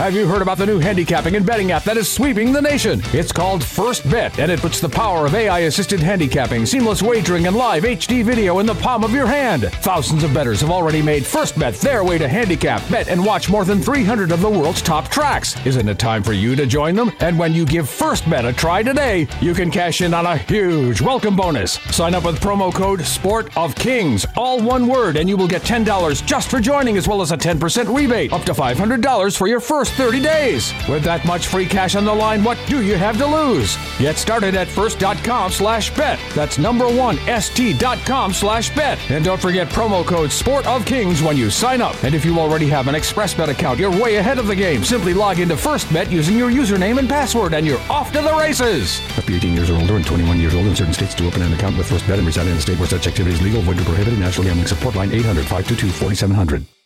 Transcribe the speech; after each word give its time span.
Have 0.00 0.14
you 0.14 0.26
heard 0.26 0.40
about 0.40 0.56
the 0.56 0.64
new 0.64 0.78
handicapping 0.78 1.36
and 1.36 1.44
betting 1.44 1.72
app 1.72 1.84
that 1.84 1.98
is 1.98 2.10
sweeping 2.10 2.54
the 2.54 2.62
nation? 2.62 3.02
It's 3.12 3.32
called 3.32 3.62
First 3.62 4.08
Bet, 4.08 4.38
and 4.38 4.50
it 4.50 4.58
puts 4.58 4.80
the 4.80 4.88
power 4.88 5.26
of 5.26 5.34
AI 5.34 5.58
assisted 5.60 6.00
handicapping, 6.00 6.64
seamless 6.64 7.02
wagering, 7.02 7.46
and 7.46 7.54
live 7.54 7.82
HD 7.82 8.24
video 8.24 8.60
in 8.60 8.66
the 8.66 8.74
palm 8.76 9.04
of 9.04 9.12
your 9.12 9.26
hand. 9.26 9.64
Thousands 9.82 10.24
of 10.24 10.32
bettors 10.32 10.62
have 10.62 10.70
already 10.70 11.02
made 11.02 11.26
First 11.26 11.58
Bet 11.58 11.74
their 11.74 12.02
way 12.02 12.16
to 12.16 12.26
handicap, 12.26 12.80
bet, 12.88 13.08
and 13.08 13.22
watch 13.22 13.50
more 13.50 13.66
than 13.66 13.82
300 13.82 14.32
of 14.32 14.40
the 14.40 14.48
world's 14.48 14.80
top 14.80 15.08
tracks. 15.08 15.54
Isn't 15.66 15.86
it 15.86 15.98
time 15.98 16.22
for 16.22 16.32
you 16.32 16.56
to 16.56 16.64
join 16.64 16.94
them? 16.94 17.12
And 17.20 17.38
when 17.38 17.52
you 17.52 17.66
give 17.66 17.86
First 17.86 18.28
Bet 18.28 18.46
a 18.46 18.54
try 18.54 18.82
today, 18.82 19.28
you 19.42 19.52
can 19.52 19.70
cash 19.70 20.00
in 20.00 20.14
on 20.14 20.24
a 20.24 20.38
huge 20.38 21.02
welcome 21.02 21.36
bonus. 21.36 21.72
Sign 21.94 22.14
up 22.14 22.24
with 22.24 22.40
promo 22.40 22.72
code 22.72 23.02
Sport 23.02 23.54
of 23.54 23.74
Kings, 23.74 24.24
all 24.34 24.62
one 24.62 24.86
word, 24.86 25.18
and 25.18 25.28
you 25.28 25.36
will 25.36 25.46
get 25.46 25.60
$10 25.60 26.24
just 26.24 26.50
for 26.50 26.58
joining, 26.58 26.96
as 26.96 27.06
well 27.06 27.20
as 27.20 27.32
a 27.32 27.36
10% 27.36 27.94
rebate, 27.94 28.32
up 28.32 28.44
to 28.44 28.54
$500 28.54 29.36
for 29.36 29.46
your 29.46 29.60
first 29.60 29.89
30 29.90 30.20
days. 30.20 30.72
With 30.88 31.02
that 31.04 31.24
much 31.24 31.46
free 31.48 31.66
cash 31.66 31.94
on 31.94 32.04
the 32.04 32.14
line, 32.14 32.42
what 32.42 32.58
do 32.66 32.82
you 32.82 32.96
have 32.96 33.18
to 33.18 33.26
lose? 33.26 33.76
Get 33.98 34.16
started 34.16 34.54
at 34.54 34.68
first.com 34.68 35.50
slash 35.52 35.94
bet. 35.94 36.18
That's 36.34 36.58
number 36.58 36.86
one, 36.88 37.16
st.com 37.40 38.32
slash 38.32 38.74
bet. 38.74 38.98
And 39.10 39.24
don't 39.24 39.40
forget 39.40 39.68
promo 39.68 40.04
code 40.04 40.32
Sport 40.32 40.66
of 40.66 40.84
Kings 40.84 41.22
when 41.22 41.36
you 41.36 41.50
sign 41.50 41.80
up. 41.80 42.02
And 42.04 42.14
if 42.14 42.24
you 42.24 42.38
already 42.38 42.66
have 42.68 42.88
an 42.88 42.94
ExpressBet 42.94 43.48
account, 43.48 43.78
you're 43.78 43.90
way 43.90 44.16
ahead 44.16 44.38
of 44.38 44.46
the 44.46 44.56
game. 44.56 44.84
Simply 44.84 45.14
log 45.14 45.38
into 45.38 45.54
FirstBet 45.54 46.10
using 46.10 46.36
your 46.36 46.50
username 46.50 46.98
and 46.98 47.08
password, 47.08 47.54
and 47.54 47.66
you're 47.66 47.80
off 47.90 48.12
to 48.12 48.20
the 48.20 48.34
races. 48.34 49.00
Up 49.18 49.24
to 49.24 49.34
18 49.36 49.54
years 49.54 49.70
or 49.70 49.76
older 49.76 49.96
and 49.96 50.06
21 50.06 50.38
years 50.40 50.54
old 50.54 50.66
in 50.66 50.74
certain 50.74 50.94
states 50.94 51.14
to 51.16 51.26
open 51.26 51.42
an 51.42 51.52
account 51.52 51.76
with 51.76 51.88
FirstBet 51.88 52.18
and 52.18 52.26
reside 52.26 52.46
in 52.46 52.56
a 52.56 52.60
state 52.60 52.78
where 52.78 52.88
such 52.88 53.06
activity 53.06 53.34
is 53.34 53.42
legal, 53.42 53.62
void, 53.62 53.78
or 53.78 53.84
prohibited. 53.84 54.18
National 54.18 54.46
Gambling 54.46 54.66
Support 54.66 54.94
Line 54.94 55.12
800 55.12 55.42
522 55.42 55.88
4700. 55.90 56.79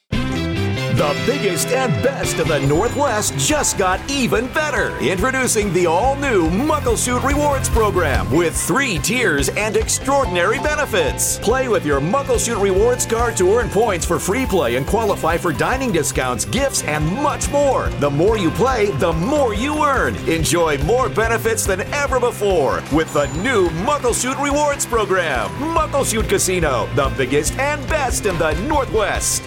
The 0.94 1.24
biggest 1.26 1.68
and 1.70 1.92
best 2.04 2.38
of 2.38 2.46
the 2.46 2.60
Northwest 2.60 3.36
just 3.36 3.76
got 3.76 4.00
even 4.08 4.46
better. 4.52 4.96
Introducing 4.98 5.72
the 5.72 5.86
all 5.86 6.14
new 6.14 6.48
Muckleshoot 6.50 7.24
Rewards 7.24 7.68
program 7.68 8.30
with 8.30 8.56
three 8.56 8.98
tiers 8.98 9.48
and 9.48 9.76
extraordinary 9.76 10.60
benefits. 10.60 11.40
Play 11.40 11.66
with 11.66 11.84
your 11.84 12.00
Muckleshoot 12.00 12.62
Rewards 12.62 13.06
card 13.06 13.36
to 13.38 13.52
earn 13.56 13.68
points 13.70 14.06
for 14.06 14.20
free 14.20 14.46
play 14.46 14.76
and 14.76 14.86
qualify 14.86 15.36
for 15.36 15.52
dining 15.52 15.90
discounts, 15.90 16.44
gifts, 16.44 16.84
and 16.84 17.04
much 17.04 17.50
more. 17.50 17.88
The 17.98 18.10
more 18.10 18.38
you 18.38 18.52
play, 18.52 18.92
the 18.92 19.12
more 19.12 19.52
you 19.52 19.84
earn. 19.84 20.14
Enjoy 20.28 20.78
more 20.84 21.08
benefits 21.08 21.66
than 21.66 21.80
ever 21.92 22.20
before 22.20 22.84
with 22.92 23.12
the 23.12 23.26
new 23.42 23.68
Muckleshoot 23.82 24.40
Rewards 24.40 24.86
program. 24.86 25.50
Muckleshoot 25.74 26.28
Casino, 26.28 26.88
the 26.94 27.12
biggest 27.16 27.58
and 27.58 27.84
best 27.88 28.26
in 28.26 28.38
the 28.38 28.52
Northwest. 28.68 29.42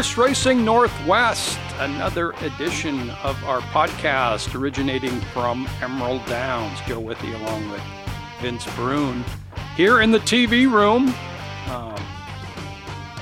Horse 0.00 0.16
Racing 0.16 0.64
Northwest, 0.64 1.58
another 1.78 2.30
edition 2.40 3.10
of 3.22 3.36
our 3.44 3.60
podcast 3.60 4.58
originating 4.58 5.20
from 5.34 5.68
Emerald 5.82 6.24
Downs. 6.24 6.78
Joe 6.86 7.00
Withee 7.00 7.34
along 7.34 7.70
with 7.70 7.82
Vince 8.40 8.64
Bruun 8.68 9.22
here 9.76 10.00
in 10.00 10.10
the 10.10 10.20
TV 10.20 10.72
room. 10.72 11.08
Um, 11.68 12.02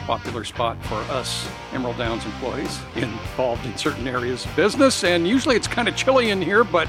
popular 0.07 0.45
spot 0.45 0.81
for 0.85 0.99
us 1.13 1.51
Emerald 1.73 1.99
Downs 1.99 2.25
employees 2.25 2.79
involved 2.95 3.67
in 3.67 3.77
certain 3.77 4.07
areas 4.07 4.45
of 4.45 4.55
business. 4.55 5.03
And 5.03 5.27
usually 5.27 5.57
it's 5.57 5.67
kind 5.67 5.89
of 5.89 5.97
chilly 5.97 6.31
in 6.31 6.41
here, 6.41 6.63
but 6.63 6.87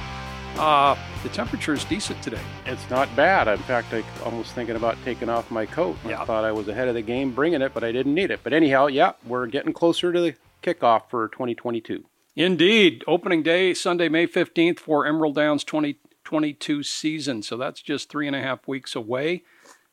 uh, 0.60 0.98
the 1.24 1.30
temperature 1.30 1.74
is 1.74 1.86
decent 1.86 2.22
today. 2.22 2.42
It's 2.66 2.88
not 2.90 3.14
bad. 3.16 3.48
In 3.48 3.58
fact, 3.60 3.94
I 3.94 4.04
almost 4.24 4.54
thinking 4.54 4.76
about 4.76 4.98
taking 5.06 5.30
off 5.30 5.50
my 5.50 5.66
coat. 5.66 5.98
Yeah. 6.06 6.22
I 6.22 6.26
thought 6.26 6.44
I 6.44 6.52
was 6.52 6.68
ahead 6.68 6.88
of 6.88 6.96
the 6.96 7.02
game 7.02 7.32
bringing 7.32 7.62
it, 7.62 7.74
but 7.74 7.84
I 7.84 7.92
didn't 7.92 8.14
need 8.14 8.30
it. 8.30 8.42
But 8.44 8.54
anyhow, 8.54 8.88
yeah, 8.88 9.14
we're 9.26 9.48
getting 9.48 9.74
closer 9.74 10.12
to 10.12 10.20
the 10.20 10.36
kickoff 10.62 11.10
for 11.10 11.30
2022. 11.30 12.04
Indeed. 12.36 13.04
Opening 13.08 13.42
day, 13.42 13.74
Sunday, 13.74 14.10
May 14.10 14.28
15th 14.28 14.80
for 14.80 15.06
Emerald 15.06 15.36
Downs 15.36 15.64
2022 15.64 16.84
season. 16.84 17.42
So 17.42 17.58
that's 17.58 17.82
just 17.82 18.10
three 18.10 18.28
and 18.28 18.36
a 18.36 18.42
half 18.42 18.68
weeks 18.68 18.96
away. 18.96 19.44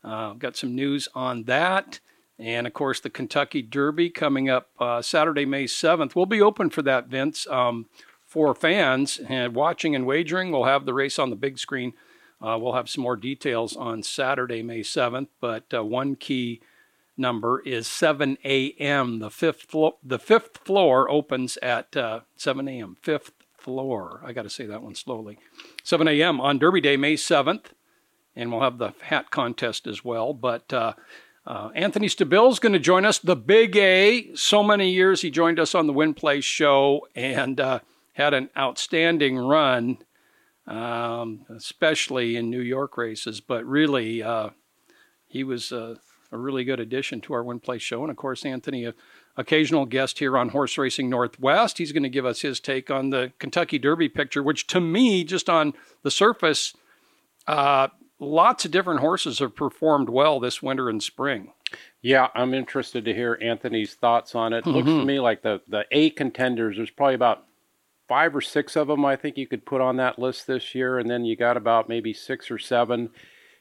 Uh, 0.03 0.35
got 0.35 0.57
some 0.57 0.75
news 0.75 1.09
on 1.15 1.45
that. 1.45 2.01
And 2.39 2.67
of 2.67 2.75
course, 2.75 3.01
the 3.01 3.11
Kentucky 3.11 3.63
Derby 3.63 4.11
coming 4.11 4.51
up 4.51 4.69
uh, 4.79 5.01
Saturday, 5.01 5.47
May 5.47 5.65
7th. 5.65 6.15
We'll 6.15 6.27
be 6.27 6.43
open 6.43 6.71
for 6.71 6.83
that, 6.83 7.07
Vince, 7.07 7.47
um, 7.47 7.87
for 8.37 8.55
fans 8.55 9.19
and 9.31 9.55
watching 9.55 9.95
and 9.95 10.05
wagering. 10.05 10.53
We'll 10.53 10.65
have 10.65 10.85
the 10.85 10.93
race 10.93 11.19
on 11.19 11.31
the 11.31 11.37
big 11.37 11.59
screen. 11.59 11.95
Uh, 12.39 12.59
we'll 12.61 12.75
have 12.75 12.87
some 12.87 13.03
more 13.03 13.17
details 13.17 13.75
on 13.75 14.03
Saturday, 14.03 14.63
May 14.63 14.81
7th. 14.81 15.29
But 15.41 15.65
uh, 15.73 15.83
one 15.83 16.17
key 16.17 16.61
number 17.17 17.61
is 17.61 17.87
7 17.87 18.37
a.m. 18.45 19.21
The 19.21 19.31
fifth 19.31 19.63
flo- 19.63 19.97
the 20.05 20.19
fifth 20.19 20.59
floor 20.59 21.11
opens 21.11 21.57
at 21.63 21.97
uh, 21.97 22.21
7 22.37 22.69
a.m. 22.69 22.99
Fifth 23.01 23.33
floor. 23.57 24.21
I 24.23 24.35
got 24.35 24.43
to 24.43 24.51
say 24.51 24.67
that 24.67 24.83
one 24.83 24.97
slowly. 24.97 25.39
7 25.83 26.07
a.m. 26.07 26.39
on 26.39 26.59
Derby 26.59 26.83
Day, 26.83 26.99
May 26.99 27.15
7th, 27.15 27.69
and 28.37 28.53
we'll 28.53 28.61
have 28.61 28.77
the 28.77 28.93
hat 29.01 29.31
contest 29.31 29.87
as 29.87 30.05
well. 30.05 30.35
But 30.35 30.71
uh, 30.75 30.93
uh, 31.47 31.71
Anthony 31.75 32.09
Stabile 32.09 32.53
is 32.53 32.59
going 32.59 32.75
to 32.75 32.79
join 32.79 33.07
us. 33.07 33.19
The 33.19 33.35
Big 33.35 33.79
A. 33.79 34.35
So 34.35 34.63
many 34.63 34.91
years 34.91 35.23
he 35.23 35.31
joined 35.31 35.59
us 35.59 35.75
on 35.75 35.87
the 35.87 35.95
Win 35.95 36.13
Place 36.13 36.45
show 36.45 37.09
and 37.15 37.59
uh, 37.59 37.79
had 38.17 38.33
an 38.33 38.49
outstanding 38.57 39.37
run, 39.37 39.99
um, 40.67 41.45
especially 41.55 42.37
in 42.37 42.49
New 42.49 42.63
York 42.63 42.97
races. 42.97 43.43
But 43.43 43.67
really, 43.67 44.23
uh, 44.23 44.51
he 45.27 45.45
was 45.45 45.71
uh, 45.71 45.97
a 46.33 46.39
really 46.39 46.65
good 46.65 46.81
addition 46.81 47.21
to 47.23 47.35
our 47.35 47.45
Win 47.45 47.61
Place 47.61 47.83
show. 47.83 48.01
And 48.01 48.11
of 48.11 48.17
course, 48.17 48.47
Anthony, 48.47 48.87
a 48.87 48.95
occasional 49.37 49.85
guest 49.85 50.19
here 50.19 50.39
on 50.39 50.49
Horse 50.49 50.79
Racing 50.79 51.11
Northwest. 51.11 51.77
He's 51.77 51.93
going 51.93 52.05
to 52.05 52.09
give 52.09 52.25
us 52.25 52.41
his 52.41 52.59
take 52.59 52.91
on 52.91 53.11
the 53.11 53.33
Kentucky 53.39 53.79
Derby 53.79 54.09
picture, 54.09 54.43
which 54.43 54.67
to 54.69 54.81
me, 54.81 55.23
just 55.23 55.51
on 55.51 55.75
the 56.03 56.11
surface, 56.11 56.73
uh, 57.47 57.89
lots 58.19 58.65
of 58.65 58.71
different 58.71 59.01
horses 59.01 59.41
have 59.41 59.55
performed 59.55 60.09
well 60.09 60.41
this 60.41 60.63
winter 60.63 60.89
and 60.89 61.03
spring. 61.03 61.53
Yeah, 62.01 62.29
I'm 62.35 62.55
interested 62.55 63.05
to 63.05 63.13
hear 63.13 63.39
Anthony's 63.43 63.93
thoughts 63.93 64.35
on 64.35 64.55
it. 64.55 64.67
Looks 64.67 64.87
to 64.87 65.05
me 65.05 65.21
like 65.21 65.43
the 65.43 65.61
the 65.69 65.85
A 65.91 66.11
contenders. 66.11 66.77
There's 66.77 66.91
probably 66.91 67.17
about 67.17 67.46
five 68.09 68.35
or 68.35 68.41
six 68.41 68.77
of 68.77 68.89
them. 68.89 69.05
I 69.05 69.17
think 69.17 69.37
you 69.37 69.47
could 69.47 69.65
put 69.65 69.81
on 69.81 69.97
that 69.97 70.19
list 70.19 70.47
this 70.47 70.75
year, 70.75 70.99
and 70.99 71.11
then 71.11 71.25
you 71.25 71.37
got 71.37 71.57
about 71.57 71.89
maybe 71.89 72.13
six 72.13 72.51
or 72.51 72.59
seven 72.59 73.11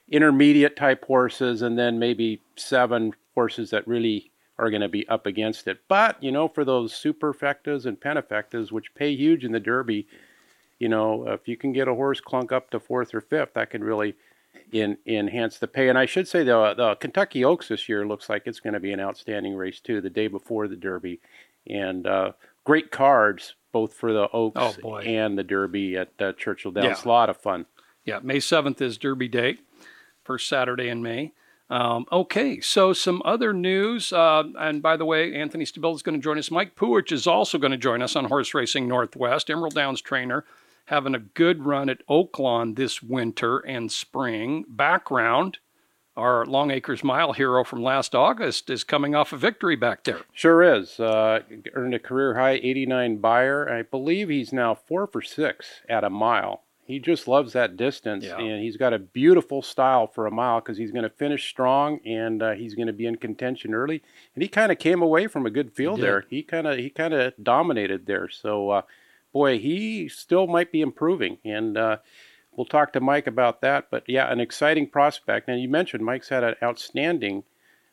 intermediate 0.08 0.76
type 0.76 1.04
horses, 1.04 1.62
and 1.62 1.78
then 1.78 1.98
maybe 1.98 2.40
seven 2.56 3.12
horses 3.34 3.70
that 3.70 3.86
really 3.86 4.30
are 4.58 4.70
going 4.70 4.82
to 4.82 4.88
be 4.88 5.06
up 5.08 5.26
against 5.26 5.66
it. 5.66 5.80
But 5.88 6.22
you 6.22 6.32
know, 6.32 6.48
for 6.48 6.64
those 6.64 6.92
superfectas 6.92 7.86
and 7.86 8.00
pentafectas, 8.00 8.72
which 8.72 8.94
pay 8.94 9.14
huge 9.14 9.44
in 9.44 9.52
the 9.52 9.60
Derby, 9.60 10.06
you 10.78 10.88
know, 10.88 11.26
if 11.28 11.48
you 11.48 11.56
can 11.56 11.72
get 11.72 11.88
a 11.88 11.94
horse 11.94 12.20
clunk 12.20 12.52
up 12.52 12.70
to 12.70 12.80
fourth 12.80 13.14
or 13.14 13.20
fifth, 13.20 13.54
that 13.54 13.70
could 13.70 13.82
really 13.82 14.14
in, 14.72 14.96
enhance 15.06 15.58
the 15.58 15.66
pay. 15.66 15.88
And 15.88 15.98
I 15.98 16.06
should 16.06 16.28
say 16.28 16.44
the 16.44 16.74
the 16.74 16.94
Kentucky 16.96 17.44
Oaks 17.44 17.68
this 17.68 17.88
year 17.88 18.06
looks 18.06 18.28
like 18.28 18.46
it's 18.46 18.60
going 18.60 18.74
to 18.74 18.80
be 18.80 18.92
an 18.92 19.00
outstanding 19.00 19.54
race 19.54 19.80
too. 19.80 20.00
The 20.00 20.10
day 20.10 20.28
before 20.28 20.68
the 20.68 20.76
Derby, 20.76 21.20
and 21.68 22.06
uh, 22.06 22.32
great 22.66 22.90
cards 22.90 23.54
both 23.72 23.94
for 23.94 24.12
the 24.12 24.28
Oaks 24.32 24.78
Oh, 24.82 24.96
and 24.98 25.36
the 25.38 25.44
Derby 25.44 25.96
at 25.96 26.10
uh, 26.18 26.32
Churchill 26.32 26.72
Downs. 26.72 27.02
Yeah. 27.04 27.08
A 27.08 27.08
lot 27.08 27.28
of 27.30 27.36
fun. 27.36 27.66
Yeah, 28.06 28.20
May 28.22 28.38
7th 28.38 28.80
is 28.80 28.96
Derby 28.96 29.28
Day, 29.28 29.58
first 30.24 30.48
Saturday 30.48 30.88
in 30.88 31.02
May. 31.02 31.32
Um, 31.68 32.06
okay, 32.10 32.60
so 32.60 32.92
some 32.92 33.20
other 33.24 33.52
news. 33.52 34.12
Uh, 34.12 34.44
and 34.58 34.80
by 34.80 34.96
the 34.96 35.04
way, 35.04 35.34
Anthony 35.34 35.64
Stabile 35.64 35.94
is 35.94 36.02
going 36.02 36.18
to 36.18 36.22
join 36.22 36.38
us. 36.38 36.50
Mike 36.50 36.74
Puhich 36.76 37.12
is 37.12 37.26
also 37.26 37.58
going 37.58 37.72
to 37.72 37.76
join 37.76 38.00
us 38.02 38.16
on 38.16 38.26
Horse 38.26 38.54
Racing 38.54 38.88
Northwest, 38.88 39.50
Emerald 39.50 39.74
Downs 39.74 40.00
trainer, 40.00 40.44
having 40.86 41.14
a 41.14 41.18
good 41.18 41.66
run 41.66 41.90
at 41.90 42.06
Oaklawn 42.08 42.76
this 42.76 43.02
winter 43.02 43.58
and 43.58 43.90
spring. 43.92 44.64
Background, 44.68 45.58
our 46.16 46.44
Long 46.46 46.70
Acres 46.70 47.04
Mile 47.04 47.32
hero 47.32 47.62
from 47.64 47.82
last 47.82 48.14
August 48.14 48.70
is 48.70 48.84
coming 48.84 49.14
off 49.14 49.32
a 49.32 49.36
victory 49.36 49.76
back 49.76 50.04
there. 50.04 50.20
Sure 50.32 50.62
is. 50.62 50.98
Uh, 50.98 51.40
earned 51.74 51.94
a 51.94 51.98
career 51.98 52.34
high 52.34 52.52
89 52.62 53.18
Beyer. 53.18 53.70
I 53.70 53.82
believe 53.82 54.28
he's 54.28 54.52
now 54.52 54.74
four 54.74 55.06
for 55.06 55.20
six 55.22 55.82
at 55.88 56.04
a 56.04 56.10
mile. 56.10 56.62
He 56.86 57.00
just 57.00 57.26
loves 57.26 57.52
that 57.54 57.76
distance, 57.76 58.24
Yeah. 58.24 58.38
and 58.38 58.62
he's 58.62 58.76
got 58.76 58.92
a 58.92 58.98
beautiful 59.00 59.60
style 59.60 60.06
for 60.06 60.24
a 60.26 60.30
mile 60.30 60.60
because 60.60 60.78
he's 60.78 60.92
going 60.92 61.02
to 61.02 61.10
finish 61.10 61.48
strong 61.48 61.98
and 62.06 62.40
uh, 62.40 62.52
he's 62.52 62.74
going 62.74 62.86
to 62.86 62.92
be 62.92 63.06
in 63.06 63.16
contention 63.16 63.74
early. 63.74 64.02
And 64.34 64.42
he 64.42 64.48
kind 64.48 64.70
of 64.70 64.78
came 64.78 65.02
away 65.02 65.26
from 65.26 65.46
a 65.46 65.50
good 65.50 65.72
field 65.72 65.96
did. 65.96 66.04
there. 66.04 66.24
He 66.30 66.42
kind 66.44 66.66
of 66.68 66.78
he 66.78 66.88
kind 66.90 67.12
of 67.12 67.32
dominated 67.42 68.06
there. 68.06 68.28
So, 68.28 68.70
uh, 68.70 68.82
boy, 69.32 69.58
he 69.58 70.08
still 70.08 70.46
might 70.46 70.70
be 70.70 70.80
improving, 70.80 71.38
and 71.44 71.76
uh, 71.76 71.96
we'll 72.56 72.66
talk 72.66 72.92
to 72.94 73.00
Mike 73.00 73.26
about 73.26 73.60
that. 73.60 73.88
But 73.90 74.04
yeah, 74.08 74.30
an 74.30 74.40
exciting 74.40 74.88
prospect. 74.88 75.48
And 75.48 75.60
you 75.60 75.68
mentioned 75.68 76.04
Mike's 76.04 76.30
had 76.30 76.44
an 76.44 76.54
outstanding 76.62 77.44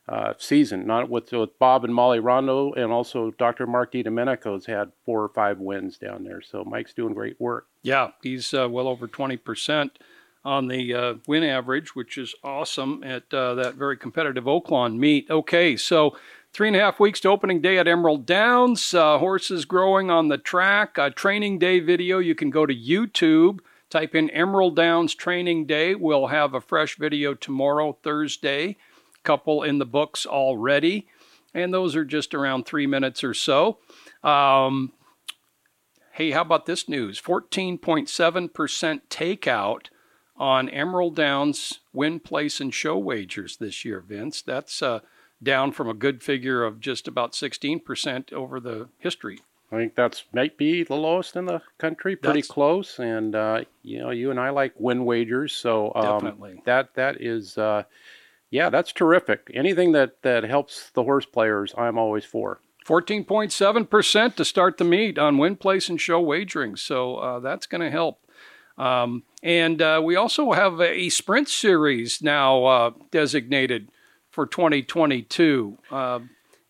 uh, 0.07 0.33
season. 0.38 0.86
Not 0.86 1.10
with 1.10 1.31
with 1.31 1.57
Bob 1.60 1.86
and 1.86 1.94
Molly 1.94 2.19
Rondo, 2.19 2.74
and 2.74 2.92
also 2.92 3.31
Dr. 3.31 3.68
Mark 3.68 3.94
DiDomenico's 3.94 4.65
had 4.65 4.92
four 5.06 5.24
or 5.24 5.30
five 5.30 5.60
wins 5.60 5.98
down 5.98 6.24
there. 6.24 6.42
So 6.42 6.63
Mike's 6.63 6.94
doing 6.94 7.13
great 7.13 7.39
work. 7.39 7.68
Yeah, 7.81 8.10
he's 8.21 8.54
uh, 8.54 8.68
well 8.69 8.88
over 8.88 9.07
twenty 9.07 9.38
percent 9.38 10.00
on 10.45 10.68
the 10.68 10.94
uh, 10.94 11.13
win 11.25 11.44
average, 11.44 11.95
which 11.95 12.18
is 12.18 12.36
awesome 12.44 13.01
at 13.04 13.33
uh, 13.33 13.54
that 13.56 13.75
very 13.75 13.95
competitive 13.95 14.44
Oaklawn 14.44 14.98
meet. 14.98 15.30
Okay, 15.30 15.77
so 15.77 16.18
three 16.51 16.68
and 16.68 16.75
a 16.75 16.80
half 16.81 17.00
weeks 17.00 17.21
to 17.21 17.30
opening 17.30 17.62
day 17.62 17.77
at 17.77 17.88
Emerald 17.88 18.25
Downs. 18.25 18.94
Uh, 18.94 19.18
horses 19.19 19.63
growing 19.63 20.12
on 20.12 20.27
the 20.27 20.38
track. 20.38 20.98
A 20.98 21.12
training 21.12 21.60
day 21.60 21.80
video. 21.80 22.19
You 22.19 22.36
can 22.36 22.50
go 22.50 22.65
to 22.65 22.75
YouTube. 22.75 23.60
Type 23.94 24.16
in 24.16 24.31
Emerald 24.31 24.75
Downs 24.75 25.13
Training 25.13 25.68
Day. 25.68 25.94
We'll 25.94 26.25
have 26.25 26.56
a 26.56 26.62
fresh 26.62 26.98
video 26.98 27.36
tomorrow, 27.36 27.95
Thursday. 28.01 28.75
Couple 29.22 29.62
in 29.62 29.78
the 29.78 29.86
books 29.86 30.25
already. 30.25 31.07
And 31.54 31.72
those 31.72 31.95
are 31.95 32.04
just 32.04 32.34
around 32.34 32.66
three 32.66 32.88
minutes 32.88 33.24
or 33.24 33.36
so. 33.36 33.78
Um, 34.24 34.94
hey, 36.13 36.31
how 36.31 36.42
about 36.42 36.66
this 36.66 36.90
news? 36.90 37.22
14.7% 37.22 39.01
takeout 39.12 39.86
on 40.38 40.69
Emerald 40.69 41.16
Downs 41.16 41.80
win, 41.94 42.19
place, 42.19 42.60
and 42.60 42.74
show 42.74 42.98
wagers 42.98 43.57
this 43.57 43.86
year, 43.86 44.00
Vince. 44.00 44.42
That's 44.42 44.81
uh, 44.81 45.01
down 45.44 45.72
from 45.72 45.88
a 45.88 45.94
good 45.94 46.24
figure 46.24 46.63
of 46.63 46.80
just 46.80 47.07
about 47.07 47.34
16% 47.34 48.34
over 48.34 48.60
the 48.60 48.89
history. 48.98 49.42
I 49.74 49.78
think 49.78 49.96
that's 49.96 50.24
might 50.34 50.56
be 50.58 50.84
the 50.84 50.96
lowest 50.96 51.36
in 51.36 51.46
the 51.46 51.62
country, 51.80 52.16
pretty 52.16 52.42
that's, 52.42 52.48
close. 52.48 53.00
And 53.00 53.36
uh, 53.36 53.64
you 53.81 54.00
know, 54.00 54.12
you 54.12 54.30
and 54.30 54.40
I 54.40 54.52
like 54.52 54.74
win 54.78 55.04
wagers, 55.04 55.54
so 55.54 55.92
um, 55.96 56.04
definitely 56.04 56.62
that 56.66 56.94
that 56.94 57.22
is, 57.22 57.58
uh, 57.58 57.84
yeah, 58.52 58.70
that's 58.70 58.92
terrific. 58.92 59.50
Anything 59.54 59.94
that 59.94 60.22
that 60.22 60.44
helps 60.44 60.92
the 60.92 61.04
horse 61.04 61.25
players, 61.25 61.74
I'm 61.78 61.98
always 61.98 62.25
for. 62.25 62.60
14.7% 62.86 64.36
to 64.36 64.46
start 64.46 64.78
the 64.78 64.84
meet 64.84 65.18
on 65.18 65.38
win, 65.38 65.56
place, 65.56 65.88
and 65.88 66.00
show 66.00 66.20
wagering. 66.20 66.75
So 66.75 67.16
uh, 67.16 67.40
that's 67.40 67.66
going 67.66 67.81
to 67.81 67.90
help. 67.90 68.20
Um, 68.78 69.24
and 69.42 69.81
uh, 69.81 70.02
we 70.04 70.16
also 70.16 70.52
have 70.52 70.81
a 70.81 71.10
sprint 71.10 71.48
series 71.48 72.22
now 72.22 72.66
uh, 72.66 72.92
designated 73.12 73.90
for 74.30 74.46
2022. 74.46 75.78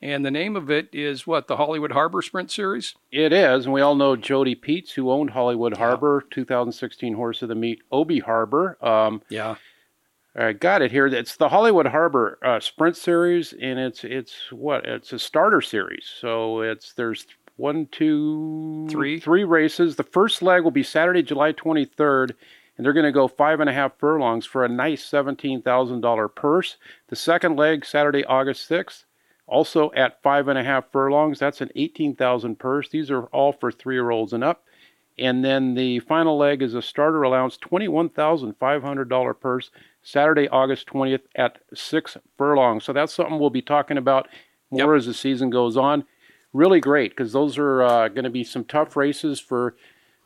And 0.03 0.25
the 0.25 0.31
name 0.31 0.57
of 0.57 0.69
it 0.69 0.89
is 0.91 1.25
what? 1.25 1.47
The 1.47 1.55
Hollywood 1.55 1.93
Harbor 1.93 2.21
Sprint 2.21 2.51
Series? 2.51 2.93
It 3.09 3.31
is. 3.31 3.63
And 3.63 3.73
we 3.73 3.79
all 3.79 3.95
know 3.95 4.17
Jody 4.17 4.53
Peets, 4.53 4.91
who 4.91 5.09
owned 5.09 5.29
Hollywood 5.29 5.77
yeah. 5.77 5.79
Harbor, 5.79 6.25
2016 6.29 7.13
Horse 7.13 7.41
of 7.41 7.47
the 7.47 7.55
Meet, 7.55 7.83
Obi 7.89 8.19
Harbor. 8.19 8.77
Um, 8.85 9.21
yeah. 9.29 9.55
I 10.35 10.51
got 10.51 10.81
it 10.81 10.91
here. 10.91 11.07
It's 11.07 11.37
the 11.37 11.47
Hollywood 11.47 11.87
Harbor 11.87 12.37
uh, 12.43 12.59
Sprint 12.59 12.97
Series, 12.97 13.53
and 13.53 13.79
it's 13.79 14.03
it's 14.03 14.51
what? 14.51 14.85
It's 14.85 15.13
a 15.13 15.19
starter 15.19 15.61
series. 15.61 16.03
So 16.19 16.59
it's 16.59 16.91
there's 16.91 17.25
one, 17.55 17.85
two, 17.85 18.89
three, 18.89 19.21
three 19.21 19.45
races. 19.45 19.95
The 19.95 20.03
first 20.03 20.41
leg 20.41 20.63
will 20.63 20.71
be 20.71 20.83
Saturday, 20.83 21.23
July 21.23 21.53
23rd, 21.53 22.31
and 22.75 22.85
they're 22.85 22.91
going 22.91 23.05
to 23.05 23.13
go 23.13 23.29
five 23.29 23.61
and 23.61 23.69
a 23.69 23.73
half 23.73 23.97
furlongs 23.99 24.45
for 24.45 24.65
a 24.65 24.69
nice 24.69 25.09
$17,000 25.09 26.35
purse. 26.35 26.75
The 27.07 27.15
second 27.15 27.55
leg, 27.55 27.85
Saturday, 27.85 28.25
August 28.25 28.69
6th, 28.69 29.05
also 29.47 29.91
at 29.91 30.21
five 30.21 30.47
and 30.47 30.57
a 30.57 30.63
half 30.63 30.91
furlongs. 30.91 31.39
That's 31.39 31.61
an 31.61 31.69
18,000 31.75 32.57
purse. 32.57 32.89
These 32.89 33.11
are 33.11 33.23
all 33.25 33.53
for 33.53 33.71
three-year-olds 33.71 34.33
and 34.33 34.43
up. 34.43 34.63
And 35.17 35.45
then 35.45 35.75
the 35.75 35.99
final 35.99 36.37
leg 36.37 36.61
is 36.61 36.73
a 36.73 36.81
starter 36.81 37.21
allowance, 37.21 37.57
$21,500 37.57 39.39
purse, 39.39 39.69
Saturday, 40.01 40.47
August 40.49 40.87
20th 40.87 41.21
at 41.35 41.59
six 41.73 42.17
furlongs. 42.37 42.83
So 42.83 42.93
that's 42.93 43.13
something 43.13 43.39
we'll 43.39 43.49
be 43.49 43.61
talking 43.61 43.97
about 43.97 44.27
more 44.71 44.93
yep. 44.93 44.99
as 44.99 45.05
the 45.05 45.13
season 45.13 45.49
goes 45.49 45.77
on. 45.77 46.05
Really 46.51 46.79
great 46.79 47.11
because 47.11 47.31
those 47.31 47.57
are 47.57 47.83
uh, 47.83 48.07
going 48.09 48.23
to 48.23 48.29
be 48.29 48.43
some 48.43 48.63
tough 48.65 48.95
races 48.95 49.39
for 49.39 49.75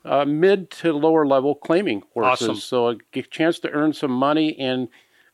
uh, 0.05 0.25
mid 0.25 0.69
to 0.71 0.93
lower 0.93 1.25
level 1.25 1.55
claiming 1.55 2.03
horses. 2.13 2.49
Awesome. 2.49 2.55
So 2.57 2.87
a 3.13 3.21
chance 3.23 3.59
to 3.59 3.71
earn 3.71 3.93
some 3.93 4.11
money 4.11 4.57
and 4.57 4.87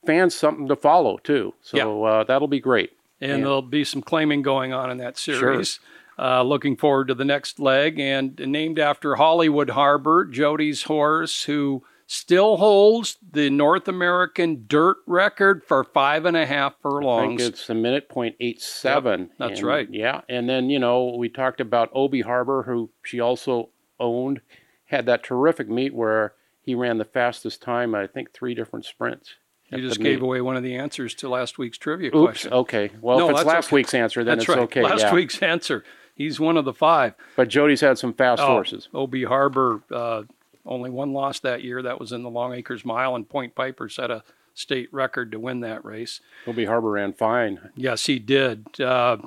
fans 0.06 0.36
something 0.36 0.68
to 0.68 0.76
follow 0.76 1.18
too. 1.18 1.54
So 1.62 2.06
yep. 2.06 2.14
uh, 2.14 2.24
that'll 2.26 2.48
be 2.48 2.60
great. 2.60 2.92
And, 3.24 3.32
and, 3.32 3.44
there'll 3.44 3.62
be 3.62 3.84
some 3.84 4.02
claiming 4.02 4.42
going 4.42 4.74
on 4.74 4.92
in 4.92 4.98
that 4.98 5.18
series. 5.18 5.80
Sure. 5.80 5.86
Uh, 6.20 6.44
looking 6.44 6.78
forward 6.78 7.08
to 7.08 7.16
the 7.16 7.26
next 7.26 7.60
leg 7.60 8.00
and 8.00 8.38
named 8.38 8.78
after 8.78 9.16
Hollywood 9.16 9.72
Harbor, 9.72 10.26
Jody's 10.26 10.84
horse, 10.84 11.46
who 11.46 11.84
still 12.06 12.58
holds 12.58 13.18
the 13.32 13.50
North 13.50 13.88
American 13.88 14.66
dirt 14.68 14.98
record 15.08 15.64
for 15.64 15.84
five 15.84 16.26
and 16.26 16.38
a 16.38 16.46
half 16.46 16.76
furlongs. 16.82 17.42
I 17.42 17.46
think 17.46 17.54
it's 17.54 17.70
a 17.70 17.74
minute 17.74 18.10
point 18.10 18.36
eight 18.40 18.62
seven. 18.62 19.22
Yep, 19.22 19.30
that's 19.40 19.60
and, 19.60 19.68
right. 19.68 19.88
Yeah, 19.90 20.22
and 20.30 20.48
then 20.48 20.70
you 20.70 20.80
know 20.80 21.16
we 21.18 21.30
talked 21.30 21.62
about 21.62 21.90
Obi 21.94 22.22
Harbor, 22.22 22.64
who 22.64 22.92
she 23.04 23.20
also 23.20 23.70
owned, 24.00 24.42
had 24.86 25.06
that 25.08 25.24
terrific 25.24 25.70
meet 25.70 25.96
where 25.96 26.34
he 26.62 26.76
ran 26.76 26.98
the 26.98 27.06
fastest 27.06 27.62
time. 27.62 27.96
I 27.96 28.08
think 28.08 28.34
three 28.34 28.54
different 28.54 28.86
sprints. 28.86 29.36
You 29.76 29.88
just 29.88 30.00
gave 30.00 30.22
away 30.22 30.42
one 30.42 30.56
of 30.56 30.64
the 30.64 30.76
answers 30.76 31.14
to 31.16 31.30
last 31.30 31.58
week's 31.58 31.78
trivia 31.78 32.10
Oops, 32.10 32.26
question. 32.26 32.54
Okay. 32.54 32.92
Well, 33.02 33.20
no, 33.20 33.30
if 33.30 33.38
it's 33.38 33.46
last 33.46 33.68
okay. 33.68 33.76
week's 33.76 33.94
answer, 33.94 34.24
then 34.24 34.38
that's 34.38 34.50
it's 34.50 34.50
right. 34.50 34.64
okay. 34.64 34.82
Last 34.84 35.02
yeah. 35.02 35.14
week's 35.14 35.42
answer. 35.42 35.84
He's 36.16 36.40
one 36.40 36.58
of 36.58 36.66
the 36.66 36.74
five. 36.74 37.16
But 37.36 37.50
Jody's 37.50 37.82
had 37.82 37.98
some 37.98 38.14
fast 38.14 38.42
oh, 38.42 38.48
horses. 38.48 38.88
OB 38.94 39.16
Harbor, 39.28 39.82
uh, 39.92 40.24
only 40.66 40.90
one 40.90 41.14
loss 41.14 41.40
that 41.40 41.64
year. 41.64 41.82
That 41.82 42.00
was 42.00 42.12
in 42.12 42.24
the 42.24 42.30
Longacres 42.30 42.86
Mile, 42.86 43.16
and 43.16 43.28
Point 43.28 43.56
Piper 43.56 43.90
set 43.90 44.12
a 44.12 44.24
state 44.54 44.94
record 44.94 45.32
to 45.32 45.40
win 45.40 45.62
that 45.62 45.84
race. 45.84 46.22
OB 46.48 46.66
Harbor 46.66 46.92
ran 46.92 47.14
fine. 47.14 47.72
Yes, 47.76 48.06
he 48.06 48.20
did. 48.20 48.80
Uh, 48.80 49.18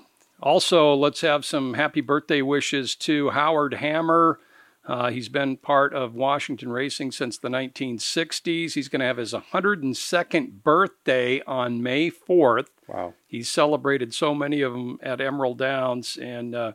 also, 0.41 0.95
let's 0.95 1.23
have 1.23 1.45
some 1.45 1.75
happy 1.75 2.01
birthday 2.01 2.43
wishes 2.43 2.95
to 2.97 3.31
Howard 3.31 3.75
Hammer. 3.75 4.39
Uh, 4.87 5.11
he's 5.11 5.29
been 5.29 5.57
part 5.57 5.93
of 5.93 6.15
Washington 6.15 6.71
racing 6.71 7.11
since 7.11 7.37
the 7.37 7.49
1960s. 7.49 8.75
He's 8.75 8.89
going 8.89 9.01
to 9.01 9.07
have 9.07 9.17
his 9.17 9.33
102nd 9.33 10.63
birthday 10.63 11.43
on 11.43 11.83
May 11.83 12.11
4th. 12.11 12.69
Wow. 12.87 13.15
He's 13.27 13.51
celebrated 13.51 14.15
so 14.15 14.33
many 14.33 14.63
of 14.63 14.73
them 14.73 14.99
at 15.03 15.21
Emerald 15.21 15.59
Downs. 15.59 16.17
And 16.17 16.55
uh, 16.55 16.73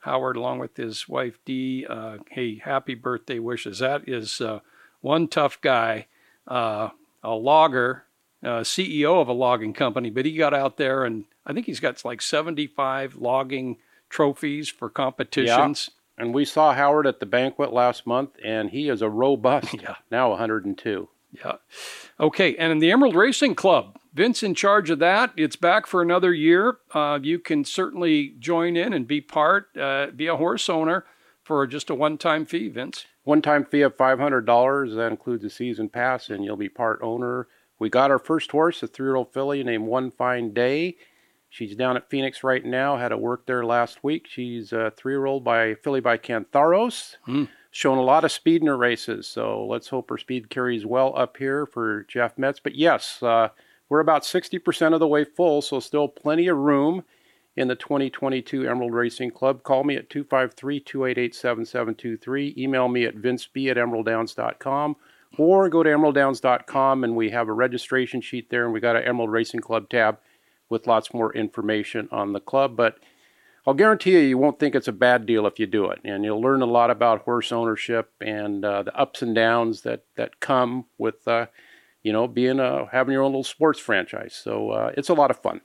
Howard, 0.00 0.36
along 0.36 0.58
with 0.58 0.76
his 0.76 1.08
wife 1.08 1.38
Dee, 1.46 1.86
uh, 1.88 2.18
hey, 2.30 2.56
happy 2.56 2.94
birthday 2.94 3.38
wishes. 3.38 3.78
That 3.78 4.06
is 4.06 4.42
uh, 4.42 4.60
one 5.00 5.26
tough 5.26 5.58
guy, 5.62 6.06
uh, 6.46 6.90
a 7.22 7.30
logger, 7.30 8.04
uh, 8.44 8.60
CEO 8.60 9.22
of 9.22 9.28
a 9.28 9.32
logging 9.32 9.72
company, 9.72 10.10
but 10.10 10.26
he 10.26 10.36
got 10.36 10.52
out 10.52 10.76
there 10.76 11.04
and 11.04 11.24
I 11.46 11.54
think 11.54 11.64
he's 11.64 11.80
got 11.80 12.04
like 12.04 12.20
75 12.20 13.16
logging 13.16 13.78
trophies 14.10 14.68
for 14.68 14.90
competitions. 14.90 15.88
Yeah 15.90 15.94
and 16.18 16.34
we 16.34 16.44
saw 16.44 16.74
Howard 16.74 17.06
at 17.06 17.20
the 17.20 17.26
banquet 17.26 17.72
last 17.72 18.06
month, 18.06 18.30
and 18.44 18.70
he 18.70 18.88
is 18.88 19.02
a 19.02 19.08
robust, 19.08 19.74
yeah. 19.82 19.96
now 20.10 20.30
102. 20.30 21.08
Yeah. 21.32 21.56
Okay, 22.18 22.56
and 22.56 22.72
in 22.72 22.78
the 22.78 22.90
Emerald 22.90 23.14
Racing 23.14 23.54
Club, 23.54 23.98
Vince 24.18 24.42
in 24.42 24.54
charge 24.54 24.90
of 24.90 24.98
that. 24.98 25.32
It's 25.36 25.54
back 25.54 25.86
for 25.86 26.02
another 26.02 26.32
year. 26.32 26.78
Uh, 26.92 27.20
you 27.22 27.38
can 27.38 27.64
certainly 27.64 28.34
join 28.40 28.76
in 28.76 28.92
and 28.92 29.06
be 29.06 29.20
part, 29.20 29.68
uh, 29.76 30.08
be 30.14 30.26
a 30.26 30.36
horse 30.36 30.68
owner 30.68 31.04
for 31.44 31.66
just 31.66 31.88
a 31.88 31.94
one-time 31.94 32.44
fee, 32.44 32.68
Vince. 32.68 33.06
One-time 33.22 33.64
fee 33.64 33.82
of 33.82 33.96
$500. 33.96 34.96
That 34.96 35.12
includes 35.12 35.44
a 35.44 35.50
season 35.50 35.88
pass, 35.88 36.30
and 36.30 36.44
you'll 36.44 36.56
be 36.56 36.68
part 36.68 36.98
owner. 37.00 37.46
We 37.78 37.90
got 37.90 38.10
our 38.10 38.18
first 38.18 38.50
horse, 38.50 38.82
a 38.82 38.88
three-year-old 38.88 39.32
filly 39.32 39.62
named 39.62 39.86
One 39.86 40.10
Fine 40.10 40.52
Day. 40.52 40.96
She's 41.50 41.74
down 41.74 41.96
at 41.96 42.10
Phoenix 42.10 42.44
right 42.44 42.64
now. 42.64 42.96
Had 42.96 43.12
a 43.12 43.16
work 43.16 43.46
there 43.46 43.64
last 43.64 44.04
week. 44.04 44.26
She's 44.28 44.72
a 44.72 44.92
three-year-old 44.96 45.44
by 45.44 45.74
filly 45.74 46.00
by 46.00 46.18
Cantharos. 46.18 47.16
Mm. 47.26 47.48
Shown 47.70 47.98
a 47.98 48.02
lot 48.02 48.24
of 48.24 48.32
speed 48.32 48.62
in 48.62 48.66
her 48.66 48.76
races, 48.76 49.26
so 49.26 49.64
let's 49.66 49.88
hope 49.88 50.10
her 50.10 50.18
speed 50.18 50.50
carries 50.50 50.86
well 50.86 51.12
up 51.16 51.36
here 51.36 51.66
for 51.66 52.04
Jeff 52.08 52.36
Metz. 52.38 52.60
But 52.60 52.74
yes, 52.74 53.22
uh, 53.22 53.48
we're 53.88 54.00
about 54.00 54.22
60% 54.22 54.94
of 54.94 55.00
the 55.00 55.06
way 55.06 55.24
full, 55.24 55.62
so 55.62 55.78
still 55.80 56.08
plenty 56.08 56.48
of 56.48 56.56
room 56.56 57.04
in 57.56 57.68
the 57.68 57.74
2022 57.74 58.68
Emerald 58.68 58.94
Racing 58.94 59.32
Club. 59.32 59.62
Call 59.62 59.84
me 59.84 59.96
at 59.96 60.08
253 60.08 60.80
288 60.80 61.34
7723. 61.34 62.54
Email 62.56 62.88
me 62.88 63.04
at 63.04 63.16
vinceb 63.16 63.70
at 63.70 63.76
emeralddowns.com 63.76 64.96
or 65.36 65.68
go 65.68 65.82
to 65.82 65.90
emeralddowns.com 65.90 67.04
and 67.04 67.16
we 67.16 67.30
have 67.30 67.48
a 67.48 67.52
registration 67.52 68.20
sheet 68.20 68.48
there 68.48 68.64
and 68.64 68.72
we 68.72 68.80
got 68.80 68.96
an 68.96 69.02
Emerald 69.02 69.30
Racing 69.30 69.60
Club 69.60 69.88
tab 69.88 70.18
with 70.68 70.86
lots 70.86 71.12
more 71.14 71.34
information 71.34 72.08
on 72.10 72.32
the 72.32 72.40
club. 72.40 72.76
But 72.76 72.98
I'll 73.66 73.74
guarantee 73.74 74.12
you, 74.12 74.20
you 74.20 74.38
won't 74.38 74.58
think 74.58 74.74
it's 74.74 74.88
a 74.88 74.92
bad 74.92 75.26
deal 75.26 75.46
if 75.46 75.58
you 75.58 75.66
do 75.66 75.90
it, 75.90 76.00
and 76.02 76.24
you'll 76.24 76.40
learn 76.40 76.62
a 76.62 76.66
lot 76.66 76.90
about 76.90 77.22
horse 77.22 77.52
ownership 77.52 78.12
and 78.20 78.64
uh, 78.64 78.84
the 78.84 78.96
ups 78.96 79.20
and 79.20 79.34
downs 79.34 79.82
that 79.82 80.04
that 80.16 80.40
come 80.40 80.86
with, 80.96 81.28
uh, 81.28 81.46
you 82.02 82.12
know, 82.12 82.26
being 82.26 82.60
a 82.60 82.86
having 82.90 83.12
your 83.12 83.22
own 83.22 83.32
little 83.32 83.44
sports 83.44 83.78
franchise. 83.78 84.34
So 84.42 84.70
uh, 84.70 84.92
it's 84.96 85.10
a 85.10 85.14
lot 85.14 85.30
of 85.30 85.38
fun. 85.40 85.60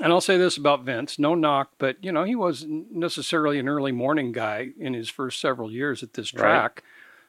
And 0.00 0.10
I'll 0.10 0.22
say 0.22 0.38
this 0.38 0.56
about 0.56 0.84
Vince, 0.84 1.18
no 1.18 1.34
knock, 1.34 1.72
but 1.76 2.02
you 2.02 2.10
know 2.10 2.24
he 2.24 2.34
wasn't 2.34 2.90
necessarily 2.90 3.58
an 3.58 3.68
early 3.68 3.92
morning 3.92 4.32
guy 4.32 4.70
in 4.78 4.94
his 4.94 5.10
first 5.10 5.38
several 5.38 5.70
years 5.70 6.02
at 6.02 6.14
this 6.14 6.30
track. 6.30 6.82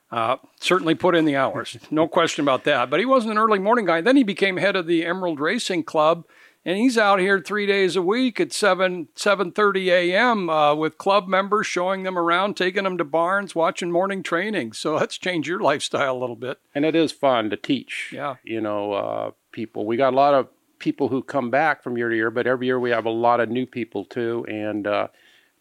Right. 0.10 0.18
Uh, 0.18 0.38
certainly 0.62 0.96
put 0.96 1.16
in 1.16 1.26
the 1.26 1.36
hours, 1.36 1.76
no 1.90 2.08
question 2.08 2.46
about 2.46 2.64
that. 2.66 2.90
But 2.90 3.00
he 3.00 3.06
wasn't 3.06 3.32
an 3.32 3.40
early 3.40 3.60
morning 3.60 3.86
guy. 3.86 4.00
Then 4.00 4.16
he 4.16 4.24
became 4.24 4.58
head 4.58 4.76
of 4.76 4.86
the 4.86 5.04
Emerald 5.04 5.40
Racing 5.40 5.84
Club 5.84 6.26
and 6.66 6.78
he's 6.78 6.98
out 6.98 7.20
here 7.20 7.40
three 7.40 7.66
days 7.66 7.96
a 7.96 8.02
week 8.02 8.40
at 8.40 8.54
7 8.54 9.08
7.30 9.16 9.88
a.m 9.88 10.50
uh, 10.50 10.74
with 10.76 10.98
club 10.98 11.28
members 11.28 11.68
showing 11.68 12.04
them 12.04 12.18
around 12.18 12.56
taking 12.56 12.84
them 12.84 12.98
to 12.98 13.04
barns 13.04 13.56
watching 13.56 13.92
morning 13.92 14.24
training. 14.24 14.74
So 14.74 15.00
that's 15.00 15.18
changed 15.18 15.48
your 15.48 15.60
lifestyle 15.60 16.18
a 16.18 16.20
little 16.20 16.36
bit. 16.36 16.60
And 16.74 16.86
it 16.86 16.96
is 16.96 17.12
fun 17.12 17.50
to 17.50 17.58
teach 17.58 18.12
yeah. 18.14 18.36
you 18.44 18.62
know 18.62 18.94
uh, 18.94 19.32
people. 19.52 19.86
We 19.86 19.98
got 19.98 20.14
a 20.14 20.16
lot 20.16 20.34
of 20.34 20.48
people 20.80 21.08
who 21.08 21.22
come 21.22 21.50
back 21.50 21.82
from 21.82 21.98
year 21.98 22.10
to 22.10 22.16
year 22.16 22.32
but 22.32 22.48
every 22.48 22.68
year 22.68 22.80
we 22.80 22.90
have 22.92 23.06
a 23.06 23.12
lot 23.12 23.40
of 23.40 23.50
new 23.50 23.66
people 23.66 24.06
too. 24.06 24.46
And 24.50 24.88
uh, 24.88 25.08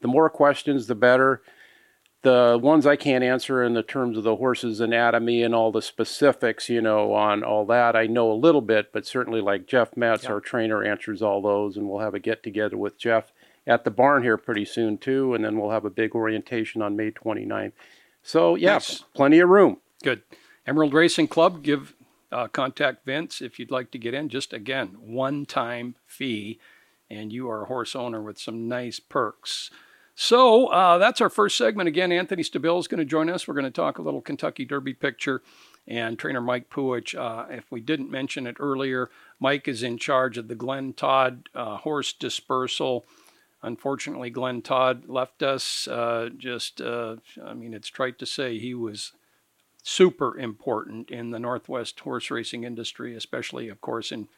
the 0.00 0.08
more 0.08 0.28
questions 0.30 0.86
the 0.86 0.94
better 0.94 1.42
the 2.22 2.58
ones 2.60 2.86
I 2.86 2.96
can't 2.96 3.24
answer 3.24 3.62
in 3.62 3.74
the 3.74 3.82
terms 3.82 4.16
of 4.16 4.24
the 4.24 4.36
horse's 4.36 4.80
anatomy 4.80 5.42
and 5.42 5.54
all 5.54 5.72
the 5.72 5.82
specifics, 5.82 6.68
you 6.68 6.80
know, 6.80 7.12
on 7.12 7.42
all 7.42 7.66
that, 7.66 7.96
I 7.96 8.06
know 8.06 8.30
a 8.30 8.34
little 8.34 8.60
bit, 8.60 8.92
but 8.92 9.06
certainly 9.06 9.40
like 9.40 9.66
Jeff 9.66 9.96
Metz, 9.96 10.26
our 10.26 10.40
trainer, 10.40 10.84
answers 10.84 11.20
all 11.20 11.42
those, 11.42 11.76
and 11.76 11.88
we'll 11.88 11.98
have 11.98 12.14
a 12.14 12.20
get 12.20 12.42
together 12.42 12.76
with 12.76 12.96
Jeff 12.96 13.32
at 13.66 13.84
the 13.84 13.90
barn 13.90 14.22
here 14.22 14.36
pretty 14.36 14.64
soon 14.64 14.98
too, 14.98 15.34
and 15.34 15.44
then 15.44 15.58
we'll 15.58 15.70
have 15.70 15.84
a 15.84 15.90
big 15.90 16.14
orientation 16.14 16.80
on 16.80 16.96
May 16.96 17.10
29th. 17.10 17.72
So 18.22 18.54
yeah, 18.54 18.74
nice. 18.74 19.04
plenty 19.14 19.40
of 19.40 19.48
room. 19.48 19.78
Good. 20.02 20.22
Emerald 20.66 20.94
Racing 20.94 21.28
Club, 21.28 21.62
give 21.62 21.94
uh, 22.30 22.48
contact 22.48 23.04
Vince 23.04 23.42
if 23.42 23.58
you'd 23.58 23.70
like 23.70 23.90
to 23.90 23.98
get 23.98 24.14
in. 24.14 24.28
Just 24.28 24.52
again, 24.52 24.96
one 25.00 25.44
time 25.44 25.96
fee, 26.06 26.60
and 27.10 27.32
you 27.32 27.50
are 27.50 27.62
a 27.62 27.66
horse 27.66 27.96
owner 27.96 28.22
with 28.22 28.38
some 28.38 28.68
nice 28.68 29.00
perks. 29.00 29.70
So 30.14 30.66
uh, 30.66 30.98
that's 30.98 31.20
our 31.20 31.30
first 31.30 31.56
segment. 31.56 31.88
Again, 31.88 32.12
Anthony 32.12 32.42
Stabile 32.42 32.78
is 32.78 32.88
going 32.88 32.98
to 32.98 33.04
join 33.04 33.30
us. 33.30 33.48
We're 33.48 33.54
going 33.54 33.64
to 33.64 33.70
talk 33.70 33.98
a 33.98 34.02
little 34.02 34.20
Kentucky 34.20 34.64
Derby 34.64 34.92
picture 34.92 35.42
and 35.88 36.18
trainer 36.18 36.40
Mike 36.40 36.70
Puhich. 36.70 37.18
Uh, 37.18 37.46
if 37.50 37.70
we 37.72 37.80
didn't 37.80 38.10
mention 38.10 38.46
it 38.46 38.56
earlier, 38.60 39.10
Mike 39.40 39.66
is 39.66 39.82
in 39.82 39.98
charge 39.98 40.36
of 40.38 40.48
the 40.48 40.54
Glenn 40.54 40.92
Todd 40.92 41.48
uh, 41.54 41.78
horse 41.78 42.12
dispersal. 42.12 43.04
Unfortunately, 43.62 44.28
Glenn 44.28 44.60
Todd 44.60 45.04
left 45.08 45.42
us. 45.42 45.88
Uh, 45.88 46.28
just, 46.36 46.80
uh, 46.80 47.16
I 47.44 47.54
mean, 47.54 47.74
it's 47.74 47.88
trite 47.88 48.18
to 48.18 48.26
say 48.26 48.58
he 48.58 48.74
was 48.74 49.12
super 49.82 50.38
important 50.38 51.10
in 51.10 51.30
the 51.30 51.38
Northwest 51.38 51.98
horse 52.00 52.30
racing 52.30 52.64
industry, 52.64 53.16
especially, 53.16 53.68
of 53.68 53.80
course, 53.80 54.12
in 54.12 54.28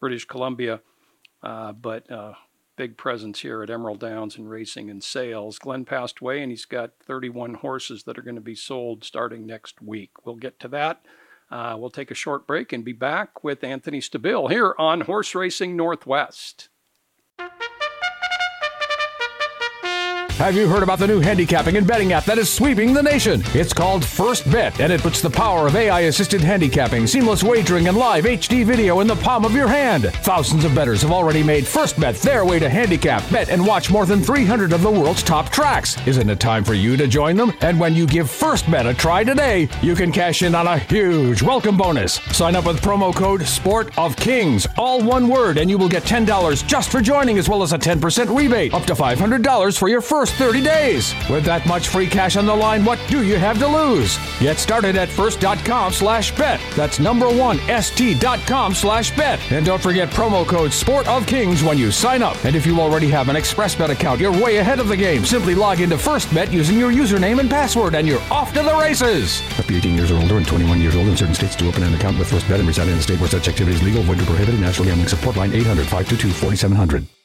British 0.00 0.24
Columbia. 0.24 0.80
Uh, 1.42 1.72
but 1.72 2.10
big 2.76 2.96
presence 2.96 3.40
here 3.40 3.62
at 3.62 3.70
Emerald 3.70 4.00
Downs 4.00 4.36
in 4.36 4.48
racing 4.48 4.90
and 4.90 5.02
sales. 5.02 5.58
Glenn 5.58 5.84
passed 5.84 6.20
away 6.20 6.42
and 6.42 6.50
he's 6.50 6.64
got 6.64 6.92
31 7.06 7.54
horses 7.54 8.04
that 8.04 8.18
are 8.18 8.22
going 8.22 8.34
to 8.36 8.40
be 8.40 8.54
sold 8.54 9.04
starting 9.04 9.46
next 9.46 9.82
week. 9.82 10.10
We'll 10.24 10.36
get 10.36 10.58
to 10.60 10.68
that. 10.68 11.04
Uh, 11.50 11.76
we'll 11.78 11.90
take 11.90 12.10
a 12.10 12.14
short 12.14 12.46
break 12.46 12.72
and 12.72 12.84
be 12.84 12.92
back 12.92 13.44
with 13.44 13.62
Anthony 13.62 14.00
Stabile 14.00 14.50
here 14.50 14.74
on 14.78 15.02
Horse 15.02 15.34
Racing 15.34 15.76
Northwest. 15.76 16.70
Have 20.38 20.56
you 20.56 20.66
heard 20.66 20.82
about 20.82 20.98
the 20.98 21.06
new 21.06 21.20
handicapping 21.20 21.76
and 21.76 21.86
betting 21.86 22.12
app 22.14 22.24
that 22.24 22.38
is 22.38 22.50
sweeping 22.50 22.94
the 22.94 23.02
nation? 23.02 23.42
It's 23.54 23.72
called 23.72 24.04
First 24.04 24.50
Bet, 24.50 24.80
and 24.80 24.92
it 24.92 25.00
puts 25.00 25.20
the 25.20 25.30
power 25.30 25.68
of 25.68 25.76
AI 25.76 26.00
assisted 26.00 26.40
handicapping, 26.40 27.06
seamless 27.06 27.44
wagering, 27.44 27.86
and 27.86 27.96
live 27.96 28.24
HD 28.24 28.64
video 28.64 29.00
in 29.00 29.06
the 29.06 29.14
palm 29.14 29.44
of 29.44 29.54
your 29.54 29.68
hand. 29.68 30.06
Thousands 30.22 30.64
of 30.64 30.74
bettors 30.74 31.02
have 31.02 31.12
already 31.12 31.44
made 31.44 31.66
First 31.66 32.00
Bet 32.00 32.16
their 32.16 32.44
way 32.44 32.58
to 32.58 32.68
handicap, 32.68 33.22
bet, 33.30 33.50
and 33.50 33.64
watch 33.64 33.90
more 33.90 34.04
than 34.04 34.20
300 34.20 34.72
of 34.72 34.82
the 34.82 34.90
world's 34.90 35.22
top 35.22 35.50
tracks. 35.50 35.96
Isn't 36.08 36.30
it 36.30 36.40
time 36.40 36.64
for 36.64 36.74
you 36.74 36.96
to 36.96 37.06
join 37.06 37.36
them? 37.36 37.52
And 37.60 37.78
when 37.78 37.94
you 37.94 38.06
give 38.06 38.28
First 38.28 38.68
Bet 38.68 38.86
a 38.86 38.94
try 38.94 39.22
today, 39.22 39.68
you 39.80 39.94
can 39.94 40.10
cash 40.10 40.42
in 40.42 40.56
on 40.56 40.66
a 40.66 40.78
huge 40.78 41.42
welcome 41.42 41.76
bonus. 41.76 42.14
Sign 42.14 42.56
up 42.56 42.66
with 42.66 42.80
promo 42.80 43.14
code 43.14 43.42
Sport 43.46 43.96
of 43.96 44.16
Kings, 44.16 44.66
all 44.76 45.04
one 45.04 45.28
word, 45.28 45.58
and 45.58 45.70
you 45.70 45.78
will 45.78 45.90
get 45.90 46.02
$10 46.02 46.66
just 46.66 46.90
for 46.90 47.00
joining, 47.00 47.38
as 47.38 47.48
well 47.48 47.62
as 47.62 47.72
a 47.74 47.78
10% 47.78 48.36
rebate, 48.36 48.74
up 48.74 48.86
to 48.86 48.94
$500 48.94 49.78
for 49.78 49.88
your 49.88 50.00
first 50.00 50.21
first 50.22 50.34
30 50.34 50.62
days. 50.62 51.14
With 51.28 51.44
that 51.46 51.66
much 51.66 51.88
free 51.88 52.06
cash 52.06 52.36
on 52.36 52.46
the 52.46 52.54
line, 52.54 52.84
what 52.84 53.00
do 53.08 53.24
you 53.24 53.36
have 53.38 53.58
to 53.58 53.66
lose? 53.66 54.18
Get 54.38 54.56
started 54.56 54.94
at 54.94 55.08
first.com 55.08 55.92
slash 55.92 56.32
bet. 56.36 56.60
That's 56.76 57.00
number 57.00 57.28
one, 57.28 57.58
st.com 57.58 58.72
slash 58.72 59.10
bet. 59.16 59.40
And 59.50 59.66
don't 59.66 59.82
forget 59.82 60.10
promo 60.10 60.46
code 60.46 60.72
Sport 60.72 61.08
of 61.08 61.26
Kings 61.26 61.64
when 61.64 61.76
you 61.76 61.90
sign 61.90 62.22
up. 62.22 62.36
And 62.44 62.54
if 62.54 62.66
you 62.66 62.80
already 62.80 63.08
have 63.08 63.30
an 63.30 63.34
ExpressBet 63.34 63.88
account, 63.88 64.20
you're 64.20 64.30
way 64.30 64.58
ahead 64.58 64.78
of 64.78 64.86
the 64.86 64.96
game. 64.96 65.24
Simply 65.24 65.56
log 65.56 65.80
into 65.80 65.96
FirstBet 65.96 66.52
using 66.52 66.78
your 66.78 66.92
username 66.92 67.40
and 67.40 67.50
password, 67.50 67.96
and 67.96 68.06
you're 68.06 68.22
off 68.30 68.52
to 68.54 68.62
the 68.62 68.76
races. 68.76 69.42
Up 69.58 69.66
to 69.66 69.76
18 69.76 69.96
years 69.96 70.12
or 70.12 70.20
older 70.20 70.36
and 70.36 70.46
21 70.46 70.80
years 70.80 70.94
old 70.94 71.08
in 71.08 71.16
certain 71.16 71.34
states 71.34 71.56
to 71.56 71.66
open 71.66 71.82
an 71.82 71.94
account 71.94 72.16
with 72.16 72.30
FirstBet 72.30 72.60
and 72.60 72.68
reside 72.68 72.86
in 72.86 72.96
a 72.96 73.02
state 73.02 73.18
where 73.18 73.28
such 73.28 73.48
activity 73.48 73.74
is 73.74 73.82
legal, 73.82 74.04
void, 74.04 74.20
or 74.20 74.26
prohibited. 74.26 74.60
National 74.60 74.86
Gambling 74.86 75.08
Support 75.08 75.36
Line 75.36 75.52
800 75.52 75.82
522 75.82 76.30
4700. 76.30 77.21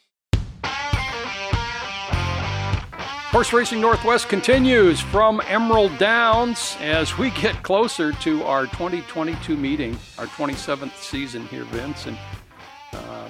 Horse 3.38 3.52
Racing 3.52 3.80
Northwest 3.80 4.28
continues 4.28 4.98
from 4.98 5.40
Emerald 5.46 5.96
Downs 5.96 6.76
as 6.80 7.16
we 7.18 7.30
get 7.30 7.62
closer 7.62 8.10
to 8.10 8.42
our 8.42 8.64
2022 8.64 9.56
meeting, 9.56 9.96
our 10.18 10.26
27th 10.26 10.96
season 10.96 11.46
here, 11.46 11.62
Vince. 11.62 12.06
And 12.06 12.18
uh, 12.92 13.28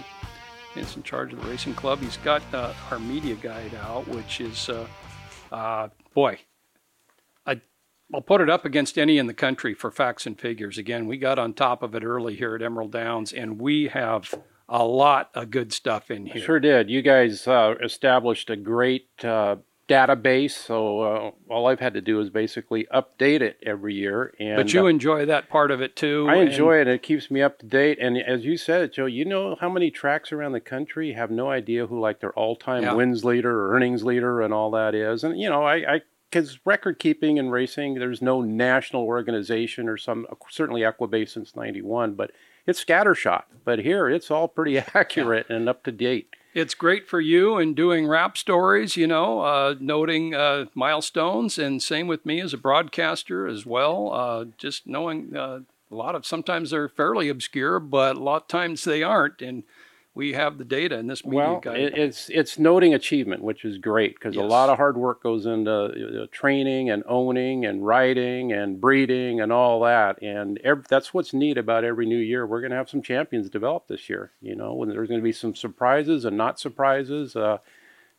Vince 0.74 0.96
in 0.96 1.02
charge 1.02 1.34
of 1.34 1.42
the 1.42 1.46
racing 1.50 1.74
club. 1.74 1.98
He's 2.00 2.16
got 2.16 2.40
uh, 2.54 2.72
our 2.90 2.98
media 2.98 3.34
guide 3.34 3.74
out, 3.82 4.08
which 4.08 4.40
is, 4.40 4.70
uh, 4.70 4.86
uh 5.52 5.88
boy, 6.14 6.38
I, 7.44 7.60
I'll 8.14 8.22
put 8.22 8.40
it 8.40 8.48
up 8.48 8.64
against 8.64 8.96
any 8.96 9.18
in 9.18 9.26
the 9.26 9.34
country 9.34 9.74
for 9.74 9.90
facts 9.90 10.24
and 10.24 10.40
figures. 10.40 10.78
Again, 10.78 11.06
we 11.06 11.18
got 11.18 11.38
on 11.38 11.52
top 11.52 11.82
of 11.82 11.94
it 11.94 12.02
early 12.02 12.34
here 12.34 12.54
at 12.54 12.62
Emerald 12.62 12.92
Downs, 12.92 13.30
and 13.30 13.60
we 13.60 13.88
have 13.88 14.34
a 14.70 14.86
lot 14.86 15.28
of 15.34 15.50
good 15.50 15.70
stuff 15.70 16.10
in 16.10 16.24
here. 16.24 16.42
Sure 16.42 16.60
did. 16.60 16.88
You 16.88 17.02
guys 17.02 17.46
uh, 17.46 17.74
established 17.82 18.48
a 18.48 18.56
great 18.56 19.08
uh, 19.22 19.56
database. 19.88 20.52
So 20.52 21.00
uh, 21.00 21.30
all 21.48 21.66
I've 21.66 21.80
had 21.80 21.94
to 21.94 22.00
do 22.00 22.20
is 22.20 22.30
basically 22.30 22.86
update 22.94 23.40
it 23.40 23.58
every 23.64 23.94
year. 23.94 24.34
And 24.38 24.56
but 24.56 24.72
you 24.72 24.84
uh, 24.84 24.88
enjoy 24.88 25.26
that 25.26 25.48
part 25.48 25.70
of 25.70 25.80
it 25.80 25.96
too. 25.96 26.26
I 26.28 26.36
enjoy 26.36 26.80
it. 26.80 26.86
It 26.86 27.02
keeps 27.02 27.30
me 27.30 27.42
up 27.42 27.58
to 27.60 27.66
date. 27.66 27.98
And 28.00 28.18
as 28.18 28.44
you 28.44 28.56
said, 28.56 28.92
Joe, 28.92 29.06
you 29.06 29.24
know 29.24 29.56
how 29.60 29.68
many 29.68 29.90
tracks 29.90 30.30
around 30.30 30.52
the 30.52 30.60
country 30.60 31.14
have 31.14 31.30
no 31.30 31.50
idea 31.50 31.86
who 31.86 31.98
like 31.98 32.20
their 32.20 32.32
all-time 32.34 32.82
yeah. 32.82 32.92
wins 32.92 33.24
leader 33.24 33.50
or 33.50 33.74
earnings 33.74 34.04
leader 34.04 34.42
and 34.42 34.52
all 34.52 34.70
that 34.72 34.94
is. 34.94 35.24
And 35.24 35.40
you 35.40 35.48
know, 35.48 35.64
I, 35.64 35.94
I 35.94 36.00
because 36.30 36.58
record 36.66 36.98
keeping 36.98 37.38
and 37.38 37.50
racing, 37.50 37.94
there's 37.94 38.20
no 38.20 38.42
national 38.42 39.02
organization 39.02 39.88
or 39.88 39.96
some 39.96 40.26
certainly 40.50 40.82
Equibase 40.82 41.30
since 41.30 41.56
'91, 41.56 42.14
but 42.14 42.32
it's 42.66 42.84
scattershot. 42.84 43.44
But 43.64 43.78
here, 43.78 44.10
it's 44.10 44.30
all 44.30 44.46
pretty 44.46 44.78
accurate 44.94 45.46
yeah. 45.48 45.56
and 45.56 45.68
up 45.70 45.84
to 45.84 45.92
date 45.92 46.34
it's 46.58 46.74
great 46.74 47.08
for 47.08 47.20
you 47.20 47.56
in 47.58 47.74
doing 47.74 48.08
rap 48.08 48.36
stories, 48.36 48.96
you 48.96 49.06
know, 49.06 49.40
uh, 49.40 49.74
noting 49.78 50.34
uh, 50.34 50.66
milestones, 50.74 51.56
and 51.56 51.80
same 51.80 52.08
with 52.08 52.26
me 52.26 52.40
as 52.40 52.52
a 52.52 52.58
broadcaster 52.58 53.46
as 53.46 53.64
well. 53.64 54.12
Uh, 54.12 54.46
just 54.58 54.86
knowing 54.86 55.36
uh, 55.36 55.60
a 55.90 55.94
lot 55.94 56.16
of 56.16 56.26
sometimes 56.26 56.70
they're 56.70 56.88
fairly 56.88 57.28
obscure, 57.28 57.78
but 57.78 58.16
a 58.16 58.20
lot 58.20 58.42
of 58.42 58.48
times 58.48 58.82
they 58.82 59.02
aren't, 59.04 59.40
and 59.40 59.62
we 60.18 60.32
have 60.32 60.58
the 60.58 60.64
data 60.64 60.98
in 60.98 61.06
this 61.06 61.24
media 61.24 61.38
well, 61.38 61.60
guide. 61.60 61.78
it's 61.78 62.28
it's 62.28 62.58
noting 62.58 62.92
achievement, 62.92 63.40
which 63.40 63.64
is 63.64 63.78
great 63.78 64.14
because 64.14 64.34
yes. 64.34 64.42
a 64.42 64.46
lot 64.46 64.68
of 64.68 64.76
hard 64.76 64.96
work 64.96 65.22
goes 65.22 65.46
into 65.46 65.72
uh, 66.24 66.26
training 66.32 66.90
and 66.90 67.04
owning 67.06 67.64
and 67.64 67.86
writing 67.86 68.52
and 68.52 68.80
breeding 68.80 69.40
and 69.40 69.52
all 69.52 69.80
that, 69.82 70.20
and 70.20 70.58
every, 70.64 70.82
that's 70.88 71.14
what's 71.14 71.32
neat 71.32 71.56
about 71.56 71.84
every 71.84 72.04
new 72.04 72.18
year. 72.18 72.44
We're 72.44 72.60
going 72.60 72.72
to 72.72 72.76
have 72.76 72.90
some 72.90 73.00
champions 73.00 73.48
develop 73.48 73.86
this 73.86 74.10
year, 74.10 74.32
you 74.40 74.56
know, 74.56 74.74
when 74.74 74.88
there's 74.88 75.06
going 75.06 75.20
to 75.20 75.24
be 75.24 75.32
some 75.32 75.54
surprises 75.54 76.24
and 76.24 76.36
not 76.36 76.58
surprises. 76.58 77.36
Uh, 77.36 77.58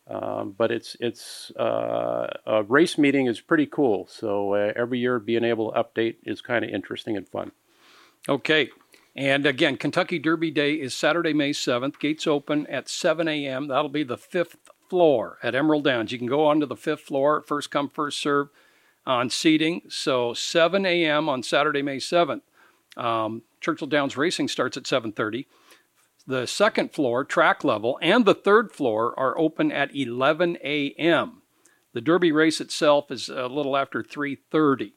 um, 0.08 0.56
but 0.58 0.72
it's 0.72 0.96
it's 1.02 1.52
uh, 1.58 2.28
a 2.46 2.64
race 2.64 2.98
meeting 2.98 3.28
is 3.28 3.42
pretty 3.42 3.66
cool. 3.66 4.08
So 4.10 4.54
uh, 4.54 4.72
every 4.74 5.00
year 5.00 5.20
being 5.20 5.44
able 5.44 5.74
to 5.74 5.84
update 5.84 6.16
is 6.24 6.40
kind 6.40 6.64
of 6.64 6.72
interesting 6.72 7.18
and 7.18 7.28
fun. 7.28 7.52
Okay, 8.30 8.70
and 9.20 9.46
again, 9.46 9.76
Kentucky 9.76 10.18
Derby 10.18 10.50
Day 10.50 10.76
is 10.76 10.94
Saturday, 10.94 11.34
May 11.34 11.50
7th. 11.50 12.00
Gates 12.00 12.26
open 12.26 12.66
at 12.68 12.88
7 12.88 13.28
a.m. 13.28 13.68
That'll 13.68 13.90
be 13.90 14.04
the 14.04 14.16
fifth 14.16 14.56
floor 14.90 15.40
at 15.44 15.54
Emerald 15.54 15.84
Downs. 15.84 16.14
You 16.14 16.18
can 16.18 16.26
go 16.26 16.46
onto 16.46 16.66
the 16.66 16.78
fifth 16.78 17.02
floor, 17.02 17.42
first 17.42 17.70
come, 17.70 17.90
first 17.90 18.22
serve 18.22 18.48
on 19.06 19.30
seating. 19.30 19.82
So 19.90 20.34
7 20.34 20.86
a.m. 20.86 21.28
on 21.28 21.44
Saturday, 21.44 21.82
May 21.82 21.98
7th. 21.98 22.44
Um, 22.96 23.42
Churchill 23.60 23.88
Downs 23.88 24.16
Racing 24.16 24.48
starts 24.48 24.78
at 24.78 24.84
7:30. 24.84 25.48
The 26.26 26.46
second 26.46 26.94
floor, 26.94 27.26
track 27.26 27.66
level, 27.66 28.00
and 28.02 28.24
the 28.24 28.34
third 28.34 28.72
floor 28.72 29.14
are 29.20 29.38
open 29.38 29.70
at 29.70 29.94
11 29.94 30.60
a.m. 30.64 31.42
The 31.92 32.00
Derby 32.00 32.32
race 32.32 32.62
itself 32.62 33.12
is 33.12 33.28
a 33.28 33.48
little 33.48 33.76
after 33.76 34.02
3:30. 34.02 34.94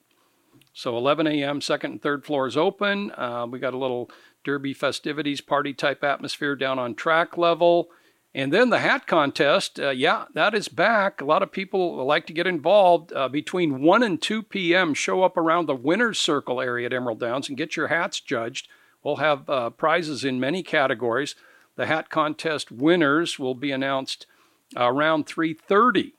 So 0.73 0.97
11 0.97 1.26
a.m., 1.26 1.61
second 1.61 1.93
and 1.93 2.02
third 2.02 2.25
floors 2.25 2.57
open. 2.57 3.11
Uh, 3.12 3.47
we 3.49 3.59
got 3.59 3.75
a 3.75 3.79
little 3.79 4.11
derby 4.45 4.73
festivities 4.73 5.41
party 5.41 5.75
type 5.75 6.02
atmosphere 6.02 6.57
down 6.57 6.79
on 6.79 6.95
track 6.95 7.37
level. 7.37 7.88
And 8.35 8.50
then 8.50 8.71
the 8.71 8.79
hat 8.79 9.07
contest, 9.07 9.79
uh, 9.79 9.91
yeah, 9.91 10.25
that 10.33 10.55
is 10.55 10.69
back. 10.69 11.21
A 11.21 11.25
lot 11.25 11.43
of 11.43 11.52
people 11.52 12.02
like 12.07 12.26
to 12.26 12.33
get 12.33 12.47
involved. 12.47 13.12
Uh, 13.12 13.29
between 13.29 13.83
1 13.83 14.02
and 14.02 14.21
2 14.21 14.43
p.m., 14.45 14.95
show 14.95 15.23
up 15.23 15.37
around 15.37 15.67
the 15.67 15.75
winner's 15.75 16.19
circle 16.19 16.61
area 16.61 16.87
at 16.87 16.95
Emerald 16.95 17.21
Downs 17.21 17.49
and 17.49 17.59
get 17.59 17.76
your 17.76 17.88
hats 17.88 18.21
judged. 18.21 18.69
We'll 19.02 19.17
have 19.17 19.49
uh, 19.50 19.71
prizes 19.71 20.25
in 20.25 20.41
many 20.41 20.62
categories. 20.62 21.35
the 21.75 21.87
hat 21.87 22.09
contest 22.09 22.71
winners 22.71 23.38
will 23.38 23.55
be 23.55 23.73
announced 23.73 24.26
around 24.76 25.26
3:30. 25.26 26.12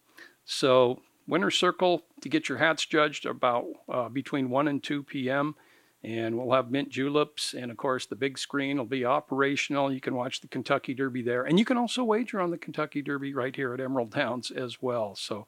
So 0.45 1.01
winner 1.27 1.51
circle 1.51 2.03
to 2.23 2.29
get 2.29 2.49
your 2.49 2.57
hats 2.57 2.85
judged 2.85 3.25
about 3.25 3.65
uh, 3.89 4.09
between 4.09 4.49
1 4.49 4.67
and 4.67 4.81
2 4.81 5.03
p.m. 5.03 5.55
And 6.03 6.37
we'll 6.37 6.55
have 6.55 6.71
mint 6.71 6.89
juleps, 6.89 7.53
and 7.53 7.71
of 7.71 7.77
course 7.77 8.05
the 8.05 8.15
big 8.15 8.37
screen 8.37 8.77
will 8.77 8.85
be 8.85 9.05
operational. 9.05 9.91
You 9.91 10.01
can 10.01 10.15
watch 10.15 10.41
the 10.41 10.47
Kentucky 10.47 10.93
Derby 10.93 11.21
there, 11.21 11.43
and 11.43 11.57
you 11.57 11.63
can 11.63 11.77
also 11.77 12.03
wager 12.03 12.41
on 12.41 12.51
the 12.51 12.57
Kentucky 12.57 13.01
Derby 13.01 13.33
right 13.33 13.55
here 13.55 13.73
at 13.73 13.79
Emerald 13.79 14.11
Downs 14.11 14.51
as 14.51 14.81
well. 14.81 15.15
So 15.15 15.47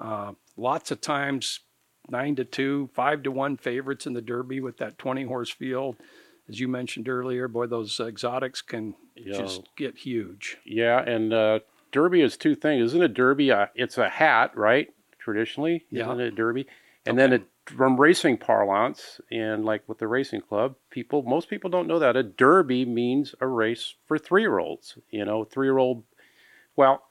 uh, 0.00 0.32
lots 0.56 0.90
of 0.90 1.00
times 1.00 1.60
nine 2.08 2.34
to 2.36 2.44
two, 2.44 2.90
five 2.94 3.22
to 3.24 3.30
one 3.30 3.56
favorites 3.56 4.06
in 4.06 4.12
the 4.12 4.22
Derby 4.22 4.60
with 4.60 4.78
that 4.78 4.98
20 4.98 5.24
horse 5.24 5.50
field. 5.50 5.96
As 6.48 6.58
you 6.58 6.66
mentioned 6.66 7.08
earlier, 7.08 7.46
boy, 7.46 7.66
those 7.66 8.00
exotics 8.00 8.60
can 8.60 8.94
Yo. 9.14 9.38
just 9.38 9.62
get 9.76 9.98
huge. 9.98 10.56
Yeah, 10.64 11.00
and 11.00 11.32
uh, 11.32 11.60
Derby 11.92 12.22
is 12.22 12.36
two 12.36 12.56
things, 12.56 12.86
isn't 12.86 13.02
it? 13.02 13.14
Derby, 13.14 13.52
uh, 13.52 13.66
it's 13.76 13.98
a 13.98 14.08
hat, 14.08 14.56
right? 14.56 14.88
Traditionally, 15.22 15.84
yeah. 15.90 16.04
isn't 16.04 16.20
it 16.20 16.34
Derby? 16.34 16.66
And 17.06 17.18
okay. 17.18 17.22
then 17.22 17.40
it, 17.40 17.48
from 17.66 18.00
racing 18.00 18.38
parlance 18.38 19.20
and 19.30 19.64
like 19.64 19.88
with 19.88 19.98
the 19.98 20.08
racing 20.08 20.40
club, 20.40 20.74
people 20.90 21.22
most 21.22 21.48
people 21.48 21.70
don't 21.70 21.86
know 21.86 21.98
that 21.98 22.16
a 22.16 22.22
Derby 22.22 22.84
means 22.84 23.34
a 23.40 23.46
race 23.46 23.94
for 24.06 24.18
three 24.18 24.42
year 24.42 24.58
olds. 24.58 24.98
You 25.10 25.24
know, 25.24 25.44
three 25.44 25.66
year 25.66 25.78
old. 25.78 26.04
Well, 26.76 27.02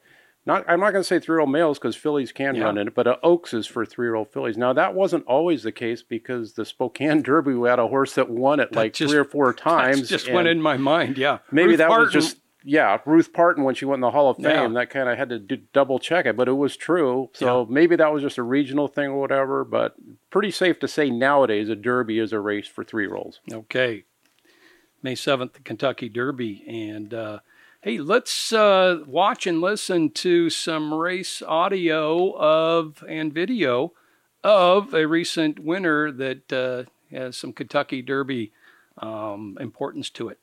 not 0.45 0.65
I'm 0.67 0.79
not 0.79 0.91
going 0.91 1.03
to 1.03 1.07
say 1.07 1.19
three 1.19 1.35
year 1.35 1.39
old 1.39 1.51
males 1.51 1.77
because 1.77 1.95
fillies 1.95 2.31
can 2.31 2.55
yeah. 2.55 2.63
run 2.63 2.77
in 2.77 2.87
it, 2.87 2.95
but 2.95 3.07
a 3.07 3.19
Oaks 3.21 3.53
is 3.53 3.67
for 3.67 3.85
three 3.85 4.07
year 4.07 4.15
old 4.15 4.31
fillies. 4.31 4.57
Now 4.57 4.73
that 4.73 4.93
wasn't 4.93 5.25
always 5.25 5.63
the 5.63 5.71
case 5.71 6.03
because 6.03 6.53
the 6.53 6.65
Spokane 6.65 7.21
Derby 7.23 7.53
we 7.53 7.69
had 7.69 7.79
a 7.79 7.87
horse 7.87 8.15
that 8.15 8.29
won 8.29 8.59
it 8.59 8.75
like 8.75 8.93
just, 8.93 9.11
three 9.11 9.19
or 9.19 9.25
four 9.25 9.53
times. 9.53 10.09
Just 10.09 10.31
went 10.31 10.47
in 10.47 10.61
my 10.61 10.77
mind. 10.77 11.17
Yeah, 11.17 11.39
maybe 11.51 11.69
Ruth 11.69 11.77
that 11.77 11.89
Parton. 11.89 12.05
was 12.05 12.13
just 12.13 12.40
yeah, 12.63 12.99
Ruth 13.05 13.33
Parton 13.33 13.63
when 13.63 13.75
she 13.75 13.85
went 13.85 13.97
in 13.97 14.01
the 14.01 14.11
Hall 14.11 14.29
of 14.29 14.37
Fame, 14.37 14.45
yeah. 14.73 14.79
that 14.79 14.89
kind 14.89 15.09
of 15.09 15.17
had 15.17 15.29
to 15.29 15.39
do, 15.39 15.57
double 15.73 15.99
check 15.99 16.25
it, 16.25 16.35
but 16.35 16.47
it 16.47 16.53
was 16.53 16.77
true. 16.77 17.29
So 17.33 17.61
yeah. 17.61 17.65
maybe 17.69 17.95
that 17.95 18.13
was 18.13 18.21
just 18.21 18.37
a 18.37 18.43
regional 18.43 18.87
thing 18.87 19.07
or 19.07 19.19
whatever. 19.19 19.63
But 19.63 19.95
pretty 20.29 20.51
safe 20.51 20.79
to 20.79 20.87
say 20.87 21.09
nowadays 21.09 21.69
a 21.69 21.75
Derby 21.75 22.19
is 22.19 22.33
a 22.33 22.39
race 22.39 22.67
for 22.67 22.83
three 22.83 23.05
year 23.05 23.15
olds. 23.15 23.39
Okay, 23.51 24.03
May 25.01 25.15
seventh, 25.15 25.53
the 25.53 25.61
Kentucky 25.61 26.09
Derby, 26.09 26.63
and 26.67 27.13
uh, 27.13 27.39
hey, 27.81 27.97
let's 27.97 28.53
uh, 28.53 28.99
watch 29.07 29.47
and 29.47 29.59
listen 29.59 30.11
to 30.11 30.49
some 30.49 30.93
race 30.93 31.41
audio 31.41 32.31
of 32.37 33.03
and 33.07 33.33
video 33.33 33.93
of 34.43 34.93
a 34.93 35.07
recent 35.07 35.59
winner 35.59 36.11
that 36.11 36.53
uh, 36.53 36.83
has 37.15 37.37
some 37.37 37.53
Kentucky 37.53 38.01
Derby 38.01 38.51
um, 38.97 39.57
importance 39.59 40.09
to 40.11 40.29
it. 40.29 40.39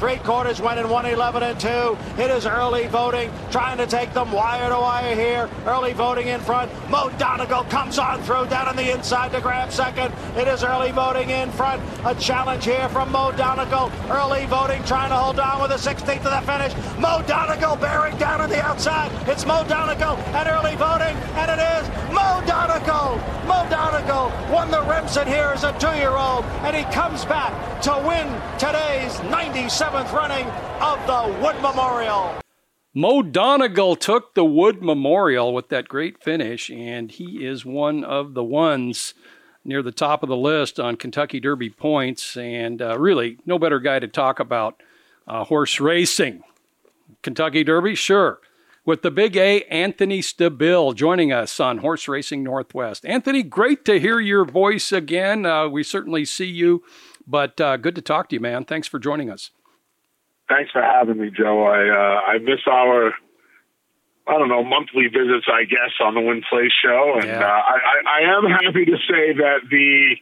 Three 0.00 0.16
quarters 0.16 0.62
went 0.62 0.80
in 0.80 0.88
111 0.88 1.42
and 1.42 1.60
2. 1.60 2.22
It 2.22 2.30
is 2.30 2.46
early 2.46 2.86
voting, 2.86 3.30
trying 3.50 3.76
to 3.76 3.86
take 3.86 4.14
them 4.14 4.32
wire 4.32 4.70
to 4.70 4.76
wire 4.76 5.14
here. 5.14 5.46
Early 5.66 5.92
voting 5.92 6.28
in 6.28 6.40
front. 6.40 6.72
Mo 6.88 7.10
Donegal 7.18 7.64
comes 7.64 7.98
on 7.98 8.22
through 8.22 8.46
down 8.46 8.66
on 8.66 8.76
the 8.76 8.92
inside 8.92 9.30
to 9.32 9.42
grab 9.42 9.70
second. 9.70 10.14
It 10.38 10.48
is 10.48 10.64
early 10.64 10.90
voting 10.90 11.28
in 11.28 11.50
front. 11.50 11.82
A 12.06 12.14
challenge 12.14 12.64
here 12.64 12.88
from 12.88 13.12
Mo 13.12 13.32
Donegal. 13.32 13.92
Early 14.08 14.46
voting 14.46 14.82
trying 14.84 15.10
to 15.10 15.16
hold 15.16 15.38
on 15.38 15.60
with 15.60 15.72
a 15.72 15.74
16th 15.74 16.24
of 16.24 16.32
the 16.32 16.50
finish. 16.50 16.72
Mo 16.98 17.22
Donegal 17.26 17.76
bearing 17.76 18.16
down 18.16 18.40
on 18.40 18.48
the 18.48 18.62
outside. 18.64 19.12
It's 19.28 19.44
Mo 19.44 19.64
Donegal 19.68 20.16
and 20.32 20.48
early 20.48 20.76
voting, 20.76 21.14
and 21.36 21.50
it 21.50 21.62
is 21.76 21.86
Mo 22.10 22.40
Donegal. 22.46 23.20
Mo 23.46 23.68
Donegal 23.68 24.32
won 24.50 24.70
the 24.70 24.80
Remsen 24.84 25.26
here 25.26 25.52
as 25.52 25.64
a 25.64 25.78
two-year-old, 25.78 26.44
and 26.64 26.74
he 26.74 26.84
comes 26.84 27.26
back 27.26 27.52
to 27.82 27.90
win 28.06 28.26
today's 28.58 29.20
97th 29.80 30.12
running 30.12 30.46
of 30.82 31.06
the 31.06 31.42
Wood 31.42 31.56
Memorial. 31.62 32.34
Mo 32.92 33.22
Donegal 33.22 33.96
took 33.96 34.34
the 34.34 34.44
Wood 34.44 34.82
Memorial 34.82 35.54
with 35.54 35.70
that 35.70 35.88
great 35.88 36.22
finish, 36.22 36.68
and 36.68 37.10
he 37.10 37.46
is 37.46 37.64
one 37.64 38.04
of 38.04 38.34
the 38.34 38.44
ones 38.44 39.14
near 39.64 39.82
the 39.82 39.90
top 39.90 40.22
of 40.22 40.28
the 40.28 40.36
list 40.36 40.78
on 40.78 40.96
Kentucky 40.96 41.40
Derby 41.40 41.70
points. 41.70 42.36
And 42.36 42.82
uh, 42.82 42.98
really, 42.98 43.38
no 43.46 43.58
better 43.58 43.80
guy 43.80 43.98
to 44.00 44.06
talk 44.06 44.38
about 44.38 44.82
uh, 45.26 45.44
horse 45.44 45.80
racing. 45.80 46.42
Kentucky 47.22 47.64
Derby, 47.64 47.94
sure. 47.94 48.40
With 48.84 49.00
the 49.00 49.10
big 49.10 49.34
A, 49.38 49.62
Anthony 49.62 50.20
Stabile 50.20 50.94
joining 50.94 51.32
us 51.32 51.58
on 51.58 51.78
Horse 51.78 52.06
Racing 52.06 52.42
Northwest. 52.42 53.06
Anthony, 53.06 53.42
great 53.42 53.86
to 53.86 53.98
hear 53.98 54.20
your 54.20 54.44
voice 54.44 54.92
again. 54.92 55.46
Uh, 55.46 55.68
we 55.68 55.82
certainly 55.82 56.26
see 56.26 56.46
you 56.46 56.82
but 57.30 57.60
uh, 57.60 57.76
good 57.76 57.94
to 57.94 58.02
talk 58.02 58.28
to 58.28 58.36
you, 58.36 58.40
man. 58.40 58.64
Thanks 58.64 58.88
for 58.88 58.98
joining 58.98 59.30
us. 59.30 59.50
Thanks 60.50 60.72
for 60.72 60.82
having 60.82 61.22
me, 61.22 61.30
Joe. 61.30 61.62
I 61.62 61.86
uh, 61.86 62.34
I 62.34 62.38
miss 62.38 62.66
our 62.66 63.14
I 64.26 64.34
don't 64.34 64.50
know 64.50 64.66
monthly 64.66 65.06
visits, 65.06 65.46
I 65.46 65.62
guess, 65.62 65.94
on 66.02 66.14
the 66.14 66.20
Win 66.20 66.42
Place 66.50 66.74
show, 66.74 67.18
and 67.22 67.30
yeah. 67.30 67.38
uh, 67.38 67.62
I, 67.62 67.76
I 68.04 68.20
am 68.34 68.44
happy 68.50 68.84
to 68.84 68.98
say 69.06 69.32
that 69.38 69.70
the 69.70 70.18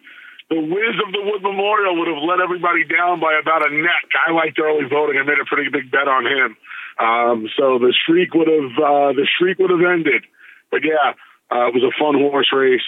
the 0.52 0.60
whiz 0.60 0.96
of 1.00 1.12
the 1.12 1.22
Wood 1.24 1.42
Memorial 1.42 1.96
would 1.98 2.08
have 2.08 2.22
let 2.24 2.40
everybody 2.40 2.84
down 2.84 3.20
by 3.20 3.40
about 3.40 3.64
a 3.64 3.72
neck. 3.72 4.04
I 4.16 4.32
liked 4.32 4.58
early 4.60 4.88
voting. 4.88 5.16
I 5.20 5.24
made 5.24 5.40
a 5.40 5.48
pretty 5.48 5.68
big 5.72 5.90
bet 5.90 6.08
on 6.08 6.24
him, 6.24 6.56
um, 7.00 7.48
so 7.56 7.78
the 7.80 7.96
streak 7.96 8.34
would 8.34 8.48
have 8.48 8.72
uh, 8.76 9.12
the 9.16 9.26
streak 9.32 9.58
would 9.58 9.70
have 9.72 9.84
ended. 9.84 10.24
But 10.70 10.84
yeah, 10.84 11.16
uh, 11.48 11.68
it 11.68 11.74
was 11.74 11.84
a 11.84 11.92
fun 11.96 12.20
horse 12.20 12.52
race. 12.52 12.84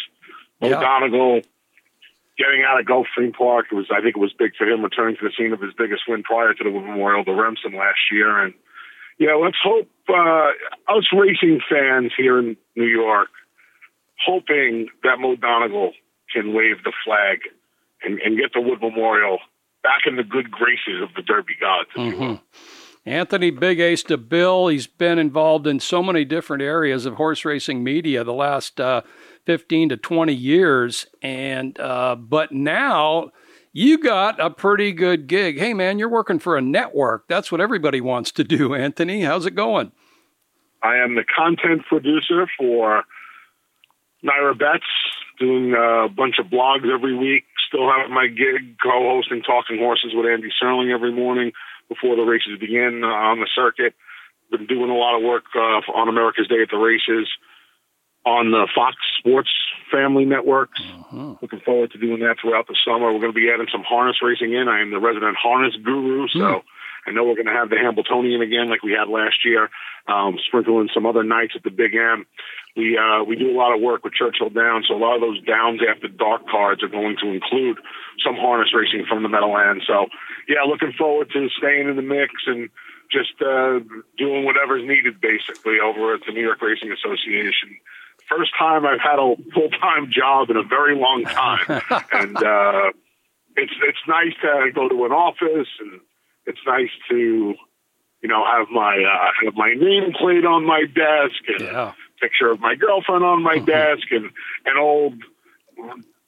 Yeah. 0.61 0.77
O'Donegal 0.77 1.41
getting 2.41 2.65
out 2.65 2.81
of 2.81 2.87
Gulfstream 2.87 3.37
Park. 3.37 3.67
Was, 3.71 3.87
I 3.93 4.01
think, 4.01 4.17
it 4.17 4.21
was 4.21 4.33
big 4.33 4.57
for 4.57 4.67
him 4.67 4.83
returning 4.83 5.17
to 5.17 5.29
the 5.29 5.33
scene 5.37 5.53
of 5.53 5.61
his 5.61 5.75
biggest 5.77 6.09
win 6.09 6.23
prior 6.23 6.55
to 6.55 6.65
the 6.65 6.71
Wood 6.71 6.87
Memorial, 6.87 7.25
the 7.25 7.33
Remsen 7.33 7.77
last 7.77 8.01
year. 8.11 8.43
And 8.43 8.55
you 9.19 9.27
know, 9.27 9.41
let's 9.41 9.61
hope 9.63 9.89
uh, 10.09 10.51
us 10.89 11.05
racing 11.13 11.61
fans 11.69 12.13
here 12.17 12.39
in 12.39 12.57
New 12.75 12.89
York, 12.89 13.29
hoping 14.25 14.89
that 15.03 15.21
Mo 15.21 15.37
Donegal 15.37 15.93
can 16.33 16.55
wave 16.55 16.83
the 16.85 16.93
flag 17.05 17.41
and, 18.03 18.19
and 18.21 18.39
get 18.39 18.55
the 18.55 18.63
Wood 18.63 18.81
Memorial 18.81 19.39
back 19.83 20.07
in 20.07 20.17
the 20.17 20.23
good 20.23 20.51
graces 20.51 21.03
of 21.03 21.11
the 21.15 21.23
Derby 21.23 21.55
gods. 21.61 21.91
Mm-hmm. 21.95 22.35
Anthony 23.07 23.51
Big 23.51 23.81
Ace 23.81 24.05
Stabile, 24.05 24.73
he's 24.73 24.87
been 24.87 25.19
involved 25.19 25.67
in 25.67 25.81
so 25.81 26.03
many 26.03 26.25
different 26.25 26.63
areas 26.63 27.07
of 27.07 27.15
horse 27.15 27.45
racing 27.45 27.83
media 27.83 28.25
the 28.25 28.33
last 28.33 28.81
uh, 28.81 29.03
15 29.47 29.91
to 29.91 29.97
20 29.97 30.33
years. 30.33 31.07
And, 31.23 31.79
uh, 31.79 32.17
but 32.17 32.53
now 32.53 33.31
you 33.73 33.99
got 33.99 34.41
a 34.41 34.51
pretty 34.51 34.93
good 34.93 35.27
gig. 35.27 35.59
Hey, 35.59 35.75
man, 35.75 35.99
you're 35.99 36.09
working 36.09 36.39
for 36.39 36.57
a 36.57 36.61
network. 36.61 37.29
That's 37.29 37.53
what 37.53 37.61
everybody 37.61 38.01
wants 38.01 38.33
to 38.33 38.45
do, 38.45 38.75
Anthony. 38.75 39.23
How's 39.23 39.47
it 39.47 39.55
going? 39.55 39.93
I 40.83 40.97
am 40.97 41.15
the 41.15 41.25
content 41.25 41.83
producer 41.89 42.49
for 42.59 43.05
NYRA 44.25 44.59
Bets, 44.59 44.85
doing 45.39 45.75
a 45.75 46.09
bunch 46.09 46.37
of 46.39 46.47
blogs 46.47 46.93
every 46.93 47.17
week. 47.17 47.45
Still 47.69 47.91
have 47.91 48.11
my 48.11 48.27
gig 48.27 48.77
co-hosting 48.83 49.43
Talking 49.43 49.79
Horses 49.79 50.13
with 50.15 50.27
Andy 50.27 50.49
Serling 50.63 50.93
every 50.93 51.13
morning 51.13 51.53
before 51.89 52.17
the 52.17 52.23
races 52.23 52.59
begin 52.59 53.03
uh, 53.05 53.09
on 53.09 53.41
the 53.41 53.49
circuit. 53.55 53.95
Been 54.51 54.67
doing 54.67 54.91
a 54.91 54.97
lot 54.97 55.17
of 55.17 55.23
work 55.23 55.45
uh, 55.55 55.81
on 55.95 56.09
America's 56.09 56.49
Day 56.49 56.63
at 56.63 56.71
the 56.71 56.79
races 56.79 57.29
on 58.25 58.51
the 58.51 58.69
Fox 58.75 58.97
Sports 59.19 59.51
Family 59.91 60.25
Networks. 60.25 60.81
Uh-huh. 60.81 61.35
Looking 61.41 61.61
forward 61.61 61.91
to 61.93 61.99
doing 61.99 62.21
that 62.21 62.37
throughout 62.41 62.69
the 62.69 62.77
summer. 62.85 63.13
We're 63.13 63.21
going 63.21 63.33
to 63.33 63.41
be 63.41 63.51
adding 63.53 63.69
some 63.73 63.83
harness 63.83 64.19
racing 64.23 64.53
in. 64.53 64.69
I 64.69 64.81
am 64.81 64.91
the 64.91 65.01
resident 65.01 65.37
harness 65.37 65.75
guru, 65.83 66.29
so 66.29 66.39
mm. 66.39 66.63
I 67.07 67.13
know 67.13 67.25
we're 67.25 67.35
going 67.35 67.47
to 67.47 67.57
have 67.57 67.71
the 67.71 67.79
Hambletonian 67.79 68.43
again, 68.43 68.69
like 68.69 68.83
we 68.83 68.93
had 68.93 69.09
last 69.09 69.45
year. 69.45 69.71
Um, 70.07 70.39
sprinkle 70.47 70.81
in 70.81 70.89
some 70.93 71.07
other 71.07 71.23
nights 71.23 71.55
at 71.57 71.63
the 71.63 71.71
Big 71.71 71.95
M. 71.95 72.27
We 72.77 72.97
uh, 72.97 73.25
we 73.25 73.37
do 73.37 73.51
a 73.51 73.57
lot 73.57 73.75
of 73.75 73.81
work 73.81 74.05
with 74.05 74.15
Churchill 74.15 74.51
Downs, 74.51 74.87
so 74.89 74.95
a 74.95 75.03
lot 75.03 75.15
of 75.15 75.21
those 75.21 75.43
Downs 75.43 75.81
after 75.83 76.09
dark 76.09 76.47
cards 76.49 76.83
are 76.83 76.89
going 76.89 77.17
to 77.23 77.29
include 77.29 77.79
some 78.25 78.37
harness 78.37 78.73
racing 78.75 79.07
from 79.09 79.23
the 79.23 79.29
Meadowlands. 79.29 79.85
So 79.87 80.07
yeah, 80.49 80.63
looking 80.69 80.93
forward 80.93 81.31
to 81.33 81.49
staying 81.59 81.89
in 81.89 81.97
the 81.97 82.03
mix 82.03 82.33
and 82.47 82.71
just 83.11 83.43
uh, 83.43 83.81
doing 84.17 84.45
whatever's 84.45 84.87
needed, 84.87 85.21
basically, 85.21 85.79
over 85.83 86.15
at 86.15 86.21
the 86.27 86.33
New 86.33 86.43
York 86.43 86.63
Racing 86.63 86.93
Association 86.93 87.77
first 88.31 88.53
time 88.59 88.87
I've 88.87 89.01
had 89.01 89.19
a 89.19 89.35
full 89.53 89.71
time 89.71 90.11
job 90.11 90.51
in 90.51 90.57
a 90.57 90.63
very 90.63 90.97
long 90.97 91.25
time, 91.25 91.67
and 92.13 92.37
uh, 92.37 92.91
it's 93.57 93.73
it's 93.83 94.05
nice 94.09 94.33
to 94.43 94.71
go 94.75 94.89
to 94.89 95.05
an 95.05 95.13
office, 95.13 95.69
and 95.81 96.01
it's 96.47 96.61
nice 96.67 96.91
to 97.11 97.55
you 98.23 98.29
know 98.29 98.45
have 98.45 98.69
my 98.71 98.97
uh, 98.97 99.45
have 99.45 99.55
my 99.55 99.75
name 99.75 100.13
plate 100.19 100.45
on 100.45 100.65
my 100.65 100.85
desk 100.87 101.43
and 101.49 101.61
yeah. 101.61 101.93
picture 102.21 102.51
of 102.51 102.61
my 102.61 102.75
girlfriend 102.75 103.25
on 103.25 103.43
my 103.43 103.59
desk, 103.75 104.07
and 104.11 104.27
an 104.65 104.77
old 104.79 105.15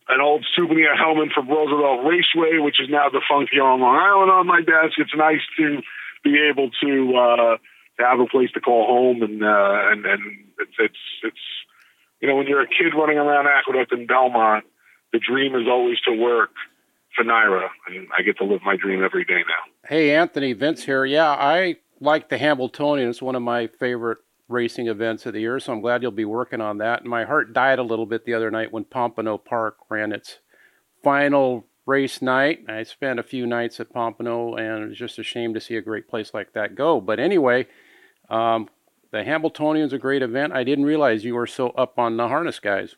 an 0.09 0.21
old 0.21 0.45
souvenir 0.57 0.97
helmet 0.97 1.31
from 1.33 1.49
Roosevelt 1.49 2.05
Raceway, 2.05 2.59
which 2.59 2.81
is 2.81 2.89
now 2.91 3.09
defunct 3.09 3.53
here 3.53 3.65
on 3.65 3.81
Long 3.81 3.97
Island, 3.97 4.31
on 4.31 4.47
my 4.47 4.61
desk. 4.61 4.99
It's 4.99 5.15
nice 5.17 5.41
to 5.59 5.81
be 6.25 6.39
able 6.51 6.71
to 6.83 7.17
uh, 7.17 7.57
to 7.99 8.05
have 8.05 8.21
a 8.21 8.27
place 8.27 8.51
to 8.53 8.61
call 8.61 8.87
home, 8.87 9.23
and 9.23 9.43
uh, 9.43 9.91
and 9.91 10.05
and 10.05 10.23
it's 10.59 10.77
it's 10.79 11.03
it's 11.23 11.45
you 12.23 12.29
know, 12.29 12.37
when 12.37 12.47
you're 12.47 12.63
a 12.63 12.69
kid 12.69 12.95
running 12.97 13.19
around 13.19 13.49
Aqueduct 13.49 13.93
in 13.93 14.07
Belmont, 14.07 14.65
the 15.13 15.19
dream 15.19 15.57
is 15.57 15.67
always 15.69 16.01
to 16.07 16.13
work 16.13 16.51
for 17.15 17.25
NYRA, 17.25 17.69
and 17.89 18.07
I 18.17 18.23
get 18.23 18.39
to 18.39 18.45
live 18.45 18.63
my 18.65 18.77
dream 18.77 19.03
every 19.05 19.25
day 19.25 19.43
now. 19.47 19.89
Hey, 19.89 20.15
Anthony, 20.15 20.53
Vince 20.55 20.85
here. 20.85 21.05
Yeah, 21.05 21.31
I 21.31 21.77
like 22.01 22.29
the 22.29 22.39
Hambletonian. 22.39 23.11
It's 23.11 23.21
one 23.21 23.35
of 23.35 23.43
my 23.43 23.67
favorite 23.67 24.19
racing 24.49 24.87
events 24.87 25.27
of 25.27 25.35
the 25.35 25.41
year, 25.41 25.59
so 25.59 25.73
I'm 25.73 25.81
glad 25.81 26.01
you'll 26.01 26.13
be 26.13 26.25
working 26.25 26.61
on 26.61 26.79
that. 26.79 27.01
And 27.01 27.11
my 27.11 27.25
heart 27.25 27.53
died 27.53 27.81
a 27.81 27.83
little 27.83 28.07
bit 28.07 28.25
the 28.25 28.35
other 28.35 28.51
night 28.51 28.73
when 28.73 28.85
Pompano 28.85 29.37
Park 29.37 29.77
ran 29.91 30.13
its 30.13 30.39
final 31.03 31.67
race 31.87 32.23
night. 32.23 32.61
I 32.69 32.85
spent 32.85 33.19
a 33.19 33.25
few 33.25 33.47
nights 33.47 33.81
at 33.81 33.93
Pompano, 33.93 34.55
and 34.55 34.85
it 34.85 34.89
was 34.91 34.99
just 34.99 35.19
a 35.19 35.25
shame 35.25 35.55
to 35.55 35.61
see 35.61 35.75
a 35.75 35.83
great 35.83 36.09
place 36.09 36.33
like 36.33 36.53
that 36.53 36.77
go. 36.77 37.01
But 37.01 37.19
anyway, 37.19 37.67
um, 38.31 38.69
the 39.13 39.23
Hambletonian's 39.25 39.93
a 39.93 39.99
great 39.99 40.23
event. 40.23 40.53
I 40.53 40.65
didn't 40.65 40.87
realize 40.87 41.25
you 41.25 41.35
were 41.35 41.47
so 41.47 41.69
up 41.71 41.99
on 41.99 42.17
the 42.17 42.29
harness 42.29 42.59
guys. 42.59 42.97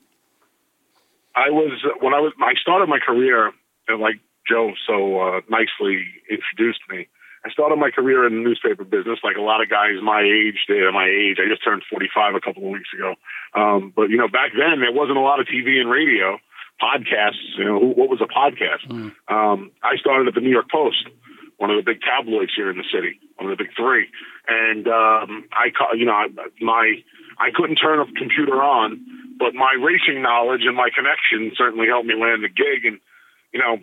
I 1.37 1.51
was 1.51 1.73
when 2.01 2.15
I 2.15 2.21
was 2.21 2.33
I 2.41 2.55
started 2.63 2.89
my 2.89 3.01
career, 3.05 3.53
and 3.89 4.01
like 4.01 4.21
Joe 4.49 4.73
so 4.87 5.21
uh, 5.21 5.41
nicely 5.51 6.07
introduced 6.31 6.81
me. 6.89 7.09
I 7.45 7.51
started 7.51 7.77
my 7.77 7.91
career 7.91 8.27
in 8.27 8.33
the 8.33 8.41
newspaper 8.41 8.85
business, 8.85 9.19
like 9.23 9.37
a 9.37 9.43
lot 9.43 9.61
of 9.61 9.69
guys 9.69 10.01
my 10.03 10.23
age. 10.23 10.65
They're 10.67 10.93
my 10.93 11.05
age. 11.05 11.37
I 11.39 11.49
just 11.51 11.63
turned 11.63 11.83
45 11.91 12.37
a 12.37 12.41
couple 12.41 12.65
of 12.65 12.71
weeks 12.71 12.89
ago. 12.95 13.15
Um, 13.53 13.93
but 13.95 14.09
you 14.09 14.17
know, 14.17 14.29
back 14.29 14.53
then 14.57 14.81
there 14.81 14.93
wasn't 14.93 15.19
a 15.19 15.21
lot 15.21 15.41
of 15.41 15.47
TV 15.47 15.77
and 15.77 15.91
radio 15.91 16.39
podcasts. 16.81 17.59
You 17.59 17.65
know, 17.65 17.79
what 17.79 18.09
was 18.09 18.23
a 18.23 18.31
podcast? 18.31 18.89
Mm. 18.89 19.13
Um, 19.29 19.73
I 19.83 19.97
started 19.97 20.29
at 20.29 20.35
the 20.35 20.41
New 20.41 20.51
York 20.51 20.71
Post, 20.71 21.05
one 21.59 21.71
of 21.71 21.77
the 21.77 21.87
big 21.87 22.01
tabloids 22.03 22.53
here 22.55 22.71
in 22.71 22.77
the 22.77 22.89
city, 22.93 23.21
one 23.37 23.51
of 23.51 23.57
the 23.57 23.63
big 23.65 23.73
three. 23.77 24.09
And 24.49 24.87
um, 24.89 25.49
I, 25.53 25.71
you 25.97 26.05
know, 26.05 26.29
my 26.61 27.03
I 27.39 27.51
couldn't 27.55 27.77
turn 27.77 28.01
a 28.01 28.07
computer 28.19 28.63
on, 28.63 29.01
but 29.39 29.55
my 29.55 29.75
racing 29.81 30.23
knowledge 30.23 30.63
and 30.65 30.77
my 30.77 30.91
connection 30.95 31.53
certainly 31.57 31.87
helped 31.89 32.07
me 32.07 32.15
land 32.15 32.45
the 32.45 32.53
gig. 32.53 32.85
And 32.85 33.01
you 33.53 33.61
know, 33.61 33.79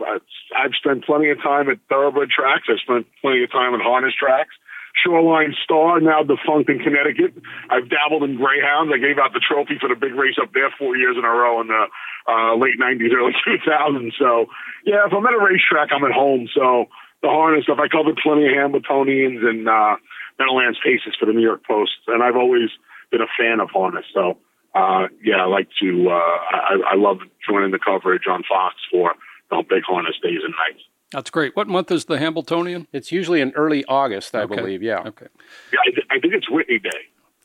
I've 0.52 0.76
spent 0.76 1.06
plenty 1.06 1.30
of 1.30 1.42
time 1.42 1.70
at 1.70 1.80
thoroughbred 1.88 2.30
tracks. 2.30 2.68
I've 2.70 2.84
spent 2.84 3.08
plenty 3.22 3.44
of 3.44 3.52
time 3.52 3.74
at 3.74 3.82
harness 3.82 4.14
tracks. 4.14 4.52
Shoreline 5.00 5.56
Star, 5.64 6.00
now 6.00 6.24
defunct 6.24 6.70
in 6.70 6.80
Connecticut. 6.80 7.34
I've 7.70 7.90
dabbled 7.90 8.24
in 8.24 8.36
greyhounds. 8.36 8.92
I 8.94 9.00
gave 9.00 9.18
out 9.18 9.34
the 9.34 9.40
trophy 9.40 9.80
for 9.80 9.88
the 9.88 9.96
big 9.96 10.14
race 10.14 10.36
up 10.42 10.52
there 10.54 10.70
four 10.78 10.98
years 10.98 11.16
in 11.18 11.24
a 11.24 11.32
row 11.32 11.62
in 11.62 11.68
the 11.68 11.86
uh, 12.28 12.56
late 12.56 12.78
90s, 12.80 13.16
early 13.16 13.34
2000s. 13.48 14.12
So, 14.20 14.48
yeah, 14.86 15.08
if 15.08 15.14
I'm 15.14 15.26
at 15.26 15.34
a 15.34 15.40
racetrack, 15.40 15.90
I'm 15.96 16.04
at 16.04 16.12
home. 16.12 16.48
So, 16.54 16.92
the 17.22 17.30
harness 17.30 17.64
stuff, 17.66 17.80
I 17.80 17.88
covered 17.88 18.18
plenty 18.22 18.46
of 18.48 18.54
Hambletonians 18.54 19.46
and 19.48 19.68
uh, 19.68 19.96
Meadowlands 20.40 20.80
Paces 20.84 21.16
for 21.20 21.26
the 21.26 21.34
New 21.34 21.42
York 21.44 21.66
Post. 21.66 21.92
And 22.08 22.24
I've 22.24 22.36
always 22.36 22.70
been 23.12 23.22
a 23.22 23.28
fan 23.38 23.60
of 23.60 23.70
harness. 23.70 24.06
So, 24.14 24.38
uh, 24.74 25.08
yeah, 25.24 25.38
I 25.44 25.46
like 25.46 25.68
to, 25.82 26.10
uh, 26.10 26.14
I, 26.14 26.76
I 26.92 26.96
love 26.96 27.20
joining 27.48 27.72
the 27.72 27.80
coverage 27.80 28.24
on 28.30 28.44
Fox 28.48 28.76
for 28.92 29.14
the 29.50 29.64
big 29.70 29.84
harness 29.84 30.16
days 30.24 30.40
and 30.44 30.54
nights. 30.68 30.84
That's 31.12 31.30
great. 31.30 31.56
What 31.58 31.68
month 31.68 31.92
is 31.92 32.06
the 32.06 32.18
Hambletonian? 32.18 32.88
It's 32.94 33.12
usually 33.12 33.42
in 33.42 33.52
early 33.52 33.84
August, 33.86 34.34
I 34.34 34.44
okay. 34.44 34.56
believe. 34.56 34.82
Yeah. 34.82 35.00
Okay. 35.00 35.28
Yeah, 35.74 35.80
I, 35.86 35.90
th- 35.92 36.08
I 36.10 36.20
think 36.20 36.34
it's 36.34 36.50
Whitney 36.50 36.80
Day. 36.80 36.90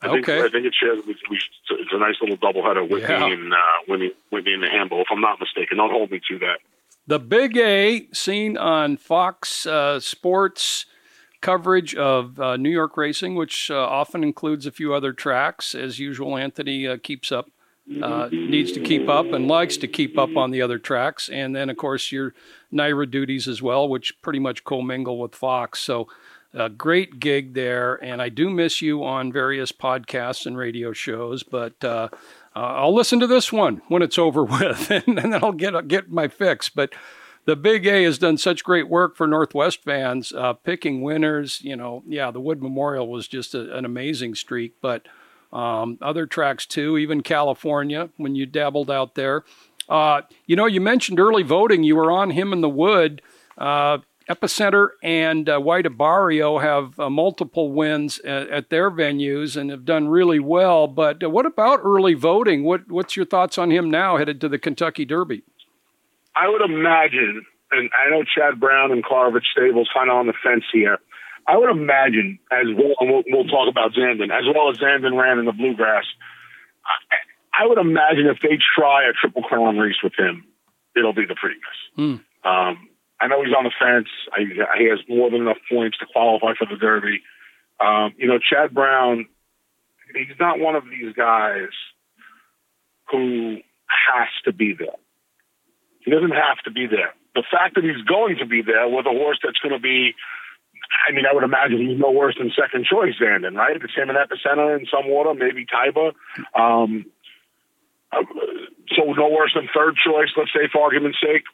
I 0.03 0.09
okay. 0.09 0.23
Think, 0.23 0.45
I 0.45 0.49
think 0.51 0.67
it 0.67 0.75
shares. 0.79 1.05
We, 1.05 1.17
we, 1.29 1.37
it's 1.71 1.93
a 1.93 1.99
nice 1.99 2.15
little 2.21 2.37
doubleheader. 2.37 2.89
Whitney 2.89 3.09
Yeah. 3.09 3.27
and 3.27 3.53
uh, 3.53 3.57
Whitney, 3.89 4.12
Whitney 4.31 4.53
and 4.53 4.62
the 4.62 4.69
Hamble, 4.69 5.01
if 5.01 5.09
I'm 5.11 5.21
not 5.21 5.41
mistaken. 5.41 5.79
Don't 5.79 5.91
hold 5.91 6.12
me 6.12 6.21
to 6.31 6.39
that. 6.41 6.61
The 7.09 7.21
Big 7.21 7.57
A, 7.57 8.09
seen 8.12 8.57
on 8.57 8.97
Fox 8.97 9.64
uh, 9.64 10.01
Sports 10.01 10.87
coverage 11.40 11.95
of 11.95 12.40
uh, 12.40 12.57
New 12.57 12.71
York 12.71 12.97
racing, 12.97 13.37
which 13.37 13.71
uh, 13.71 13.77
often 13.77 14.25
includes 14.25 14.66
a 14.66 14.73
few 14.73 14.92
other 14.92 15.12
tracks. 15.12 15.77
As 15.77 16.01
usual, 16.01 16.37
Anthony 16.37 16.85
uh, 16.88 16.97
keeps 17.01 17.31
up, 17.31 17.49
uh, 18.03 18.29
needs 18.33 18.73
to 18.73 18.81
keep 18.81 19.09
up, 19.09 19.27
and 19.27 19.47
likes 19.47 19.77
to 19.77 19.87
keep 19.87 20.19
up 20.19 20.37
on 20.37 20.51
the 20.51 20.61
other 20.61 20.81
tracks. 20.81 21.29
And 21.29 21.55
then, 21.55 21.71
of 21.71 21.77
course, 21.77 22.11
your 22.11 22.35
NYRA 22.73 23.09
duties 23.09 23.47
as 23.47 23.62
well, 23.62 23.88
which 23.88 24.21
pretty 24.21 24.40
much 24.40 24.64
commingle 24.64 25.21
with 25.21 25.37
Fox. 25.37 25.81
So, 25.81 26.09
a 26.53 26.69
great 26.69 27.21
gig 27.21 27.55
there. 27.55 28.03
And 28.03 28.21
I 28.21 28.31
do 28.31 28.51
miss 28.51 28.83
you 28.83 29.05
on 29.05 29.31
various 29.31 29.71
podcasts 29.71 30.45
and 30.45 30.57
radio 30.57 30.92
shows, 30.92 31.45
but. 31.45 32.11
Uh, 32.57 32.77
I'll 32.77 32.95
listen 32.95 33.21
to 33.21 33.27
this 33.27 33.53
one 33.53 33.83
when 33.88 34.01
it's 34.01 34.19
over 34.19 34.42
with, 34.45 34.90
and, 34.90 35.07
and 35.07 35.33
then 35.33 35.45
I'll 35.45 35.53
get 35.53 35.88
get 35.88 36.11
my 36.11 36.27
fix. 36.27 36.71
But 36.71 36.95
the 37.45 37.55
Big 37.55 37.87
A 37.87 38.05
has 38.05 38.19
done 38.19 38.38
such 38.38 38.64
great 38.64 38.88
work 38.88 39.14
for 39.14 39.27
Northwest 39.27 39.85
fans, 39.85 40.33
uh, 40.33 40.55
picking 40.55 41.03
winners. 41.03 41.61
You 41.62 41.77
know, 41.77 42.03
yeah, 42.09 42.31
the 42.31 42.40
Wood 42.40 42.62
Memorial 42.62 43.09
was 43.09 43.29
just 43.29 43.55
a, 43.55 43.77
an 43.77 43.85
amazing 43.85 44.35
streak, 44.35 44.75
but 44.81 45.07
um, 45.53 45.99
other 46.01 46.27
tracks 46.27 46.64
too, 46.64 46.97
even 46.97 47.23
California 47.23 48.09
when 48.16 48.35
you 48.35 48.47
dabbled 48.47 48.90
out 48.90 49.14
there. 49.14 49.45
Uh, 49.88 50.23
you 50.47 50.57
know, 50.57 50.66
you 50.66 50.81
mentioned 50.81 51.21
early 51.21 51.42
voting. 51.42 51.85
You 51.85 51.95
were 51.95 52.11
on 52.11 52.31
him 52.31 52.53
in 52.53 52.62
the 52.62 52.69
Wood. 52.69 53.23
Uh, 53.59 53.99
Epicenter 54.29 54.89
and 55.03 55.49
uh, 55.49 55.59
White 55.61 55.85
Abarrio 55.85 56.61
have 56.61 56.99
uh, 56.99 57.09
multiple 57.09 57.73
wins 57.73 58.19
at, 58.21 58.49
at, 58.51 58.71
their 58.71 58.91
venues 58.91 59.57
and 59.57 59.71
have 59.71 59.85
done 59.85 60.09
really 60.09 60.41
well. 60.41 60.89
But 60.89 61.23
uh, 61.23 61.31
what 61.31 61.47
about 61.47 61.81
early 61.85 62.15
voting? 62.15 62.65
What 62.65 62.91
What's 62.91 63.17
your 63.17 63.27
thoughts 63.27 63.57
on 63.57 63.71
him 63.71 63.89
now 63.91 64.17
headed 64.17 64.41
to 64.41 64.49
the 64.49 64.59
Kentucky 64.59 65.05
Derby? 65.05 65.45
I 66.35 66.49
would 66.49 66.61
imagine, 66.61 67.47
and 67.71 67.89
I 67.97 68.11
know 68.11 68.25
Chad 68.25 68.59
Brown 68.59 68.91
and 68.91 69.05
Klaravich 69.05 69.47
Stables 69.53 69.89
kind 69.95 70.11
of 70.11 70.17
on 70.17 70.27
the 70.27 70.35
fence 70.43 70.65
here. 70.73 70.99
I 71.49 71.57
would 71.57 71.71
imagine, 71.71 72.41
as 72.51 72.67
well, 72.77 72.95
and 72.99 73.09
we'll, 73.09 73.23
we'll 73.29 73.47
talk 73.47 73.69
about 73.71 73.93
Zandon, 73.93 74.31
as 74.37 74.45
well 74.53 74.69
as 74.71 74.79
Zandon 74.79 75.17
ran 75.17 75.39
in 75.39 75.45
the 75.45 75.53
bluegrass. 75.53 76.05
I, 76.85 77.62
I 77.62 77.67
would 77.67 77.79
imagine 77.79 78.27
if 78.27 78.39
they 78.43 78.59
try 78.77 79.09
a 79.09 79.12
triple 79.12 79.43
crown 79.43 79.79
race 79.79 79.97
with 80.03 80.12
him, 80.19 80.45
it'll 80.97 81.15
be 81.15 81.25
the 81.25 81.35
Preakness. 81.35 81.79
Hmm. 81.95 82.49
Um, 82.49 82.89
I 83.20 83.29
know 83.29 83.42
he's 83.42 83.55
on 83.57 83.64
the 83.64 83.72
fence. 83.79 84.09
I, 84.33 84.40
he 84.79 84.88
has 84.88 84.98
more 85.09 85.31
than 85.31 85.42
enough 85.42 85.59
points 85.70 85.98
to 85.98 86.07
qualify 86.07 86.52
for 86.59 86.66
the 86.68 86.76
Derby. 86.76 87.22
Um, 87.81 88.12
you 88.16 88.29
know, 88.29 88.38
Chad 88.38 88.74
Brown, 88.74 89.26
he's 90.14 90.38
not 90.38 90.59
one 90.59 90.74
of 90.74 90.85
these 90.85 91.14
guys 91.14 91.72
who 93.11 93.59
has 93.88 94.29
to 94.44 94.52
be 94.52 94.74
there. 94.79 94.96
He 96.05 96.11
doesn't 96.11 96.31
have 96.31 96.59
to 96.64 96.70
be 96.70 96.87
there. 96.87 97.14
The 97.35 97.44
fact 97.50 97.74
that 97.74 97.85
he's 97.85 98.02
going 98.07 98.37
to 98.38 98.46
be 98.46 98.62
there 98.62 98.88
with 98.88 99.07
a 99.07 99.11
horse 99.11 99.38
that's 99.42 99.59
going 99.59 99.74
to 99.74 99.81
be, 99.81 100.14
I 101.09 101.12
mean, 101.12 101.24
I 101.29 101.35
would 101.35 101.44
imagine 101.44 101.87
he's 101.87 101.98
no 101.98 102.11
worse 102.11 102.37
than 102.38 102.52
second 102.57 102.87
choice 102.87 103.14
Zandon, 103.20 103.57
right? 103.57 103.76
It's 103.76 103.94
him 103.94 104.09
and 104.09 104.18
Epicenter 104.18 104.79
in 104.79 104.87
some 104.87 105.11
water, 105.11 105.35
maybe 105.35 105.66
Taiba. 105.66 106.12
Um, 106.55 107.07
uh, 108.12 108.22
so 108.96 109.12
no 109.12 109.29
worse 109.29 109.52
than 109.55 109.68
third 109.74 109.96
choice, 109.96 110.31
let's 110.37 110.52
say, 110.55 110.68
for 110.72 110.83
argument's 110.83 111.18
sake. 111.20 111.44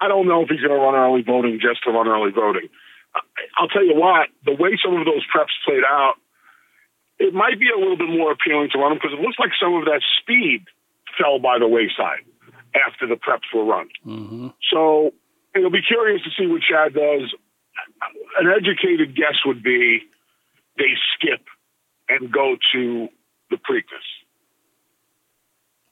I 0.00 0.08
don't 0.08 0.26
know 0.26 0.42
if 0.42 0.48
he's 0.48 0.60
going 0.60 0.72
to 0.72 0.80
run 0.80 0.94
early 0.94 1.22
voting 1.22 1.60
just 1.60 1.84
to 1.84 1.90
run 1.90 2.08
early 2.08 2.32
voting. 2.32 2.68
I'll 3.58 3.68
tell 3.68 3.84
you 3.84 3.94
what, 3.94 4.28
the 4.44 4.54
way 4.54 4.78
some 4.82 4.96
of 4.96 5.04
those 5.04 5.26
preps 5.34 5.52
played 5.64 5.82
out, 5.84 6.14
it 7.18 7.34
might 7.34 7.60
be 7.60 7.68
a 7.68 7.78
little 7.78 7.98
bit 7.98 8.08
more 8.08 8.32
appealing 8.32 8.70
to 8.72 8.78
run 8.78 8.92
him 8.92 8.98
because 8.98 9.12
it 9.12 9.20
looks 9.20 9.38
like 9.38 9.50
some 9.60 9.74
of 9.74 9.84
that 9.84 10.00
speed 10.20 10.64
fell 11.18 11.38
by 11.38 11.58
the 11.58 11.68
wayside 11.68 12.24
after 12.74 13.06
the 13.06 13.16
preps 13.16 13.52
were 13.52 13.64
run. 13.64 13.88
Mm-hmm. 14.06 14.48
So 14.72 15.12
it'll 15.54 15.70
be 15.70 15.82
curious 15.82 16.22
to 16.22 16.30
see 16.38 16.46
what 16.46 16.62
Chad 16.62 16.94
does. 16.94 17.34
An 18.38 18.46
educated 18.48 19.14
guess 19.16 19.36
would 19.44 19.62
be 19.62 20.00
they 20.78 20.94
skip 21.14 21.44
and 22.08 22.32
go 22.32 22.56
to 22.72 23.08
the 23.50 23.56
Preakness. 23.56 24.06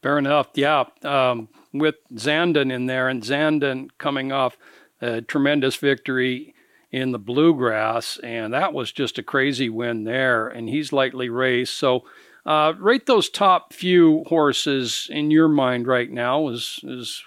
Fair 0.02 0.18
enough. 0.18 0.48
Yeah. 0.54 0.84
Um, 1.02 1.48
with 1.78 1.96
Zandon 2.14 2.72
in 2.72 2.86
there, 2.86 3.08
and 3.08 3.22
Zandon 3.22 3.88
coming 3.98 4.32
off 4.32 4.56
a 5.00 5.20
tremendous 5.22 5.76
victory 5.76 6.54
in 6.90 7.12
the 7.12 7.18
bluegrass, 7.18 8.18
and 8.18 8.52
that 8.52 8.72
was 8.72 8.92
just 8.92 9.18
a 9.18 9.22
crazy 9.22 9.68
win 9.68 10.04
there. 10.04 10.48
And 10.48 10.68
he's 10.68 10.92
lightly 10.92 11.28
raced. 11.28 11.74
So, 11.74 12.04
uh, 12.46 12.72
rate 12.78 13.06
those 13.06 13.28
top 13.28 13.72
few 13.72 14.24
horses 14.28 15.08
in 15.10 15.30
your 15.30 15.48
mind 15.48 15.86
right 15.86 16.10
now. 16.10 16.48
Is 16.48 16.80
is 16.82 17.22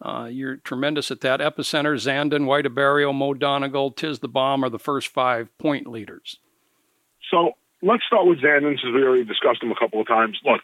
uh, 0.00 0.28
you're 0.30 0.56
tremendous 0.56 1.10
at 1.10 1.22
that. 1.22 1.40
Epicenter, 1.40 1.94
Zandon, 1.96 2.46
White 2.46 2.66
Abarrio, 2.66 3.12
Mo 3.12 3.34
Donegal, 3.34 3.90
Tiz 3.90 4.20
the 4.20 4.28
Bomb 4.28 4.64
are 4.64 4.70
the 4.70 4.78
first 4.78 5.08
five 5.08 5.56
point 5.58 5.86
leaders. 5.86 6.38
So 7.30 7.52
let's 7.82 8.04
start 8.06 8.26
with 8.26 8.38
Zandon, 8.40 8.78
since 8.80 8.94
we 8.94 9.02
already 9.02 9.24
discussed 9.24 9.62
him 9.62 9.72
a 9.72 9.78
couple 9.78 10.00
of 10.00 10.06
times. 10.06 10.38
Look, 10.44 10.60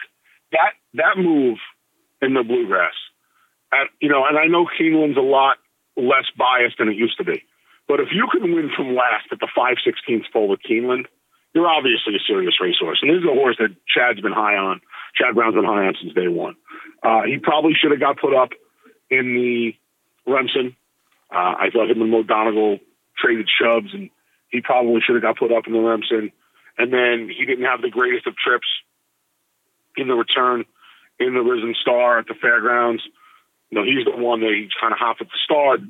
that 0.52 0.74
that 0.94 1.16
move 1.16 1.59
in 2.22 2.35
the 2.35 2.42
bluegrass, 2.42 2.94
at, 3.72 3.88
you 4.00 4.09
know, 4.09 4.24
and 4.26 4.38
I 4.38 4.46
know 4.46 4.66
Keeneland's 4.66 5.18
a 5.18 5.20
lot 5.20 5.59
less 5.96 6.26
biased 6.37 6.78
than 6.78 6.88
it 6.88 6.96
used 6.96 7.18
to 7.18 7.24
be, 7.24 7.44
but 7.88 8.00
if 8.00 8.09
you 8.12 8.28
can 8.30 8.54
win 8.54 8.70
from 8.74 8.94
last 8.94 9.26
at 9.33 9.40
the 9.40 9.48
five 9.54 9.76
sixteenths 9.85 10.28
pole 10.33 10.48
with 10.48 10.61
Keeneland, 10.62 11.06
you're 11.54 11.68
obviously 11.68 12.14
a 12.14 12.22
serious 12.26 12.54
racehorse. 12.61 13.00
And 13.02 13.11
this 13.11 13.18
is 13.18 13.28
a 13.28 13.35
horse 13.35 13.56
that 13.59 13.74
Chad's 13.88 14.20
been 14.20 14.33
high 14.33 14.56
on. 14.56 14.80
Chad 15.14 15.35
Brown's 15.35 15.56
been 15.56 15.64
high 15.64 15.87
on 15.87 15.96
since 16.00 16.14
day 16.14 16.28
one. 16.28 16.54
Uh, 17.02 17.22
he 17.22 17.38
probably 17.38 17.72
should 17.74 17.90
have 17.90 18.00
got 18.00 18.20
put 18.20 18.35
up 18.35 18.50
in 19.11 19.35
the 19.35 19.74
Remsen. 20.30 20.76
Uh, 21.33 21.54
I 21.59 21.70
thought 21.72 21.90
him 21.90 22.02
and 22.02 22.11
Mo 22.11 22.78
traded 23.18 23.48
shoves, 23.61 23.92
and 23.92 24.11
he 24.48 24.61
probably 24.61 25.00
should 25.04 25.16
have 25.16 25.22
got 25.22 25.38
put 25.38 25.52
up 25.52 25.66
in 25.66 25.72
the 25.72 25.80
Remsen. 25.80 26.30
And 26.78 26.92
then 26.92 27.28
he 27.28 27.44
didn't 27.44 27.66
have 27.66 27.83
the 27.83 27.90
greatest 27.90 28.26
of 28.26 28.37
trips 28.37 28.68
in 29.96 30.09
the 30.09 30.14
return 30.14 30.64
in 31.18 31.35
the 31.35 31.40
Risen 31.40 31.74
Star 31.80 32.18
at 32.18 32.26
the 32.26 32.35
fairgrounds. 32.40 33.02
You 33.70 33.78
know, 33.78 33.85
he's 33.85 34.04
the 34.04 34.18
one 34.18 34.40
that 34.40 34.52
he's 34.54 34.74
kind 34.80 34.92
of 34.92 34.98
hopped 34.98 35.20
at 35.20 35.28
the 35.28 35.40
start. 35.44 35.80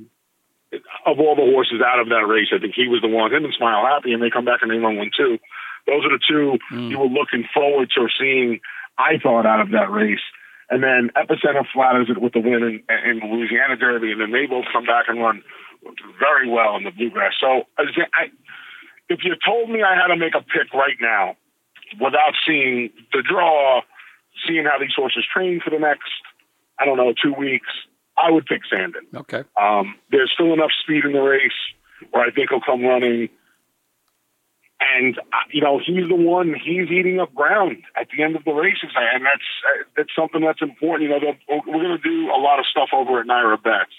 of 1.06 1.18
all 1.18 1.34
the 1.34 1.48
horses 1.48 1.80
out 1.80 1.98
of 1.98 2.08
that 2.08 2.28
race, 2.28 2.48
I 2.54 2.58
think 2.60 2.74
he 2.74 2.86
was 2.88 3.02
the 3.02 3.08
one. 3.08 3.32
Him 3.32 3.44
and 3.44 3.54
Smile 3.54 3.84
Happy, 3.84 4.12
and 4.12 4.22
they 4.22 4.30
come 4.30 4.44
back 4.44 4.60
and 4.62 4.70
they 4.70 4.78
run 4.78 4.96
one 4.96 5.10
too. 5.16 5.38
Those 5.86 6.04
are 6.04 6.12
the 6.12 6.22
two 6.22 6.58
mm. 6.70 6.90
you 6.90 6.98
were 6.98 7.10
looking 7.10 7.48
forward 7.52 7.90
to 7.96 8.06
seeing. 8.18 8.60
I 8.98 9.18
thought 9.18 9.46
out 9.46 9.60
of 9.60 9.70
that 9.70 9.90
race. 9.90 10.22
And 10.68 10.84
then 10.84 11.10
Epicenter 11.16 11.66
flatters 11.72 12.08
it 12.10 12.20
with 12.20 12.32
the 12.32 12.38
win 12.38 12.62
in, 12.62 12.82
in 12.86 13.18
Louisiana 13.18 13.76
Derby, 13.76 14.12
and 14.12 14.20
then 14.20 14.30
they 14.30 14.46
both 14.46 14.66
come 14.72 14.84
back 14.84 15.06
and 15.08 15.18
run 15.18 15.42
very 16.20 16.48
well 16.48 16.76
in 16.76 16.84
the 16.84 16.92
Bluegrass. 16.92 17.32
So 17.40 17.64
I, 17.76 18.30
if 19.08 19.24
you 19.24 19.34
told 19.44 19.68
me 19.68 19.82
I 19.82 19.96
had 19.96 20.14
to 20.14 20.16
make 20.16 20.34
a 20.36 20.42
pick 20.42 20.72
right 20.72 20.96
now, 21.00 21.34
without 21.98 22.38
seeing 22.46 22.90
the 23.12 23.22
draw, 23.26 23.82
seeing 24.46 24.64
how 24.64 24.78
these 24.78 24.94
horses 24.94 25.24
train 25.26 25.60
for 25.62 25.70
the 25.70 25.78
next, 25.78 26.12
I 26.80 26.84
don't 26.84 26.96
know, 26.96 27.12
two 27.12 27.34
weeks, 27.34 27.68
I 28.16 28.30
would 28.30 28.46
pick 28.46 28.62
Zandon. 28.72 29.06
Okay. 29.14 29.44
Um, 29.60 29.94
there's 30.10 30.30
still 30.32 30.52
enough 30.52 30.70
speed 30.82 31.04
in 31.04 31.12
the 31.12 31.20
race 31.20 31.56
where 32.10 32.24
I 32.24 32.30
think 32.30 32.50
he'll 32.50 32.60
come 32.60 32.82
running. 32.82 33.28
And 34.80 35.18
uh, 35.18 35.44
you 35.52 35.60
know 35.60 35.78
he's 35.78 36.08
the 36.08 36.16
one. 36.16 36.56
He's 36.56 36.88
eating 36.88 37.20
up 37.20 37.34
ground 37.34 37.84
at 38.00 38.08
the 38.16 38.24
end 38.24 38.34
of 38.34 38.44
the 38.44 38.52
races, 38.52 38.88
and 38.96 39.26
that's 39.26 39.48
uh, 39.68 39.84
that's 39.94 40.08
something 40.16 40.40
that's 40.40 40.62
important. 40.62 41.10
You 41.10 41.20
know, 41.20 41.36
we're 41.68 41.84
going 41.84 42.00
to 42.00 42.02
do 42.02 42.32
a 42.32 42.40
lot 42.40 42.58
of 42.58 42.64
stuff 42.64 42.88
over 42.94 43.20
at 43.20 43.26
NYRA 43.26 43.62
Bets 43.62 43.92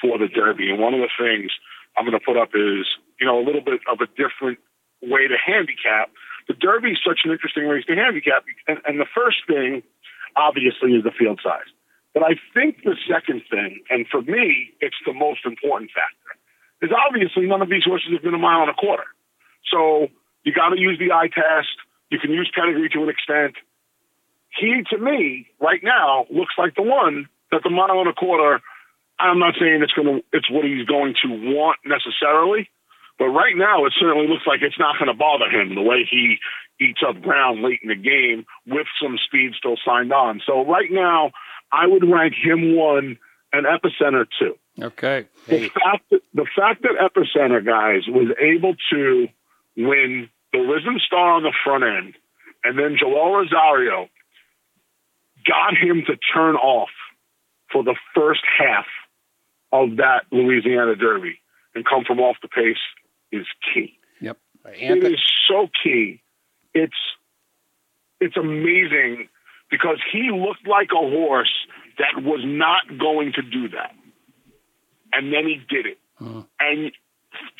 for 0.00 0.16
the 0.16 0.28
Derby, 0.28 0.70
and 0.70 0.80
one 0.80 0.94
of 0.94 1.00
the 1.00 1.12
things 1.12 1.52
I'm 1.96 2.08
going 2.08 2.18
to 2.18 2.24
put 2.24 2.40
up 2.40 2.56
is 2.56 2.88
you 3.20 3.26
know 3.28 3.36
a 3.38 3.44
little 3.44 3.60
bit 3.60 3.84
of 3.84 4.00
a 4.00 4.08
different 4.16 4.58
way 5.02 5.28
to 5.28 5.36
handicap. 5.36 6.08
The 6.48 6.54
Derby 6.54 6.96
is 6.96 7.00
such 7.04 7.20
an 7.28 7.30
interesting 7.30 7.68
race 7.68 7.84
to 7.84 7.94
handicap, 7.94 8.48
and, 8.66 8.80
and 8.88 8.98
the 8.98 9.10
first 9.14 9.44
thing, 9.46 9.82
obviously, 10.36 10.96
is 10.96 11.04
the 11.04 11.12
field 11.12 11.40
size. 11.44 11.68
But 12.14 12.22
I 12.22 12.38
think 12.54 12.84
the 12.84 12.96
second 13.10 13.42
thing, 13.50 13.82
and 13.90 14.06
for 14.06 14.22
me, 14.22 14.70
it's 14.80 14.96
the 15.04 15.12
most 15.12 15.44
important 15.44 15.90
factor, 15.90 16.38
is 16.80 16.90
obviously 16.94 17.46
none 17.46 17.60
of 17.60 17.68
these 17.68 17.84
horses 17.84 18.12
have 18.12 18.22
been 18.22 18.34
a 18.34 18.38
mile 18.38 18.62
and 18.62 18.70
a 18.70 18.74
quarter. 18.74 19.04
So 19.70 20.08
you 20.44 20.54
got 20.54 20.70
to 20.70 20.80
use 20.80 20.98
the 20.98 21.12
eye 21.12 21.28
test. 21.28 21.74
You 22.10 22.20
can 22.20 22.30
use 22.30 22.50
pedigree 22.54 22.88
to 22.90 23.02
an 23.02 23.08
extent. 23.08 23.56
He, 24.54 24.82
to 24.94 24.98
me, 24.98 25.48
right 25.60 25.82
now, 25.82 26.26
looks 26.30 26.54
like 26.56 26.76
the 26.76 26.86
one 26.86 27.28
that 27.50 27.62
the 27.64 27.70
mile 27.70 27.98
and 27.98 28.08
a 28.08 28.14
quarter. 28.14 28.62
I'm 29.18 29.38
not 29.38 29.54
saying 29.58 29.82
it's 29.82 29.92
going 29.92 30.06
to, 30.06 30.24
it's 30.32 30.50
what 30.50 30.64
he's 30.64 30.86
going 30.86 31.14
to 31.22 31.28
want 31.54 31.78
necessarily, 31.84 32.68
but 33.18 33.26
right 33.26 33.56
now 33.56 33.86
it 33.86 33.94
certainly 33.98 34.28
looks 34.28 34.46
like 34.46 34.60
it's 34.62 34.78
not 34.78 34.98
going 34.98 35.10
to 35.10 35.18
bother 35.18 35.46
him 35.50 35.74
the 35.74 35.82
way 35.82 36.06
he 36.08 36.38
eats 36.80 37.00
up 37.06 37.22
ground 37.22 37.62
late 37.62 37.78
in 37.82 37.88
the 37.88 37.94
game 37.94 38.44
with 38.66 38.86
some 39.00 39.18
speed 39.24 39.52
still 39.56 39.76
signed 39.84 40.12
on. 40.12 40.42
So 40.46 40.66
right 40.66 40.90
now, 40.90 41.30
I 41.74 41.86
would 41.86 42.08
rank 42.08 42.34
him 42.34 42.76
one 42.76 43.18
and 43.52 43.66
Epicenter 43.66 44.26
two. 44.38 44.54
Okay. 44.80 45.26
The 45.46 45.68
fact 45.68 46.10
that 46.10 46.20
the 46.32 46.46
fact 46.56 46.82
that 46.82 46.92
Epicenter 47.00 47.64
guys 47.64 48.02
was 48.08 48.34
able 48.40 48.74
to 48.92 49.28
win 49.76 50.28
the 50.52 50.60
Risen 50.60 51.00
Star 51.04 51.32
on 51.32 51.42
the 51.42 51.52
front 51.64 51.84
end, 51.84 52.14
and 52.62 52.78
then 52.78 52.96
Joel 52.98 53.36
Rosario 53.36 54.08
got 55.46 55.76
him 55.76 56.04
to 56.06 56.16
turn 56.34 56.56
off 56.56 56.90
for 57.70 57.82
the 57.82 57.96
first 58.14 58.42
half 58.58 58.86
of 59.72 59.96
that 59.96 60.24
Louisiana 60.30 60.94
Derby 60.94 61.40
and 61.74 61.84
come 61.84 62.04
from 62.04 62.20
off 62.20 62.36
the 62.40 62.48
pace 62.48 62.76
is 63.32 63.46
key. 63.72 63.98
Yep. 64.20 64.38
It 64.66 65.04
is 65.04 65.20
so 65.48 65.68
key. 65.82 66.22
It's 66.72 66.94
it's 68.20 68.36
amazing 68.36 69.28
because 69.70 69.98
he 70.12 70.30
looked 70.30 70.66
like 70.66 70.90
a 70.92 71.00
horse 71.00 71.52
that 71.98 72.22
was 72.22 72.40
not 72.44 72.82
going 72.98 73.32
to 73.34 73.42
do 73.42 73.68
that. 73.70 73.94
And 75.12 75.32
then 75.32 75.46
he 75.46 75.60
did 75.68 75.86
it. 75.86 75.98
Uh-huh. 76.20 76.42
And 76.60 76.92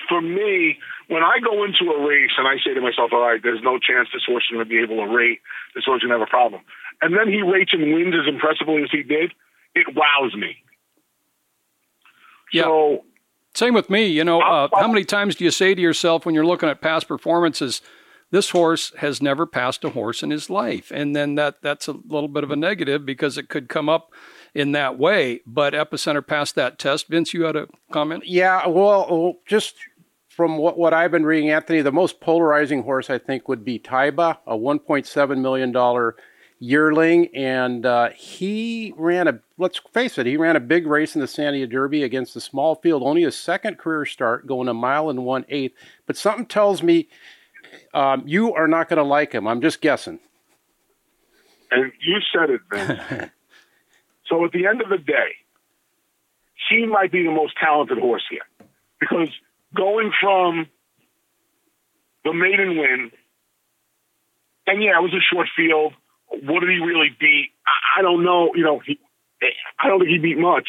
for 0.09 0.21
me, 0.21 0.79
when 1.09 1.23
I 1.23 1.39
go 1.43 1.65
into 1.65 1.93
a 1.93 2.07
race 2.07 2.33
and 2.37 2.47
I 2.47 2.57
say 2.65 2.75
to 2.75 2.81
myself, 2.81 3.11
all 3.13 3.21
right, 3.21 3.41
there's 3.43 3.63
no 3.63 3.79
chance 3.79 4.09
this 4.13 4.23
horse 4.27 4.45
is 4.51 4.55
going 4.55 4.65
to 4.65 4.69
be 4.69 4.81
able 4.81 5.05
to 5.05 5.13
rate, 5.13 5.41
this 5.75 5.85
horse 5.85 6.03
is 6.03 6.09
going 6.09 6.19
to 6.19 6.19
have 6.19 6.29
a 6.29 6.31
problem. 6.31 6.63
And 7.03 7.17
then 7.17 7.29
he 7.29 7.43
rates 7.43 7.73
and 7.73 7.95
wins 7.95 8.15
as 8.15 8.29
impressively 8.29 8.83
as 8.83 8.91
he 8.91 9.03
did, 9.03 9.33
it 9.75 9.87
wows 9.95 10.35
me. 10.35 10.57
Yeah. 12.53 12.65
So, 12.65 13.05
Same 13.55 13.75
with 13.75 13.91
me. 13.91 14.07
You 14.07 14.25
know, 14.25 14.41
uh, 14.41 14.69
how 14.75 14.89
many 14.89 15.05
times 15.05 15.35
do 15.37 15.45
you 15.45 15.51
say 15.51 15.75
to 15.75 15.83
yourself 15.83 16.25
when 16.25 16.35
you're 16.35 16.47
looking 16.47 16.69
at 16.69 16.81
past 16.81 17.09
performances, 17.09 17.83
this 18.31 18.51
horse 18.51 18.93
has 18.99 19.23
never 19.23 19.47
passed 19.47 19.85
a 19.85 19.91
horse 19.91 20.23
in 20.23 20.31
his 20.31 20.51
life? 20.51 20.91
And 20.91 21.15
then 21.15 21.35
that 21.37 21.63
that's 21.63 21.89
a 21.89 21.93
little 21.93 22.29
bit 22.29 22.45
of 22.45 22.51
a 22.51 22.57
negative 22.57 23.07
because 23.07 23.39
it 23.39 23.49
could 23.49 23.69
come 23.69 23.89
up 23.89 24.13
in 24.55 24.73
that 24.73 24.99
way. 24.99 25.41
But 25.47 25.75
Epicenter 25.75 26.27
passed 26.27 26.55
that 26.55 26.79
test. 26.79 27.09
Vince, 27.09 27.35
you 27.35 27.43
had 27.43 27.57
a 27.57 27.69
comment? 27.91 28.27
Yeah, 28.27 28.67
well, 28.67 29.37
just 29.47 29.77
from 30.29 30.59
what, 30.59 30.77
what 30.77 30.93
I've 30.93 31.11
been 31.11 31.27
reading, 31.27 31.51
Anthony, 31.51 31.81
the 31.81 31.93
most 31.93 32.21
polarizing 32.21 32.83
horse 32.83 33.09
I 33.09 33.19
think 33.19 33.49
would 33.49 33.65
be 33.65 33.79
Taiba, 33.79 34.39
a 34.47 34.57
$1.7 34.57 35.41
million 35.41 36.13
yearling. 36.59 37.29
And 37.35 37.87
uh, 37.87 38.11
he 38.11 38.93
ran 38.97 39.29
a, 39.29 39.41
let's 39.59 39.81
face 39.93 40.19
it, 40.19 40.27
he 40.27 40.37
ran 40.37 40.57
a 40.57 40.61
big 40.61 40.87
race 40.87 41.15
in 41.15 41.21
the 41.21 41.29
Santa 41.29 41.51
Anita 41.51 41.67
Derby 41.69 42.03
against 42.03 42.35
the 42.35 42.41
small 42.41 42.75
field, 42.75 43.03
only 43.05 43.23
his 43.23 43.37
second 43.37 43.79
career 43.79 44.05
start, 44.05 44.47
going 44.47 44.69
a 44.69 44.75
mile 44.75 45.09
and 45.09 45.25
one 45.25 45.45
eighth. 45.49 45.75
But 46.07 46.17
something 46.17 46.47
tells 46.47 46.83
me 46.83 47.09
um, 47.93 48.23
you 48.27 48.55
are 48.55 48.69
not 48.69 48.89
going 48.89 48.99
to 48.99 49.05
like 49.05 49.33
him. 49.33 49.47
I'm 49.47 49.61
just 49.61 49.81
guessing. 49.81 50.19
And 51.71 51.93
you 52.01 52.19
said 52.33 52.51
it, 52.51 52.61
Vince. 52.71 53.31
So 54.27 54.43
at 54.45 54.53
the 54.53 54.67
end 54.67 54.81
of 54.81 54.89
the 54.89 54.97
day, 54.97 55.37
he 56.71 56.87
might 56.87 57.13
be 57.13 57.25
the 57.25 57.31
most 57.31 57.55
talented 57.63 57.99
horse 57.99 58.25
here 58.31 58.69
because 58.99 59.29
going 59.75 60.13
from 60.19 60.67
the 62.25 62.33
maiden 62.33 62.79
win, 62.79 63.11
and 64.67 64.83
yeah, 64.83 64.99
it 64.99 65.03
was 65.03 65.13
a 65.13 65.21
short 65.21 65.49
field. 65.55 65.93
What 66.29 66.61
did 66.61 66.71
he 66.71 66.79
really 66.79 67.15
beat? 67.21 67.51
I, 67.67 68.01
I 68.01 68.03
don't 68.03 68.25
know. 68.25 68.55
You 68.55 68.65
know, 68.65 68.79
he, 68.79 68.99
I 69.79 69.89
don't 69.89 69.99
think 69.99 70.11
he 70.11 70.19
beat 70.19 70.39
much. 70.39 70.69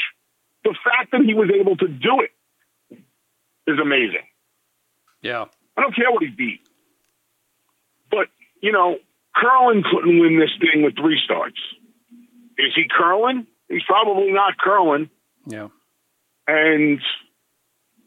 The 0.63 0.75
fact 0.83 1.11
that 1.11 1.21
he 1.21 1.33
was 1.33 1.49
able 1.49 1.77
to 1.77 1.87
do 1.87 2.21
it 2.21 2.99
is 3.67 3.79
amazing. 3.79 4.27
Yeah. 5.21 5.45
I 5.77 5.81
don't 5.81 5.95
care 5.95 6.11
what 6.11 6.23
he 6.23 6.29
beat. 6.29 6.64
You 8.61 8.71
know, 8.71 8.97
Curlin 9.35 9.83
couldn't 9.83 10.19
win 10.19 10.39
this 10.39 10.51
thing 10.59 10.83
with 10.83 10.95
three 10.95 11.19
starts. 11.23 11.59
Is 12.57 12.73
he 12.75 12.85
Curlin? 12.89 13.47
He's 13.69 13.83
probably 13.85 14.31
not 14.31 14.57
Curlin. 14.57 15.09
Yeah. 15.45 15.67
And 16.47 16.99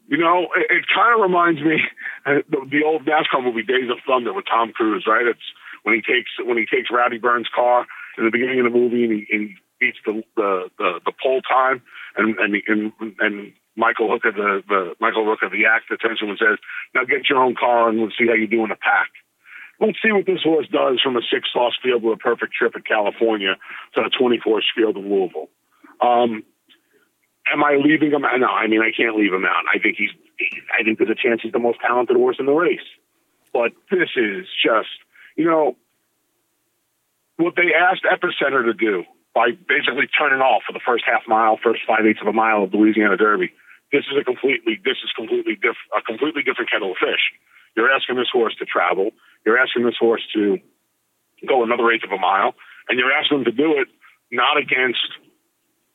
you 0.07 0.17
know, 0.17 0.47
it, 0.55 0.65
it 0.69 0.85
kind 0.93 1.13
of 1.13 1.21
reminds 1.21 1.61
me 1.61 1.77
uh, 2.25 2.41
the, 2.49 2.65
the 2.69 2.83
old 2.83 3.05
NASCAR 3.05 3.43
movie 3.43 3.63
Days 3.63 3.89
of 3.91 3.97
Thunder 4.07 4.33
with 4.33 4.45
Tom 4.49 4.71
Cruise, 4.73 5.05
right? 5.07 5.25
It's 5.27 5.39
when 5.83 5.95
he 5.95 6.01
takes 6.01 6.31
when 6.43 6.57
he 6.57 6.65
takes 6.65 6.89
Rowdy 6.91 7.19
Burns' 7.19 7.47
car 7.53 7.85
in 8.17 8.25
the 8.25 8.31
beginning 8.31 8.59
of 8.59 8.65
the 8.71 8.77
movie 8.77 9.03
and 9.03 9.13
he, 9.13 9.27
and 9.31 9.49
he 9.49 9.55
beats 9.79 9.99
the, 10.05 10.23
the 10.35 10.69
the 10.77 10.99
the 11.05 11.13
pole 11.23 11.41
time 11.41 11.81
and 12.17 12.37
and 12.39 12.55
and, 12.67 12.91
and 13.19 13.53
Michael 13.77 14.11
Hooker 14.11 14.31
the 14.31 14.63
the 14.67 14.95
Michael 14.99 15.25
Rooker 15.25 15.51
the 15.51 15.65
act 15.69 15.91
attention 15.91 16.29
and 16.29 16.39
says, 16.39 16.57
"Now 16.95 17.05
get 17.05 17.29
your 17.29 17.39
own 17.39 17.55
car 17.55 17.87
and 17.87 17.99
we'll 17.99 18.11
see 18.17 18.27
how 18.27 18.33
you 18.33 18.47
do 18.47 18.63
in 18.65 18.71
a 18.71 18.75
pack." 18.75 19.09
Let's 19.79 19.97
see 20.03 20.11
what 20.11 20.25
this 20.25 20.43
horse 20.43 20.67
does 20.67 20.99
from 21.01 21.15
a 21.15 21.21
six 21.31 21.47
loss 21.55 21.73
field 21.81 22.03
with 22.03 22.15
a 22.15 22.21
perfect 22.21 22.53
trip 22.53 22.75
in 22.75 22.81
California 22.81 23.55
to 23.95 24.01
a 24.01 24.09
24th 24.09 24.67
field 24.75 24.97
of 24.97 25.03
Louisville. 25.03 25.49
Um, 26.01 26.43
am 27.51 27.63
I 27.63 27.79
leaving 27.81 28.11
him? 28.11 28.25
Out 28.25 28.39
no, 28.39 28.47
I 28.47 28.67
mean, 28.67 28.81
I 28.81 28.91
can't 28.95 29.15
leave 29.15 29.33
him 29.33 29.45
out. 29.45 29.63
I 29.73 29.79
think 29.79 29.95
he's, 29.97 30.11
I 30.77 30.83
think 30.83 30.97
there's 30.97 31.09
a 31.09 31.15
chance 31.15 31.41
he's 31.41 31.53
the 31.53 31.59
most 31.59 31.79
talented 31.79 32.17
horse 32.17 32.37
in 32.39 32.45
the 32.45 32.51
race. 32.51 32.85
But 33.53 33.71
this 33.89 34.09
is 34.15 34.45
just, 34.63 34.91
you 35.35 35.45
know, 35.45 35.75
what 37.37 37.55
they 37.55 37.73
asked 37.73 38.03
Epicenter 38.03 38.65
to 38.65 38.73
do 38.73 39.03
by 39.33 39.51
basically 39.51 40.07
turning 40.11 40.41
off 40.41 40.63
for 40.67 40.73
the 40.73 40.83
first 40.85 41.03
half 41.07 41.23
mile, 41.27 41.57
first 41.61 41.81
five 41.87 42.05
eighths 42.05 42.19
of 42.21 42.27
a 42.27 42.33
mile 42.33 42.63
of 42.63 42.73
Louisiana 42.73 43.15
Derby. 43.15 43.51
This 43.91 44.03
is 44.11 44.17
a 44.19 44.23
completely, 44.23 44.77
this 44.83 44.99
is 45.03 45.11
completely 45.15 45.55
diff, 45.55 45.77
a 45.95 46.01
completely 46.01 46.43
different 46.43 46.69
kettle 46.69 46.91
of 46.91 46.97
fish. 46.99 47.31
You're 47.75 47.91
asking 47.91 48.17
this 48.17 48.29
horse 48.31 48.55
to 48.59 48.65
travel. 48.65 49.11
You're 49.45 49.57
asking 49.57 49.85
this 49.85 49.97
horse 49.99 50.21
to 50.33 50.57
go 51.47 51.63
another 51.63 51.91
eighth 51.91 52.03
of 52.03 52.11
a 52.11 52.19
mile, 52.19 52.55
and 52.87 52.99
you're 52.99 53.11
asking 53.11 53.39
him 53.39 53.45
to 53.45 53.51
do 53.51 53.79
it 53.79 53.87
not 54.31 54.57
against, 54.57 55.07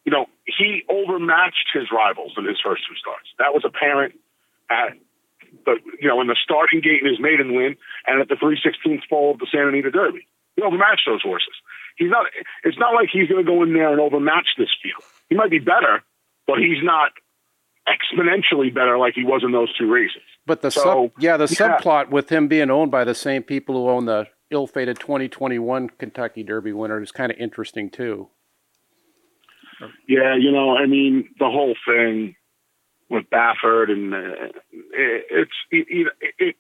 you 0.05 0.13
know, 0.13 0.27
he 0.45 0.83
overmatched 0.89 1.71
his 1.73 1.85
rivals 1.93 2.33
in 2.37 2.45
his 2.45 2.59
first 2.65 2.83
two 2.89 2.97
starts. 2.97 3.29
That 3.39 3.55
was 3.55 3.65
apparent 3.65 4.15
at 4.71 4.97
the, 5.65 5.77
you 6.01 6.09
know, 6.09 6.21
in 6.21 6.27
the 6.27 6.37
starting 6.43 6.81
gate 6.81 7.03
in 7.03 7.09
his 7.09 7.21
maiden 7.21 7.55
win 7.55 7.77
and 8.07 8.21
at 8.21 8.29
the 8.29 8.35
316th 8.35 9.09
pole 9.09 9.33
of 9.33 9.39
the 9.39 9.47
Santa 9.51 9.69
Anita 9.69 9.91
Derby. 9.91 10.27
He 10.57 10.63
overmatched 10.63 11.07
those 11.07 11.23
horses. 11.23 11.55
He's 11.97 12.11
not, 12.11 12.27
it's 12.65 12.79
not 12.79 12.95
like 12.95 13.09
he's 13.13 13.29
going 13.29 13.45
to 13.45 13.49
go 13.49 13.63
in 13.63 13.73
there 13.73 13.91
and 13.91 14.01
overmatch 14.01 14.59
this 14.59 14.71
field. 14.83 15.03
He 15.29 15.37
might 15.37 15.51
be 15.51 15.59
better, 15.59 16.03
but 16.47 16.59
he's 16.59 16.83
not 16.83 17.13
exponentially 17.87 18.75
better 18.75 18.99
like 18.99 19.15
he 19.15 19.25
was 19.25 19.43
in 19.45 19.53
those 19.53 19.73
two 19.77 19.91
races. 19.91 20.23
But 20.47 20.63
the 20.63 20.71
so, 20.71 20.83
sub, 20.83 21.23
yeah, 21.23 21.37
the 21.37 21.45
yeah. 21.45 21.79
subplot 21.79 22.11
with 22.11 22.31
him 22.31 22.49
being 22.49 22.71
owned 22.71 22.91
by 22.91 23.05
the 23.05 23.15
same 23.15 23.43
people 23.43 23.75
who 23.75 23.89
own 23.89 24.05
the 24.05 24.27
ill-fated 24.51 25.01
2021 25.01 25.91
Kentucky 25.99 26.43
Derby 26.43 26.73
winner 26.73 27.03
is 27.03 27.11
kind 27.11 27.33
of 27.33 27.39
interesting 27.39 27.91
too. 27.91 28.29
Yeah, 30.07 30.37
you 30.37 30.53
know, 30.53 30.77
I 30.77 30.87
mean, 30.87 31.29
the 31.39 31.47
whole 31.47 31.75
thing. 31.87 32.37
with 33.11 33.25
Baffert, 33.31 33.91
and 33.91 34.15
uh, 34.15 34.19
it, 34.73 35.27
it's 35.31 35.53
it, 35.71 36.09
it, 36.39 36.57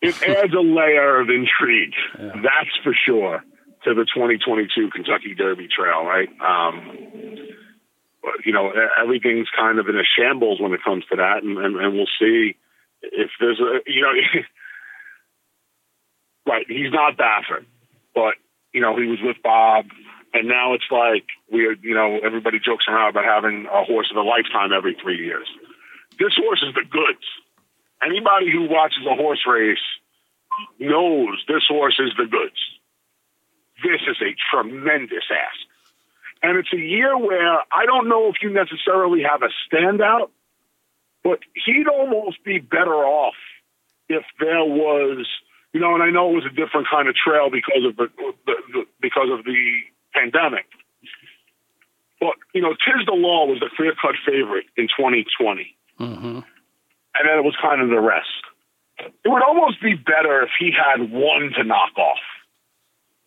it 0.00 0.22
adds 0.28 0.54
a 0.54 0.60
layer 0.60 1.20
of 1.20 1.28
intrigue. 1.28 1.94
Yeah. 2.18 2.32
That's 2.42 2.76
for 2.82 2.94
sure 3.06 3.42
to 3.84 3.94
the 3.94 4.04
2022 4.04 4.90
Kentucky 4.90 5.34
Derby 5.34 5.68
Trail, 5.74 6.04
right? 6.04 6.28
Um, 6.40 6.98
you 8.44 8.52
know, 8.52 8.72
everything's 9.00 9.48
kind 9.56 9.78
of 9.78 9.88
in 9.88 9.96
a 9.96 10.04
shambles 10.04 10.60
when 10.60 10.72
it 10.72 10.84
comes 10.84 11.04
to 11.10 11.16
that, 11.16 11.42
and, 11.42 11.58
and, 11.58 11.76
and 11.76 11.94
we'll 11.94 12.10
see 12.18 12.56
if 13.02 13.30
there's 13.40 13.60
a, 13.60 13.80
you 13.86 14.02
know, 14.02 14.12
right, 16.46 16.66
he's 16.68 16.92
not 16.92 17.16
Baffert, 17.16 17.64
but, 18.14 18.34
you 18.72 18.80
know, 18.80 18.96
he 18.96 19.06
was 19.06 19.18
with 19.22 19.36
Bob, 19.42 19.86
and 20.32 20.48
now 20.48 20.74
it's 20.74 20.90
like 20.90 21.24
we're, 21.50 21.74
you 21.82 21.94
know, 21.94 22.18
everybody 22.24 22.58
jokes 22.58 22.84
around 22.88 23.10
about 23.10 23.24
having 23.24 23.66
a 23.66 23.84
horse 23.84 24.10
of 24.10 24.16
a 24.16 24.28
lifetime 24.28 24.72
every 24.72 24.96
three 25.02 25.18
years. 25.18 25.48
This 26.18 26.34
horse 26.36 26.62
is 26.62 26.74
the 26.74 26.84
goods. 26.88 27.24
Anybody 28.04 28.50
who 28.52 28.68
watches 28.68 29.04
a 29.10 29.14
horse 29.14 29.42
race 29.46 29.82
knows 30.78 31.42
this 31.48 31.64
horse 31.68 31.98
is 31.98 32.12
the 32.16 32.26
goods. 32.26 32.56
This 33.82 34.00
is 34.08 34.16
a 34.20 34.36
tremendous 34.50 35.24
ask. 35.30 35.69
And 36.42 36.56
it's 36.56 36.72
a 36.72 36.78
year 36.78 37.16
where 37.18 37.58
I 37.58 37.84
don't 37.84 38.08
know 38.08 38.28
if 38.28 38.36
you 38.42 38.50
necessarily 38.50 39.22
have 39.22 39.42
a 39.42 39.50
standout, 39.68 40.30
but 41.22 41.40
he'd 41.66 41.86
almost 41.86 42.42
be 42.44 42.58
better 42.58 42.94
off 42.94 43.34
if 44.08 44.24
there 44.38 44.64
was, 44.64 45.26
you 45.72 45.80
know, 45.80 45.94
and 45.94 46.02
I 46.02 46.10
know 46.10 46.30
it 46.30 46.34
was 46.36 46.46
a 46.46 46.54
different 46.54 46.86
kind 46.90 47.08
of 47.08 47.14
trail 47.14 47.50
because 47.50 47.84
of 47.84 47.96
the, 47.96 48.08
the, 48.46 48.54
the 48.72 48.84
because 49.00 49.28
of 49.30 49.44
the 49.44 49.80
pandemic. 50.14 50.64
But 52.20 52.36
you 52.54 52.62
know, 52.62 52.70
Tiz 52.70 53.04
the 53.06 53.12
Law 53.12 53.46
was 53.46 53.60
the 53.60 53.70
clear 53.76 53.92
cut 54.00 54.14
favorite 54.26 54.66
in 54.76 54.88
2020, 54.88 55.76
mm-hmm. 56.00 56.26
and 56.26 56.44
then 57.24 57.38
it 57.38 57.44
was 57.44 57.56
kind 57.60 57.82
of 57.82 57.90
the 57.90 58.00
rest. 58.00 58.28
It 58.98 59.28
would 59.28 59.42
almost 59.42 59.80
be 59.82 59.94
better 59.94 60.42
if 60.42 60.50
he 60.58 60.72
had 60.72 61.10
one 61.10 61.52
to 61.56 61.64
knock 61.64 61.96
off, 61.98 62.18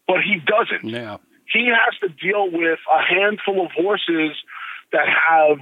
but 0.07 0.17
he 0.21 0.39
doesn't. 0.39 0.89
Yeah 0.89 1.17
he 1.53 1.69
has 1.69 1.97
to 2.01 2.09
deal 2.09 2.51
with 2.51 2.79
a 2.89 3.01
handful 3.01 3.65
of 3.65 3.71
horses 3.71 4.35
that 4.91 5.07
have 5.07 5.59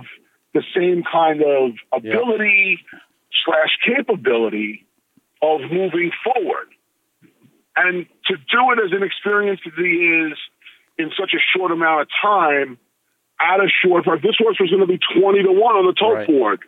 the 0.54 0.63
same 0.75 1.04
kind 1.04 1.41
of 1.41 1.71
ability 1.91 2.80
slash 3.45 3.77
capability 3.86 4.86
of 5.41 5.62
moving 5.62 6.12
forward. 6.23 6.67
And 7.75 8.06
to 8.27 8.36
do 8.36 8.62
it 8.71 8.80
as 8.84 8.91
inexperienced 8.91 9.63
as 9.65 9.73
he 9.77 10.27
is 10.27 10.38
in 10.97 11.12
such 11.17 11.34
a 11.34 11.41
short 11.56 11.71
amount 11.71 12.01
of 12.01 12.08
time 12.21 12.77
at 13.39 13.60
a 13.60 13.67
short 13.84 14.04
price, 14.04 14.21
this 14.21 14.36
horse 14.38 14.58
was 14.60 14.69
going 14.69 14.82
to 14.82 14.88
be 14.88 14.99
20 15.19 15.43
to 15.43 15.51
1 15.51 15.75
on 15.75 15.86
the 15.88 15.93
tote 15.93 16.15
right. 16.15 16.27
board. 16.27 16.60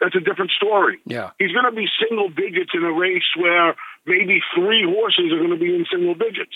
That's 0.00 0.14
a 0.14 0.20
different 0.20 0.50
story. 0.52 0.98
Yeah. 1.04 1.30
He's 1.38 1.52
going 1.52 1.64
to 1.64 1.74
be 1.74 1.88
single 2.00 2.28
digits 2.28 2.70
in 2.74 2.84
a 2.84 2.92
race 2.92 3.26
where 3.36 3.74
maybe 4.06 4.40
three 4.54 4.84
horses 4.84 5.32
are 5.32 5.38
going 5.38 5.50
to 5.50 5.58
be 5.58 5.74
in 5.74 5.86
single 5.90 6.14
digits. 6.14 6.54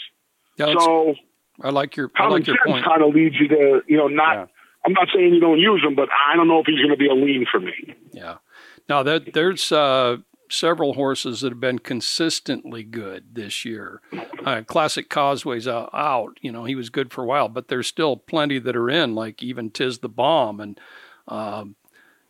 Yeah, 0.56 0.74
so 0.78 1.14
I 1.62 1.70
like 1.70 1.96
your 1.96 2.08
common 2.08 2.32
I 2.32 2.34
like 2.36 2.46
your 2.46 2.56
sense 2.56 2.72
point. 2.72 2.84
kind 2.84 3.02
of 3.02 3.14
leads 3.14 3.36
you 3.38 3.48
to 3.48 3.82
you 3.86 3.96
know 3.96 4.08
not. 4.08 4.34
Yeah. 4.34 4.46
I'm 4.84 4.94
not 4.94 5.08
saying 5.14 5.34
you 5.34 5.40
don't 5.40 5.58
use 5.58 5.82
them, 5.82 5.94
but 5.94 6.08
I 6.10 6.34
don't 6.36 6.48
know 6.48 6.60
if 6.60 6.66
he's 6.66 6.78
going 6.78 6.90
to 6.90 6.96
be 6.96 7.06
a 7.06 7.12
lean 7.12 7.44
for 7.50 7.60
me. 7.60 7.94
Yeah. 8.12 8.36
Now 8.88 9.02
that 9.02 9.34
there's 9.34 9.70
uh, 9.70 10.16
several 10.50 10.94
horses 10.94 11.40
that 11.40 11.52
have 11.52 11.60
been 11.60 11.78
consistently 11.78 12.82
good 12.82 13.34
this 13.34 13.64
year. 13.64 14.00
Uh, 14.44 14.62
Classic 14.66 15.08
Causeway's 15.08 15.68
out, 15.68 15.90
out. 15.92 16.38
You 16.40 16.50
know, 16.50 16.64
he 16.64 16.74
was 16.74 16.90
good 16.90 17.12
for 17.12 17.22
a 17.22 17.26
while, 17.26 17.48
but 17.48 17.68
there's 17.68 17.86
still 17.86 18.16
plenty 18.16 18.58
that 18.58 18.76
are 18.76 18.90
in, 18.90 19.14
like 19.14 19.42
even 19.42 19.70
Tiz 19.70 19.98
the 19.98 20.08
Bomb 20.08 20.60
and 20.60 20.80
um, 21.28 21.76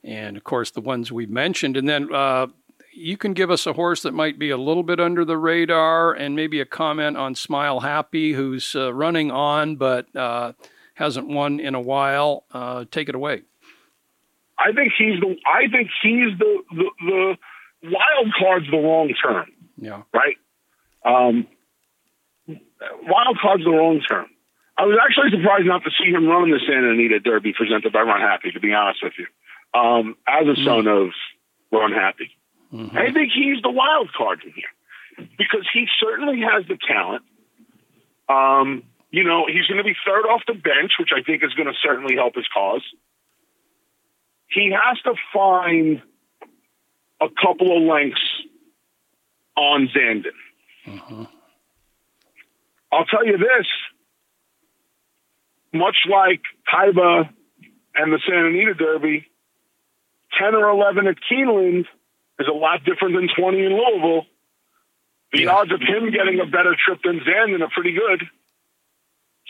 and 0.02 0.36
of 0.36 0.44
course 0.44 0.70
the 0.70 0.80
ones 0.80 1.10
we've 1.12 1.30
mentioned. 1.30 1.76
And 1.76 1.88
then 1.88 2.12
uh, 2.12 2.48
you 2.92 3.16
can 3.16 3.32
give 3.32 3.50
us 3.50 3.66
a 3.66 3.72
horse 3.72 4.02
that 4.02 4.12
might 4.12 4.38
be 4.38 4.50
a 4.50 4.56
little 4.56 4.82
bit 4.82 5.00
under 5.00 5.24
the 5.24 5.36
radar 5.36 6.12
and 6.12 6.34
maybe 6.34 6.60
a 6.60 6.66
comment 6.66 7.16
on 7.16 7.34
Smile 7.34 7.80
Happy, 7.80 8.32
who's 8.32 8.74
uh, 8.74 8.92
running 8.92 9.30
on 9.30 9.76
but 9.76 10.14
uh, 10.16 10.52
hasn't 10.94 11.28
won 11.28 11.60
in 11.60 11.74
a 11.74 11.80
while. 11.80 12.44
Uh, 12.52 12.84
take 12.90 13.08
it 13.08 13.14
away. 13.14 13.42
I 14.58 14.72
think 14.72 14.92
he's 14.96 15.18
the. 15.20 15.36
I 15.46 15.68
think 15.70 15.88
he's 16.02 16.38
the 16.38 16.62
the, 16.70 16.90
the 17.00 17.36
wild 17.84 18.34
card's 18.38 18.70
the 18.70 18.76
wrong 18.76 19.12
term. 19.22 19.46
Yeah. 19.78 20.02
Right. 20.12 20.36
Um, 21.04 21.46
wild 22.46 23.38
card's 23.40 23.64
the 23.64 23.70
wrong 23.70 24.00
term. 24.06 24.26
I 24.76 24.84
was 24.84 24.98
actually 25.02 25.30
surprised 25.30 25.66
not 25.66 25.82
to 25.84 25.90
see 25.90 26.10
him 26.10 26.26
running 26.26 26.52
the 26.52 26.60
Santa 26.66 26.90
Anita 26.90 27.20
Derby 27.20 27.52
presented 27.52 27.92
by 27.92 28.00
Run 28.02 28.20
Happy. 28.20 28.50
To 28.52 28.60
be 28.60 28.72
honest 28.72 29.02
with 29.02 29.14
you, 29.18 29.26
um, 29.78 30.16
as 30.26 30.46
a 30.46 30.56
son 30.56 30.84
mm. 30.84 31.06
of 31.06 31.12
Run 31.72 31.92
Happy. 31.92 32.30
Mm-hmm. 32.72 32.96
I 32.96 33.12
think 33.12 33.32
he's 33.34 33.60
the 33.62 33.70
wild 33.70 34.12
card 34.12 34.42
in 34.44 34.52
here 34.52 35.28
because 35.38 35.68
he 35.72 35.86
certainly 35.98 36.40
has 36.40 36.66
the 36.68 36.78
talent. 36.86 37.24
Um, 38.28 38.84
you 39.10 39.24
know, 39.24 39.46
he's 39.46 39.66
going 39.66 39.78
to 39.78 39.84
be 39.84 39.96
third 40.06 40.24
off 40.26 40.42
the 40.46 40.54
bench, 40.54 40.92
which 40.98 41.10
I 41.14 41.22
think 41.22 41.42
is 41.42 41.52
going 41.54 41.66
to 41.66 41.74
certainly 41.82 42.14
help 42.14 42.36
his 42.36 42.46
cause. 42.54 42.82
He 44.48 44.72
has 44.72 45.00
to 45.02 45.14
find 45.32 46.02
a 47.20 47.26
couple 47.28 47.76
of 47.76 47.82
lengths 47.82 48.20
on 49.56 49.88
Zandon. 49.88 50.32
Mm-hmm. 50.86 51.24
I'll 52.92 53.04
tell 53.04 53.26
you 53.26 53.36
this 53.36 53.66
much 55.72 55.96
like 56.08 56.42
Taiba 56.72 57.28
and 57.96 58.12
the 58.12 58.20
Santa 58.26 58.48
Anita 58.48 58.74
Derby, 58.74 59.26
10 60.40 60.54
or 60.54 60.68
11 60.68 61.08
at 61.08 61.16
Keeneland– 61.30 61.86
is 62.40 62.48
a 62.48 62.56
lot 62.56 62.84
different 62.84 63.14
than 63.14 63.28
20 63.28 63.64
in 63.64 63.72
Louisville. 63.72 64.26
The 65.32 65.42
yeah. 65.42 65.54
odds 65.54 65.72
of 65.72 65.80
him 65.80 66.10
getting 66.10 66.40
a 66.40 66.46
better 66.46 66.74
trip 66.74 67.00
than 67.04 67.20
Zandon 67.20 67.62
are 67.62 67.70
pretty 67.70 67.92
good. 67.92 68.26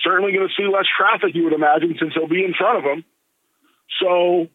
Certainly 0.03 0.33
going 0.33 0.48
to 0.48 0.55
see 0.57 0.68
less 0.68 0.87
traffic, 0.96 1.35
you 1.35 1.44
would 1.44 1.53
imagine, 1.53 1.96
since 1.98 2.12
he'll 2.14 2.29
be 2.29 2.44
in 2.44 2.55
front 2.55 2.79
of 2.79 2.85
him. 2.85 3.05
So 4.00 4.48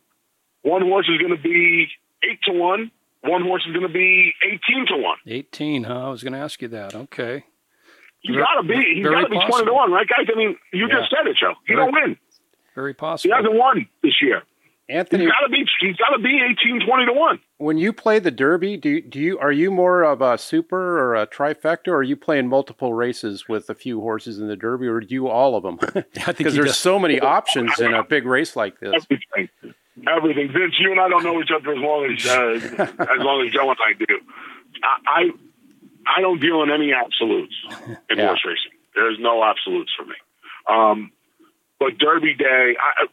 one 0.61 0.81
horse 0.81 1.07
is 1.09 1.17
going 1.19 1.35
to 1.35 1.41
be 1.41 1.87
8 2.23 2.39
to 2.45 2.53
1. 2.53 2.91
One 3.21 3.41
horse 3.41 3.63
is 3.65 3.73
going 3.73 3.87
to 3.87 3.93
be 3.93 4.33
18 4.43 4.85
to 4.87 4.97
1. 4.97 5.17
18, 5.25 5.83
huh? 5.83 6.07
I 6.07 6.09
was 6.09 6.21
going 6.21 6.33
to 6.33 6.39
ask 6.39 6.61
you 6.61 6.67
that. 6.69 6.93
Okay. 6.93 7.43
He's 8.21 8.35
got 8.35 8.61
to 8.61 8.67
be. 8.67 8.81
He's 8.95 9.05
got 9.05 9.21
to 9.21 9.29
be 9.29 9.39
20 9.39 9.65
to 9.65 9.73
1, 9.73 9.91
right, 9.91 10.07
guys? 10.07 10.27
I 10.33 10.37
mean, 10.37 10.57
you 10.73 10.87
yeah. 10.87 10.99
just 10.99 11.11
said 11.11 11.27
it, 11.27 11.37
Joe. 11.39 11.53
He 11.65 11.73
very, 11.73 11.85
don't 11.85 11.93
win. 11.93 12.17
Very 12.73 12.93
possible. 12.93 13.35
He 13.35 13.37
hasn't 13.37 13.57
won 13.57 13.87
this 14.03 14.21
year. 14.21 14.43
Anthony, 14.89 15.25
he's 15.25 15.31
got 15.31 15.45
to 15.45 15.49
be 15.49 15.65
he's 15.79 15.95
got 15.95 16.15
to 16.15 16.21
be 16.21 16.41
18, 16.61 16.85
20 16.85 17.05
to 17.05 17.13
one. 17.13 17.39
When 17.57 17.77
you 17.77 17.93
play 17.93 18.19
the 18.19 18.31
Derby, 18.31 18.75
do 18.75 18.89
you, 18.89 19.01
do 19.01 19.19
you 19.19 19.39
are 19.39 19.51
you 19.51 19.71
more 19.71 20.03
of 20.03 20.21
a 20.21 20.37
super 20.37 20.99
or 20.99 21.15
a 21.15 21.25
trifecta, 21.25 21.87
or 21.87 21.97
are 21.97 22.03
you 22.03 22.17
playing 22.17 22.49
multiple 22.49 22.93
races 22.93 23.47
with 23.47 23.69
a 23.69 23.75
few 23.75 24.01
horses 24.01 24.39
in 24.39 24.47
the 24.47 24.57
Derby, 24.57 24.87
or 24.87 24.99
do 24.99 25.13
you 25.13 25.29
all 25.29 25.55
of 25.55 25.63
them? 25.63 25.79
Because 26.37 26.55
there's 26.55 26.67
does. 26.67 26.77
so 26.77 26.99
many 26.99 27.19
options 27.19 27.79
in 27.79 27.93
a 27.93 28.03
big 28.03 28.25
race 28.25 28.57
like 28.57 28.79
this. 28.81 28.93
Everything, 28.93 29.49
everything. 30.05 30.51
Vince, 30.51 30.75
you 30.79 30.91
and 30.91 30.99
I 30.99 31.07
don't 31.07 31.23
know 31.23 31.41
each 31.41 31.51
other 31.55 31.71
as 31.71 31.79
long 31.79 32.13
as 32.13 32.25
uh, 32.25 32.83
as 33.17 33.19
long 33.19 33.45
as 33.45 33.53
Joe 33.53 33.69
and 33.69 33.77
I 33.79 33.93
do. 33.97 34.19
I 35.07 35.29
I 36.07 36.21
don't 36.21 36.41
deal 36.41 36.61
in 36.61 36.71
any 36.71 36.91
absolutes 36.91 37.55
in 38.09 38.17
yeah. 38.17 38.27
horse 38.27 38.41
racing. 38.45 38.77
There's 38.95 39.17
no 39.19 39.43
absolutes 39.43 39.91
for 39.97 40.05
me. 40.05 40.15
Um, 40.69 41.11
but 41.79 41.97
Derby 41.97 42.33
Day, 42.33 42.75
I, 42.79 43.05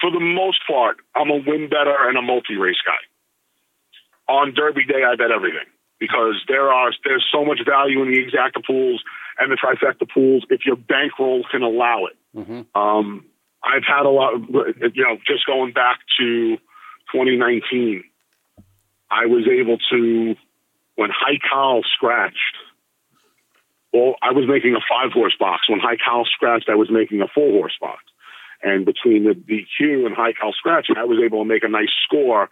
for 0.00 0.10
the 0.10 0.20
most 0.20 0.58
part, 0.66 0.96
I'm 1.14 1.30
a 1.30 1.36
win 1.36 1.68
better 1.68 1.94
and 2.08 2.16
a 2.16 2.22
multi 2.22 2.56
race 2.56 2.80
guy. 2.84 4.32
On 4.32 4.54
Derby 4.54 4.84
Day, 4.84 5.04
I 5.06 5.16
bet 5.16 5.30
everything 5.30 5.66
because 6.00 6.42
there 6.48 6.72
are 6.72 6.90
there's 7.04 7.24
so 7.32 7.44
much 7.44 7.60
value 7.66 8.02
in 8.02 8.10
the 8.10 8.18
exacta 8.18 8.64
pools 8.64 9.02
and 9.38 9.50
the 9.50 9.56
trifecta 9.56 10.08
pools 10.12 10.44
if 10.50 10.64
your 10.64 10.76
bankroll 10.76 11.44
can 11.50 11.62
allow 11.62 12.06
it. 12.06 12.16
Mm-hmm. 12.36 12.78
Um, 12.78 13.26
I've 13.62 13.84
had 13.86 14.04
a 14.04 14.10
lot, 14.10 14.34
of, 14.34 14.42
you 14.94 15.02
know, 15.02 15.16
just 15.26 15.46
going 15.46 15.72
back 15.72 16.00
to 16.18 16.56
2019, 17.12 18.04
I 19.10 19.26
was 19.26 19.46
able 19.48 19.78
to 19.90 20.34
when 20.96 21.10
High 21.10 21.38
Cal 21.50 21.82
scratched. 21.94 22.36
Well, 23.92 24.16
I 24.20 24.32
was 24.32 24.44
making 24.48 24.74
a 24.74 24.82
five 24.88 25.12
horse 25.12 25.36
box. 25.38 25.68
When 25.68 25.80
Haikal 25.80 26.26
scratched, 26.26 26.68
I 26.68 26.74
was 26.74 26.90
making 26.90 27.22
a 27.22 27.28
four 27.32 27.50
horse 27.50 27.76
box. 27.80 28.02
And 28.64 28.86
between 28.86 29.24
the 29.24 29.34
DQ 29.34 30.06
and 30.06 30.16
Haikal 30.16 30.54
Scratching, 30.56 30.96
I 30.96 31.04
was 31.04 31.18
able 31.24 31.42
to 31.42 31.44
make 31.44 31.64
a 31.64 31.68
nice 31.68 31.92
score 32.04 32.48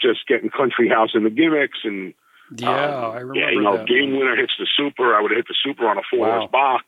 just 0.00 0.20
getting 0.28 0.50
Country 0.50 0.88
House 0.88 1.10
in 1.14 1.24
the 1.24 1.30
gimmicks 1.30 1.78
and 1.82 2.14
yeah, 2.56 2.70
um, 2.70 3.04
I 3.04 3.18
remember. 3.18 3.34
Yeah, 3.34 3.50
you 3.50 3.62
know, 3.62 3.76
that. 3.76 3.86
game 3.86 4.16
winner 4.16 4.36
hits 4.36 4.52
the 4.58 4.66
super. 4.76 5.14
I 5.14 5.20
would 5.20 5.30
have 5.32 5.38
hit 5.38 5.48
the 5.48 5.56
super 5.62 5.86
on 5.86 5.98
a 5.98 6.02
four 6.10 6.26
wow. 6.26 6.38
horse 6.38 6.50
box. 6.50 6.84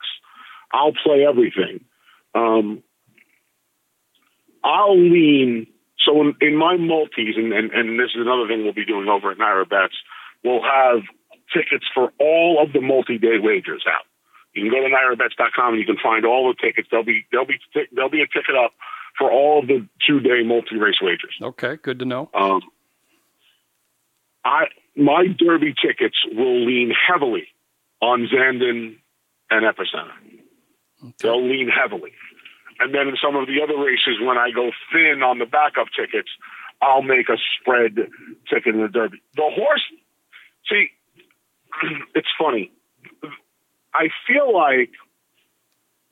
I'll 0.73 0.93
play 0.93 1.27
everything. 1.29 1.85
Um, 2.35 2.83
I'll 4.64 4.99
lean. 4.99 5.66
So 5.99 6.21
in, 6.23 6.35
in 6.41 6.57
my 6.57 6.77
multis, 6.77 7.37
and, 7.37 7.53
and, 7.53 7.71
and 7.73 7.99
this 8.01 8.11
is 8.14 8.23
another 8.23 8.49
thing 8.49 8.64
we'll 8.64 8.73
be 8.73 8.87
doing 8.87 9.09
over 9.09 9.33
at 9.33 9.39
NYRA 9.39 9.68
Bets, 9.68 9.95
we'll 10.45 10.62
have 10.62 11.03
tickets 11.53 11.85
for 11.93 12.12
all 12.18 12.62
of 12.62 12.73
the 12.73 12.81
multi 12.81 13.18
day 13.18 13.39
wagers 13.39 13.85
out. 13.87 14.07
You 14.55 14.62
can 14.62 14.70
go 14.70 14.80
to 14.80 14.88
NYRABets.com 14.88 15.74
and 15.74 15.78
you 15.78 15.86
can 15.86 15.98
find 16.03 16.26
all 16.26 16.48
the 16.48 16.61
tickets. 16.61 16.88
There'll 16.90 17.05
be 17.05 17.26
there'll 17.30 17.46
be 17.46 17.59
there'll 17.92 18.11
be 18.11 18.22
a 18.22 18.26
ticket 18.26 18.57
up 18.57 18.72
for 19.18 19.30
all 19.30 19.62
the 19.62 19.86
two 20.07 20.20
day 20.20 20.42
multi 20.44 20.76
race 20.76 21.01
wagers. 21.01 21.36
Okay, 21.40 21.76
good 21.82 21.98
to 22.01 22.05
know. 22.05 22.30
Um, 22.34 22.62
I 24.44 24.64
my 24.96 25.26
Derby 25.26 25.74
tickets 25.74 26.16
will 26.32 26.66
lean 26.66 26.90
heavily 26.90 27.46
on 28.01 28.28
Zandon 28.32 28.96
and 29.51 29.64
Epicenter. 29.64 30.16
Okay. 31.03 31.14
They'll 31.22 31.46
lean 31.46 31.68
heavily. 31.68 32.12
And 32.80 32.94
then 32.94 33.09
in 33.09 33.16
some 33.22 33.36
of 33.36 33.46
the 33.46 33.61
other 33.62 33.78
races, 33.78 34.20
when 34.20 34.38
I 34.38 34.51
go 34.55 34.70
thin 34.92 35.22
on 35.22 35.38
the 35.38 35.44
backup 35.44 35.88
tickets, 35.94 36.30
I'll 36.80 37.03
make 37.03 37.28
a 37.28 37.36
spread 37.61 37.96
ticket 38.48 38.74
in 38.74 38.80
the 38.80 38.88
Derby. 38.88 39.20
The 39.36 39.51
horse, 39.53 39.82
see, 40.68 40.88
it's 42.14 42.28
funny. 42.38 42.72
I 43.95 44.09
feel 44.26 44.53
like 44.53 44.91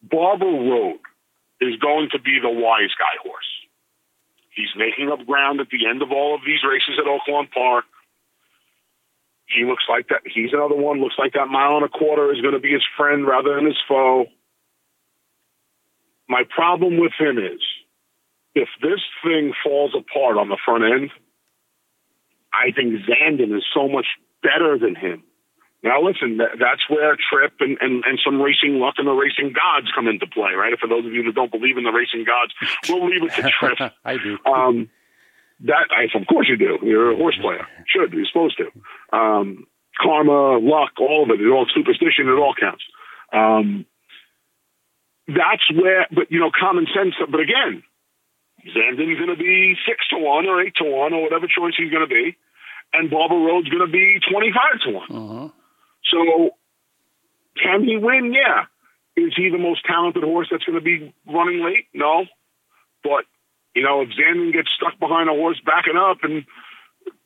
Barber 0.02 0.46
Road 0.46 1.00
is 1.60 1.76
going 1.76 2.08
to 2.12 2.20
be 2.20 2.38
the 2.40 2.50
wise 2.50 2.94
guy 2.98 3.16
horse. 3.22 3.46
He's 4.50 4.74
making 4.76 5.10
up 5.10 5.24
ground 5.26 5.60
at 5.60 5.68
the 5.70 5.86
end 5.88 6.02
of 6.02 6.10
all 6.10 6.34
of 6.34 6.40
these 6.44 6.64
races 6.68 6.98
at 6.98 7.06
Oaklawn 7.06 7.50
Park. 7.50 7.84
He 9.46 9.64
looks 9.64 9.84
like 9.88 10.08
that. 10.08 10.22
He's 10.24 10.52
another 10.52 10.74
one. 10.74 11.00
Looks 11.00 11.18
like 11.18 11.32
that 11.34 11.46
mile 11.46 11.76
and 11.76 11.84
a 11.84 11.88
quarter 11.88 12.32
is 12.32 12.40
going 12.40 12.54
to 12.54 12.60
be 12.60 12.72
his 12.72 12.84
friend 12.96 13.26
rather 13.26 13.54
than 13.54 13.66
his 13.66 13.78
foe. 13.88 14.26
My 16.28 16.42
problem 16.54 16.98
with 16.98 17.12
him 17.18 17.38
is 17.38 17.60
if 18.54 18.68
this 18.82 19.00
thing 19.24 19.52
falls 19.64 19.94
apart 19.96 20.36
on 20.36 20.48
the 20.48 20.58
front 20.64 20.84
end, 20.84 21.10
I 22.52 22.72
think 22.72 22.94
Zandon 23.06 23.56
is 23.56 23.64
so 23.72 23.88
much 23.88 24.06
better 24.42 24.78
than 24.78 24.94
him. 24.94 25.22
Now, 25.82 26.02
listen, 26.02 26.38
that's 26.38 26.82
where 26.90 27.16
Trip 27.30 27.52
and, 27.60 27.78
and, 27.80 28.02
and 28.04 28.18
some 28.24 28.42
racing 28.42 28.80
luck 28.80 28.94
and 28.98 29.06
the 29.06 29.12
racing 29.12 29.54
gods 29.54 29.86
come 29.94 30.08
into 30.08 30.26
play, 30.26 30.52
right? 30.54 30.74
For 30.80 30.88
those 30.88 31.06
of 31.06 31.12
you 31.12 31.22
that 31.24 31.34
don't 31.34 31.52
believe 31.52 31.78
in 31.78 31.84
the 31.84 31.92
racing 31.92 32.24
gods, 32.26 32.52
we'll 32.88 33.06
leave 33.06 33.22
it 33.22 33.34
to 33.36 33.48
Trip. 33.48 33.92
I 34.04 34.16
do. 34.16 34.38
Um, 34.44 34.90
that, 35.60 35.86
I, 35.94 36.10
of 36.18 36.26
course 36.26 36.48
you 36.48 36.56
do. 36.56 36.78
You're 36.82 37.12
a 37.12 37.16
horse 37.16 37.38
player. 37.40 37.66
Should. 37.86 38.12
You're 38.12 38.26
supposed 38.26 38.58
to. 38.58 39.16
Um, 39.16 39.66
karma, 40.00 40.58
luck, 40.58 40.98
all 40.98 41.22
of 41.24 41.30
it. 41.30 41.40
It 41.40 41.50
all 41.50 41.66
superstition. 41.72 42.26
It 42.26 42.38
all 42.38 42.54
counts. 42.58 42.82
Um, 43.32 43.86
that's 45.28 45.62
where, 45.74 46.06
but 46.10 46.30
you 46.30 46.40
know, 46.40 46.50
common 46.58 46.86
sense. 46.94 47.14
But 47.18 47.40
again, 47.40 47.82
Zandon's 48.66 49.18
going 49.18 49.30
to 49.30 49.36
be 49.36 49.76
six 49.86 50.08
to 50.10 50.18
one 50.18 50.46
or 50.46 50.62
eight 50.62 50.74
to 50.76 50.84
one 50.84 51.12
or 51.12 51.22
whatever 51.22 51.46
choice 51.46 51.74
he's 51.76 51.90
going 51.90 52.06
to 52.06 52.12
be, 52.12 52.36
and 52.92 53.10
Barber 53.10 53.36
Road's 53.36 53.68
going 53.68 53.86
to 53.86 53.92
be 53.92 54.18
twenty-five 54.30 54.80
to 54.86 54.90
one. 54.90 55.10
Uh-huh. 55.10 55.48
So, 56.10 56.50
can 57.62 57.84
he 57.84 57.96
win? 57.96 58.32
Yeah. 58.34 58.64
Is 59.16 59.34
he 59.36 59.48
the 59.50 59.58
most 59.58 59.84
talented 59.84 60.22
horse 60.22 60.48
that's 60.50 60.64
going 60.64 60.78
to 60.78 60.84
be 60.84 61.12
running 61.26 61.64
late? 61.64 61.86
No. 61.92 62.24
But 63.02 63.24
you 63.74 63.82
know, 63.82 64.02
if 64.02 64.08
Zandon 64.10 64.52
gets 64.52 64.70
stuck 64.72 64.98
behind 64.98 65.28
a 65.28 65.32
horse 65.32 65.60
backing 65.64 65.96
up, 65.96 66.18
and 66.22 66.44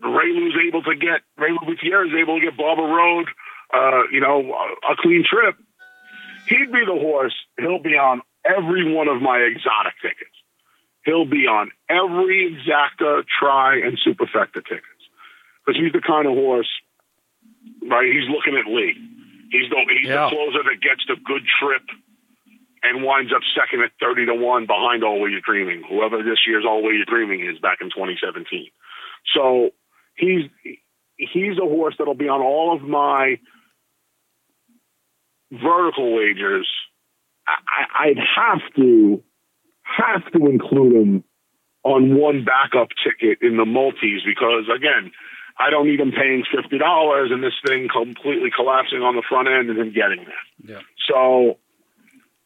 Reylu's 0.03 0.57
able 0.69 0.83
to 0.83 0.95
get 0.95 1.23
Ray 1.39 1.57
Gutierrez 1.67 2.11
is 2.11 2.19
able 2.21 2.39
to 2.39 2.45
get 2.45 2.57
Barber 2.57 2.83
Road, 2.83 3.27
uh, 3.73 4.03
you 4.13 4.21
know, 4.21 4.53
a 4.85 4.97
clean 4.99 5.25
trip, 5.25 5.57
he'd 6.49 6.73
be 6.73 6.85
the 6.85 6.99
horse. 6.99 7.35
He'll 7.59 7.83
be 7.83 7.97
on 7.97 8.21
every 8.45 8.93
one 8.93 9.09
of 9.09 9.23
my 9.23 9.39
exotic 9.39 9.95
tickets. 10.03 10.37
He'll 11.05 11.25
be 11.25 11.47
on 11.47 11.71
every 11.89 12.53
exacta, 12.53 13.25
try, 13.27 13.79
and 13.79 13.99
superfecta 13.99 14.63
tickets 14.63 15.03
because 15.65 15.81
he's 15.81 15.93
the 15.93 16.03
kind 16.07 16.27
of 16.27 16.35
horse, 16.35 16.69
right? 17.89 18.09
He's 18.11 18.29
looking 18.29 18.59
at 18.59 18.67
Lee. 18.71 18.95
He's 19.51 19.69
the 19.71 19.79
he's 19.99 20.09
yeah. 20.09 20.29
the 20.29 20.37
closer 20.37 20.63
that 20.65 20.81
gets 20.81 21.05
the 21.07 21.17
good 21.17 21.43
trip 21.61 21.83
and 22.83 23.05
winds 23.05 23.33
up 23.33 23.43
second 23.55 23.83
at 23.83 23.93
thirty 24.01 24.27
to 24.27 24.35
one 24.35 24.67
behind 24.67 25.05
All 25.05 25.21
Way 25.21 25.31
You're 25.31 25.45
Dreaming, 25.45 25.83
whoever 25.89 26.23
this 26.23 26.41
year's 26.47 26.65
Always 26.67 27.05
Dreaming 27.07 27.47
is 27.47 27.59
back 27.59 27.79
in 27.81 27.89
2017. 27.89 28.69
So 29.35 29.71
he's 30.17 30.51
he's 31.17 31.59
a 31.59 31.69
horse 31.69 31.95
that'll 31.99 32.15
be 32.15 32.29
on 32.29 32.41
all 32.41 32.75
of 32.75 32.83
my 32.83 33.39
vertical 35.53 36.17
wagers, 36.17 36.69
I, 37.47 38.07
I'd 38.09 38.19
have 38.19 38.75
to 38.77 39.23
have 39.83 40.33
to 40.33 40.47
include 40.47 40.95
him 40.95 41.25
on 41.85 42.17
one 42.17 42.45
backup 42.45 42.89
ticket 43.05 43.39
in 43.43 43.57
the 43.57 43.67
multis 43.67 44.23
because 44.25 44.65
again, 44.75 45.13
I 45.59 45.71
don't 45.71 45.87
need 45.87 46.01
him 46.01 46.13
paying 46.13 46.45
fifty 46.51 46.79
dollars 46.79 47.31
and 47.33 47.43
this 47.43 47.55
thing 47.65 47.89
completely 47.93 48.51
collapsing 48.55 49.03
on 49.03 49.17
the 49.17 49.23
front 49.29 49.49
end 49.49 49.71
and 49.71 49.79
him 49.79 49.93
getting 49.93 50.25
that. 50.25 50.71
Yeah. 50.71 50.81
So, 51.09 51.59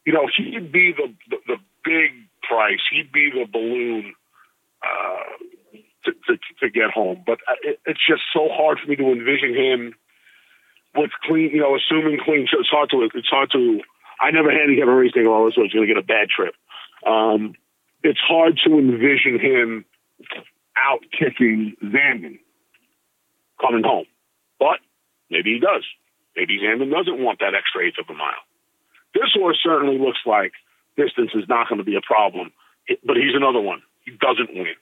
you 0.04 0.12
know, 0.12 0.28
he'd 0.36 0.72
be 0.72 0.92
the, 0.92 1.14
the, 1.30 1.36
the 1.46 1.56
big 1.84 2.10
price. 2.42 2.80
He'd 2.90 3.12
be 3.12 3.30
the 3.30 3.46
balloon 3.50 4.14
uh, 4.82 5.78
to, 6.04 6.12
to, 6.12 6.38
to 6.60 6.70
get 6.70 6.90
home. 6.90 7.22
But 7.26 7.38
it, 7.62 7.80
it's 7.86 8.00
just 8.06 8.22
so 8.32 8.48
hard 8.50 8.78
for 8.80 8.88
me 8.88 8.96
to 8.96 9.12
envision 9.12 9.54
him 9.54 9.94
with 10.94 11.10
clean, 11.24 11.50
you 11.52 11.60
know, 11.60 11.76
assuming 11.76 12.18
clean. 12.24 12.46
It's 12.52 12.70
hard 12.70 12.90
to. 12.90 13.08
It's 13.14 13.28
hard 13.28 13.50
to. 13.52 13.80
I 14.20 14.30
never 14.30 14.50
handicap 14.50 14.88
a 14.88 14.94
race 14.94 15.12
thinking, 15.12 15.30
oh, 15.30 15.46
this 15.46 15.56
one's 15.56 15.72
going 15.72 15.86
to 15.86 15.94
get 15.94 16.02
a 16.02 16.06
bad 16.06 16.28
trip. 16.28 16.54
Um, 17.06 17.54
it's 18.02 18.20
hard 18.20 18.58
to 18.64 18.78
envision 18.78 19.38
him 19.38 19.84
out 20.76 21.00
kicking 21.12 21.74
Zandon 21.84 22.38
coming 23.60 23.82
home, 23.84 24.06
but 24.58 24.78
maybe 25.30 25.54
he 25.54 25.60
does. 25.60 25.84
Maybe 26.36 26.58
Zandon 26.58 26.90
doesn't 26.90 27.22
want 27.22 27.40
that 27.40 27.54
extra 27.54 27.86
eighth 27.86 27.98
of 27.98 28.08
a 28.10 28.16
mile. 28.16 28.44
This 29.14 29.32
horse 29.34 29.58
certainly 29.62 29.98
looks 29.98 30.20
like 30.26 30.52
distance 30.96 31.30
is 31.34 31.48
not 31.48 31.68
going 31.68 31.78
to 31.78 31.84
be 31.84 31.96
a 31.96 32.02
problem, 32.02 32.52
but 33.04 33.16
he's 33.16 33.34
another 33.34 33.60
one. 33.60 33.82
He 34.04 34.12
doesn't 34.12 34.54
win. 34.54 34.76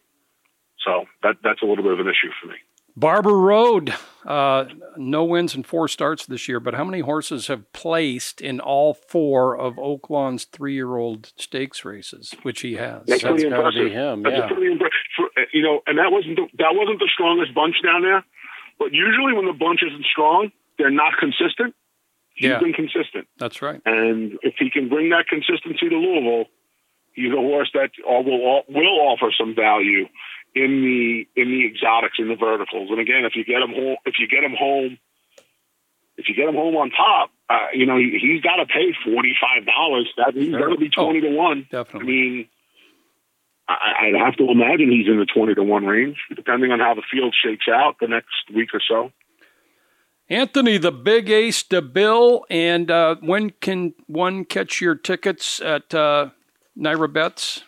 So 0.85 1.05
that 1.23 1.37
that's 1.43 1.63
a 1.63 1.67
little 1.67 1.85
bit 1.85 1.93
of 1.93 2.01
an 2.01 2.09
issue 2.09 2.33
for 2.41 2.49
me. 2.49 2.57
Barber 2.97 3.37
Road, 3.37 3.93
uh, 4.25 4.67
no 4.97 5.25
wins 5.25 5.55
and 5.57 5.67
four 5.67 5.89
starts 5.89 6.27
this 6.27 6.47
year, 6.47 6.61
but 6.61 6.75
how 6.75 6.85
many 6.85 7.01
horses 7.01 7.49
have 7.49 7.73
placed 7.73 8.41
in 8.41 8.61
all 8.61 8.95
four 8.95 9.59
of 9.59 9.75
Oaklawn's 9.75 10.45
three-year-old 10.45 11.33
stakes 11.37 11.85
races, 11.85 12.37
which 12.43 12.61
he 12.61 12.75
has? 12.75 13.03
That's, 13.07 13.25
That's 13.25 13.43
got 13.43 13.71
to 13.73 13.85
be 13.85 13.91
him. 13.91 14.23
That's 14.23 14.37
yeah. 14.37 14.47
pretty 14.47 14.71
impressive. 14.71 15.49
You 15.53 15.63
know, 15.63 15.81
and 15.89 15.99
that 15.99 16.13
wasn't 16.13 16.37
the, 16.37 16.47
that 16.59 16.75
wasn't 16.75 17.01
the 17.01 17.11
strongest 17.13 17.53
bunch 17.53 17.75
down 17.83 18.03
there, 18.03 18.25
but 18.79 18.93
usually 18.93 19.33
when 19.33 19.47
the 19.47 19.53
bunch 19.53 19.81
isn't 19.83 20.05
strong, 20.05 20.51
they're 20.79 20.91
not 20.91 21.15
consistent. 21.19 21.75
He's 22.35 22.51
yeah. 22.51 22.59
been 22.59 22.73
consistent. 22.73 23.29
That's 23.39 23.63
right. 23.63 23.81
And 23.87 24.39
if 24.43 24.55
he 24.59 24.71
can 24.71 24.89
bring 24.89 25.11
that 25.11 25.27
consistency 25.29 25.89
to 25.89 25.97
Louisville, 25.97 26.47
he's 27.13 27.33
a 27.33 27.37
horse 27.37 27.71
that 27.75 27.91
will 28.05 28.63
will 28.69 29.01
offer 29.01 29.31
some 29.39 29.55
value 29.55 30.09
in 30.55 30.83
the 30.83 31.41
in 31.41 31.49
the 31.49 31.67
exotics 31.67 32.17
in 32.19 32.29
the 32.29 32.37
verticals. 32.37 32.91
And 32.91 33.01
again, 33.01 33.25
if 33.25 33.37
you 33.37 33.45
get 33.45 33.63
him 33.63 33.71
home, 33.71 33.97
if 34.05 34.15
you 34.19 34.27
get 34.27 34.43
him 34.43 34.55
home, 34.59 34.99
if 36.17 36.29
you 36.29 36.35
get 36.35 36.49
him 36.49 36.55
home 36.55 36.77
on 36.77 36.91
top, 36.91 37.31
uh, 37.49 37.69
you 37.73 37.87
know 37.87 37.99
he, 37.99 38.19
he's 38.21 38.41
got 38.43 38.57
to 38.57 38.67
pay 38.67 38.95
forty 39.05 39.35
five 39.41 39.67
dollars. 39.67 40.13
That 40.17 40.35
he's 40.35 40.51
sure. 40.51 40.59
going 40.59 40.75
to 40.75 40.81
be 40.81 40.91
twenty 40.91 41.21
oh, 41.21 41.31
to 41.31 41.37
one. 41.37 41.67
Definitely. 41.71 42.01
I 42.01 42.05
mean, 42.05 42.49
I, 43.69 44.07
I'd 44.07 44.15
have 44.15 44.37
to 44.37 44.51
imagine 44.51 44.91
he's 44.91 45.07
in 45.07 45.19
the 45.19 45.27
twenty 45.27 45.55
to 45.55 45.63
one 45.63 45.87
range, 45.87 46.19
depending 46.35 46.71
on 46.71 46.81
how 46.81 46.95
the 46.95 47.03
field 47.11 47.35
shakes 47.35 47.67
out 47.69 47.97
the 48.01 48.09
next 48.09 48.55
week 48.55 48.71
or 48.75 48.81
so. 48.87 49.11
Anthony, 50.29 50.79
the 50.79 50.93
Big 50.93 51.29
A 51.29 51.49
Stabile, 51.49 52.43
and 52.49 52.91
uh, 52.91 53.17
when 53.21 53.51
can 53.51 53.93
one 54.07 54.45
catch 54.45 54.81
your 54.81 54.95
tickets 54.95 55.61
at 55.61 55.95
uh, 55.95 56.31
NYRA 56.79 57.13
Bets? 57.13 57.65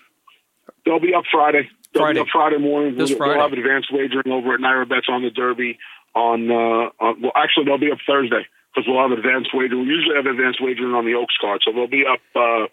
They'll 0.84 1.00
be 1.00 1.14
up 1.14 1.24
Friday. 1.30 1.68
Friday. 1.94 2.22
Friday 2.32 2.58
morning. 2.58 2.96
This 2.96 3.10
we'll, 3.10 3.18
Friday. 3.18 3.34
we'll 3.36 3.48
have 3.48 3.58
advanced 3.58 3.88
wagering 3.92 4.32
over 4.32 4.54
at 4.54 4.60
NYRA 4.60 4.88
Bets 4.88 5.06
on 5.10 5.22
the 5.22 5.30
Derby. 5.30 5.78
On, 6.14 6.50
uh, 6.50 7.04
on 7.04 7.22
well, 7.22 7.32
actually, 7.36 7.66
they'll 7.66 7.78
be 7.78 7.92
up 7.92 7.98
Thursday 8.06 8.46
because 8.74 8.88
we'll 8.88 9.02
have 9.06 9.16
advanced 9.16 9.50
wagering. 9.52 9.82
We 9.82 9.92
usually 9.92 10.16
have 10.16 10.26
advanced 10.26 10.60
wagering 10.62 10.94
on 10.94 11.04
the 11.04 11.14
Oaks 11.14 11.34
card, 11.40 11.60
so 11.64 11.72
they'll 11.72 11.88
be 11.88 12.04
up. 12.06 12.20
Uh, 12.34 12.68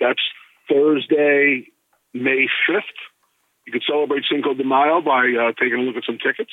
that's 0.00 0.22
Thursday, 0.68 1.68
May 2.22 2.48
fifth. 2.66 2.84
You 3.66 3.72
could 3.72 3.84
celebrate 3.88 4.24
Cinco 4.30 4.54
de 4.54 4.64
Mayo 4.64 5.00
by 5.00 5.26
uh, 5.26 5.52
taking 5.60 5.78
a 5.78 5.82
look 5.82 5.96
at 5.96 6.04
some 6.04 6.18
tickets, 6.18 6.52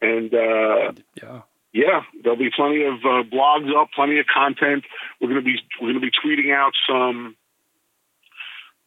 and 0.00 0.32
uh, 0.34 0.92
yeah. 1.14 1.42
Yeah, 1.70 2.00
there'll 2.22 2.38
be 2.38 2.50
plenty 2.54 2.84
of 2.84 2.94
uh, 3.04 3.28
blogs 3.28 3.68
up, 3.76 3.90
plenty 3.94 4.18
of 4.18 4.26
content. 4.26 4.84
We're 5.20 5.28
going 5.28 5.44
to 5.44 5.44
be 5.44 5.60
we're 5.80 5.92
going 5.92 6.00
to 6.00 6.06
be 6.06 6.10
tweeting 6.10 6.52
out 6.52 6.72
some 6.88 7.36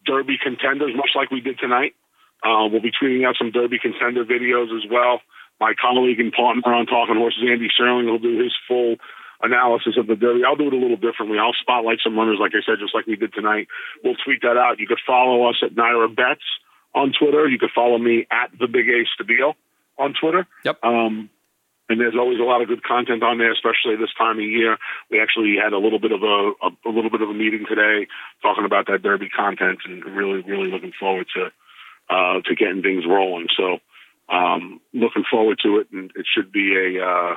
Derby 0.04 0.36
contenders, 0.42 0.90
much 0.96 1.10
like 1.14 1.30
we 1.30 1.40
did 1.40 1.58
tonight. 1.58 1.94
Uh, 2.42 2.66
we'll 2.70 2.82
be 2.82 2.90
tweeting 2.90 3.26
out 3.26 3.36
some 3.38 3.52
Derby 3.52 3.78
contender 3.78 4.24
videos 4.24 4.76
as 4.76 4.82
well. 4.90 5.20
My 5.60 5.74
colleague 5.80 6.18
and 6.18 6.32
partner 6.32 6.74
on 6.74 6.86
Talking 6.86 7.14
Horses, 7.14 7.44
Andy 7.48 7.68
Serling, 7.70 8.10
will 8.10 8.18
do 8.18 8.42
his 8.42 8.52
full 8.66 8.96
analysis 9.42 9.96
of 9.98 10.06
the 10.06 10.16
Derby. 10.16 10.44
I'll 10.46 10.56
do 10.56 10.68
it 10.68 10.72
a 10.72 10.76
little 10.76 10.96
differently. 10.96 11.38
I'll 11.38 11.56
spotlight 11.60 11.98
some 12.02 12.16
runners, 12.16 12.38
like 12.40 12.52
I 12.54 12.62
said, 12.64 12.78
just 12.80 12.94
like 12.94 13.06
we 13.06 13.16
did 13.16 13.32
tonight. 13.32 13.68
We'll 14.04 14.16
tweet 14.24 14.42
that 14.42 14.56
out. 14.56 14.78
You 14.78 14.86
could 14.86 15.00
follow 15.06 15.48
us 15.48 15.56
at 15.62 15.74
NYRA 15.74 16.14
Bets 16.14 16.44
on 16.94 17.12
Twitter. 17.12 17.48
You 17.48 17.58
could 17.58 17.72
follow 17.74 17.98
me 17.98 18.26
at 18.30 18.50
the 18.58 18.68
Big 18.68 18.88
A 18.88 19.04
Stabile 19.10 19.54
on 19.98 20.14
Twitter. 20.14 20.46
Yep. 20.64 20.78
Um, 20.82 21.30
and 21.88 22.00
there's 22.00 22.14
always 22.16 22.38
a 22.40 22.44
lot 22.44 22.62
of 22.62 22.68
good 22.68 22.82
content 22.82 23.22
on 23.22 23.38
there, 23.38 23.52
especially 23.52 23.96
this 23.96 24.14
time 24.16 24.38
of 24.38 24.44
year. 24.44 24.78
We 25.10 25.20
actually 25.20 25.56
had 25.62 25.72
a 25.72 25.78
little 25.78 25.98
bit 25.98 26.12
of 26.12 26.22
a, 26.22 26.52
a, 26.62 26.70
a 26.86 26.90
little 26.90 27.10
bit 27.10 27.20
of 27.20 27.28
a 27.28 27.34
meeting 27.34 27.66
today 27.68 28.06
talking 28.40 28.64
about 28.64 28.86
that 28.86 29.02
Derby 29.02 29.28
content, 29.28 29.80
and 29.84 30.04
really, 30.04 30.40
really 30.40 30.70
looking 30.70 30.92
forward 30.98 31.26
to 31.34 31.50
uh, 32.08 32.40
to 32.42 32.54
getting 32.54 32.82
things 32.82 33.04
rolling. 33.06 33.48
So, 33.56 33.78
um, 34.32 34.80
looking 34.94 35.24
forward 35.30 35.58
to 35.64 35.80
it, 35.80 35.88
and 35.92 36.10
it 36.14 36.24
should 36.32 36.50
be 36.50 36.72
a 36.76 37.04
uh, 37.04 37.34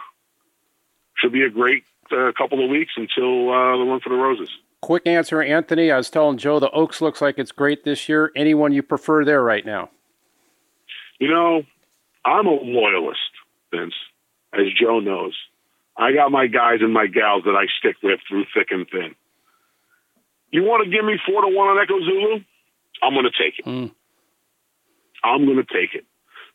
should 1.17 1.33
be 1.33 1.43
a 1.43 1.49
great 1.49 1.83
uh, 2.11 2.31
couple 2.37 2.63
of 2.63 2.69
weeks 2.69 2.93
until 2.95 3.49
uh, 3.49 3.77
the 3.77 3.85
one 3.85 3.99
for 3.99 4.09
the 4.09 4.15
roses. 4.15 4.49
Quick 4.81 5.07
answer, 5.07 5.41
Anthony. 5.41 5.91
I 5.91 5.97
was 5.97 6.09
telling 6.09 6.37
Joe 6.37 6.59
the 6.59 6.69
Oaks 6.71 7.01
looks 7.01 7.21
like 7.21 7.39
it's 7.39 7.51
great 7.51 7.83
this 7.83 8.07
year. 8.07 8.31
Anyone 8.35 8.71
you 8.71 8.83
prefer 8.83 9.25
there 9.25 9.43
right 9.43 9.65
now? 9.65 9.89
You 11.19 11.29
know, 11.29 11.63
I'm 12.25 12.45
a 12.45 12.51
loyalist, 12.51 13.19
Vince 13.71 13.93
as 14.57 14.67
Joe 14.79 14.99
knows. 14.99 15.35
I 15.97 16.11
got 16.13 16.31
my 16.31 16.47
guys 16.47 16.79
and 16.81 16.93
my 16.93 17.07
gals 17.07 17.43
that 17.45 17.55
I 17.55 17.65
stick 17.79 17.95
with 18.03 18.19
through 18.27 18.45
thick 18.53 18.67
and 18.71 18.87
thin. 18.89 19.15
You 20.51 20.63
want 20.63 20.83
to 20.85 20.91
give 20.91 21.05
me 21.05 21.17
four 21.25 21.41
to 21.41 21.47
one 21.47 21.69
on 21.69 21.81
Echo 21.81 21.99
Zulu? 21.99 22.43
I'm 23.03 23.13
going 23.13 23.25
to 23.25 23.31
take 23.31 23.59
it. 23.59 23.65
Mm. 23.65 23.91
I'm 25.23 25.45
going 25.45 25.57
to 25.57 25.63
take 25.63 25.95
it, 25.95 26.05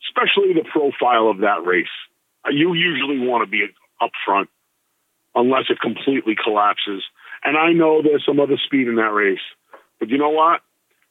especially 0.08 0.54
the 0.54 0.68
profile 0.70 1.28
of 1.28 1.38
that 1.38 1.64
race. 1.64 1.92
You 2.50 2.74
usually 2.74 3.18
want 3.26 3.44
to 3.44 3.50
be 3.50 3.66
up 4.00 4.10
front 4.24 4.48
unless 5.34 5.64
it 5.70 5.80
completely 5.80 6.34
collapses. 6.42 7.02
And 7.44 7.56
I 7.56 7.72
know 7.72 8.02
there's 8.02 8.24
some 8.26 8.40
other 8.40 8.58
speed 8.64 8.88
in 8.88 8.96
that 8.96 9.12
race, 9.12 9.44
but 9.98 10.08
you 10.08 10.18
know 10.18 10.30
what? 10.30 10.60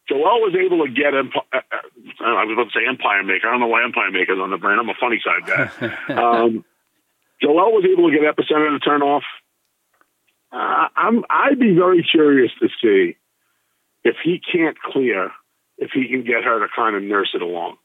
Joel 0.08 0.42
was 0.42 0.56
able 0.58 0.86
to 0.86 0.92
get 0.92 1.14
Emp- 1.14 1.36
uh, 1.38 1.58
uh, 1.58 2.24
I 2.26 2.44
was 2.44 2.54
about 2.54 2.74
to 2.74 2.80
say 2.80 2.88
Empire 2.88 3.24
Maker. 3.24 3.48
I 3.48 3.52
don't 3.52 3.60
know 3.60 3.68
why 3.68 3.84
Empire 3.84 4.10
Maker's 4.10 4.40
on 4.42 4.50
the 4.50 4.58
brain. 4.58 4.80
I'm 4.80 4.90
a 4.90 4.98
funny 5.00 5.22
side 5.22 5.46
guy. 5.46 5.70
um, 6.18 6.66
Joel 7.42 7.72
was 7.72 7.86
able 7.86 8.10
to 8.10 8.18
get 8.18 8.26
Epicenter 8.26 8.74
to 8.74 8.80
turn 8.80 9.04
off. 9.04 9.24
Uh, 10.52 10.90
I'm 10.96 11.24
I'd 11.30 11.60
be 11.60 11.76
very 11.76 12.04
curious 12.04 12.52
to 12.60 12.70
see 12.82 13.18
if 14.04 14.16
he 14.24 14.42
can't 14.52 14.78
clear, 14.80 15.32
if 15.78 15.92
he 15.94 16.08
can 16.10 16.24
get 16.24 16.44
her 16.44 16.60
to 16.60 16.68
kind 16.76 16.96
of 16.96 17.04
nurse 17.04 17.30
it 17.36 17.42
along. 17.44 17.78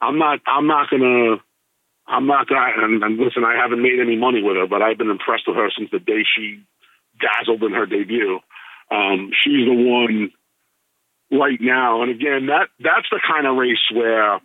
I'm 0.00 0.18
not 0.18 0.38
I'm 0.46 0.68
not 0.68 0.90
gonna 0.90 1.38
I'm 2.08 2.26
not 2.26 2.48
gonna 2.48 2.72
and, 2.78 3.02
and 3.02 3.18
listen, 3.18 3.44
I 3.44 3.56
haven't 3.60 3.82
made 3.82 4.00
any 4.00 4.16
money 4.16 4.42
with 4.42 4.56
her, 4.56 4.66
but 4.66 4.82
I've 4.82 4.98
been 4.98 5.10
impressed 5.10 5.44
with 5.46 5.56
her 5.56 5.70
since 5.76 5.90
the 5.90 5.98
day 5.98 6.24
she 6.24 6.64
dazzled 7.20 7.62
in 7.62 7.72
her 7.72 7.86
debut. 7.86 8.40
Um, 8.90 9.30
she's 9.44 9.66
the 9.66 9.74
one 9.74 10.30
right 11.30 11.60
now, 11.60 12.02
and 12.02 12.10
again, 12.10 12.46
that 12.46 12.68
that's 12.80 13.08
the 13.10 13.20
kind 13.20 13.46
of 13.46 13.56
race 13.56 13.84
where 13.92 14.40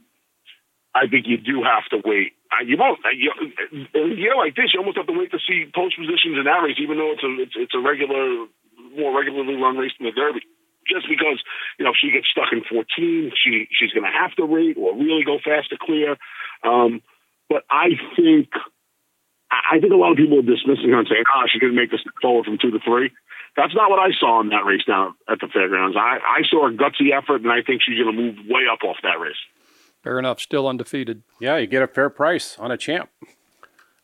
I 0.93 1.07
think 1.09 1.26
you 1.28 1.38
do 1.38 1.64
have 1.64 1.88
to 1.91 2.07
wait 2.07 2.34
you 2.61 2.78
won't. 2.78 2.99
You, 3.18 3.32
in 3.72 4.11
a 4.11 4.16
year 4.16 4.36
like 4.38 4.55
this, 4.55 4.74
you 4.74 4.80
almost 4.80 4.97
have 4.97 5.07
to 5.07 5.18
wait 5.18 5.32
to 5.32 5.39
see 5.41 5.66
post 5.74 5.97
positions 5.97 6.38
in 6.38 6.45
that 6.45 6.61
race, 6.61 6.78
even 6.78 6.97
though 6.97 7.18
it's 7.18 7.26
a 7.26 7.32
it's, 7.41 7.55
it's 7.57 7.74
a 7.76 7.82
regular, 7.82 8.45
more 8.93 9.18
regularly 9.18 9.55
run 9.57 9.78
race 9.78 9.93
than 9.97 10.05
the 10.05 10.14
Derby. 10.14 10.45
Just 10.86 11.07
because 11.09 11.41
you 11.80 11.86
know 11.86 11.95
if 11.95 11.97
she 11.97 12.11
gets 12.11 12.30
stuck 12.30 12.53
in 12.53 12.61
14, 12.61 13.32
she 13.34 13.66
she's 13.74 13.95
going 13.95 14.05
to 14.05 14.14
have 14.14 14.36
to 14.36 14.45
rate 14.45 14.78
or 14.78 14.93
really 14.93 15.24
go 15.24 15.39
fast 15.39 15.72
to 15.72 15.78
clear. 15.80 16.20
Um, 16.61 17.01
but 17.54 17.64
I 17.70 17.89
think 18.16 18.49
I 19.51 19.80
think 19.80 19.93
a 19.93 19.95
lot 19.95 20.12
of 20.12 20.18
people 20.18 20.39
are 20.39 20.41
dismissing 20.41 20.89
her 20.89 20.97
and 20.97 21.08
saying, 21.08 21.24
"Ah, 21.30 21.43
oh, 21.43 21.47
she's 21.47 21.62
going 21.62 21.72
to 21.72 21.80
make 21.80 21.91
this 21.91 22.01
forward 22.20 22.45
from 22.45 22.58
two 22.58 22.72
to 22.72 22.80
three. 22.80 23.12
That's 23.56 23.76
not 23.76 23.91
what 23.91 23.99
I 23.99 24.10
saw 24.20 24.41
in 24.41 24.49
that 24.49 24.66
race 24.66 24.84
down 24.86 25.14
at 25.30 25.38
the 25.39 25.47
fairgrounds. 25.47 25.95
I, 25.95 26.18
I 26.18 26.41
saw 26.49 26.68
a 26.68 26.72
gutsy 26.72 27.14
effort, 27.16 27.43
and 27.43 27.51
I 27.51 27.62
think 27.62 27.84
she's 27.86 27.99
going 27.99 28.16
to 28.16 28.20
move 28.20 28.36
way 28.49 28.64
up 28.72 28.80
off 28.84 28.97
that 29.04 29.20
race. 29.20 29.38
Fair 30.01 30.18
enough. 30.18 30.39
Still 30.39 30.68
undefeated. 30.68 31.22
Yeah, 31.39 31.58
you 31.58 31.68
get 31.68 31.84
a 31.84 31.88
fair 31.88 32.10
price 32.10 32.58
on 32.58 32.72
a 32.72 32.78
champ. 32.78 33.12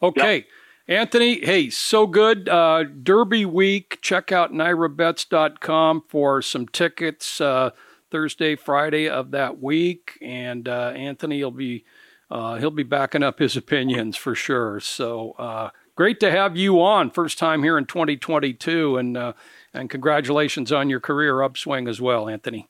Okay. 0.04 0.36
Yep. 0.36 0.45
Anthony, 0.88 1.43
hey, 1.43 1.72
so 1.72 2.06
good. 2.06 2.47
Uh, 2.47 2.84
Derby 2.84 3.45
week. 3.45 4.00
Check 4.02 4.32
out 4.32 4.52
NYRABets.com 4.52 6.04
for 6.08 6.43
some 6.43 6.68
tickets 6.68 7.41
uh, 7.41 7.72
Thursday, 8.12 8.56
Friday 8.56 9.10
of 9.10 9.32
that 9.32 9.60
week. 9.60 10.18
And 10.22 10.68
uh, 10.68 10.93
Anthony 10.95 11.43
will 11.43 11.52
be 11.52 11.86
uh, 12.32 12.57
he'll 12.57 12.71
be 12.71 12.84
backing 12.84 13.23
up 13.23 13.39
his 13.39 13.57
opinions 13.57 14.15
for 14.15 14.36
sure. 14.36 14.80
So 14.80 15.32
uh, 15.38 15.69
great 15.95 16.19
to 16.19 16.32
have 16.32 16.55
you 16.55 16.82
on. 16.82 17.09
First 17.09 17.38
time 17.38 17.63
here 17.63 17.77
in 17.77 17.86
2022, 17.86 18.97
and 18.97 19.17
uh, 19.17 19.34
and 19.73 19.89
congratulations 19.89 20.71
on 20.71 20.89
your 20.89 20.99
career 20.99 21.41
upswing 21.41 21.88
as 21.88 21.99
well, 21.99 22.30
Anthony. 22.30 22.67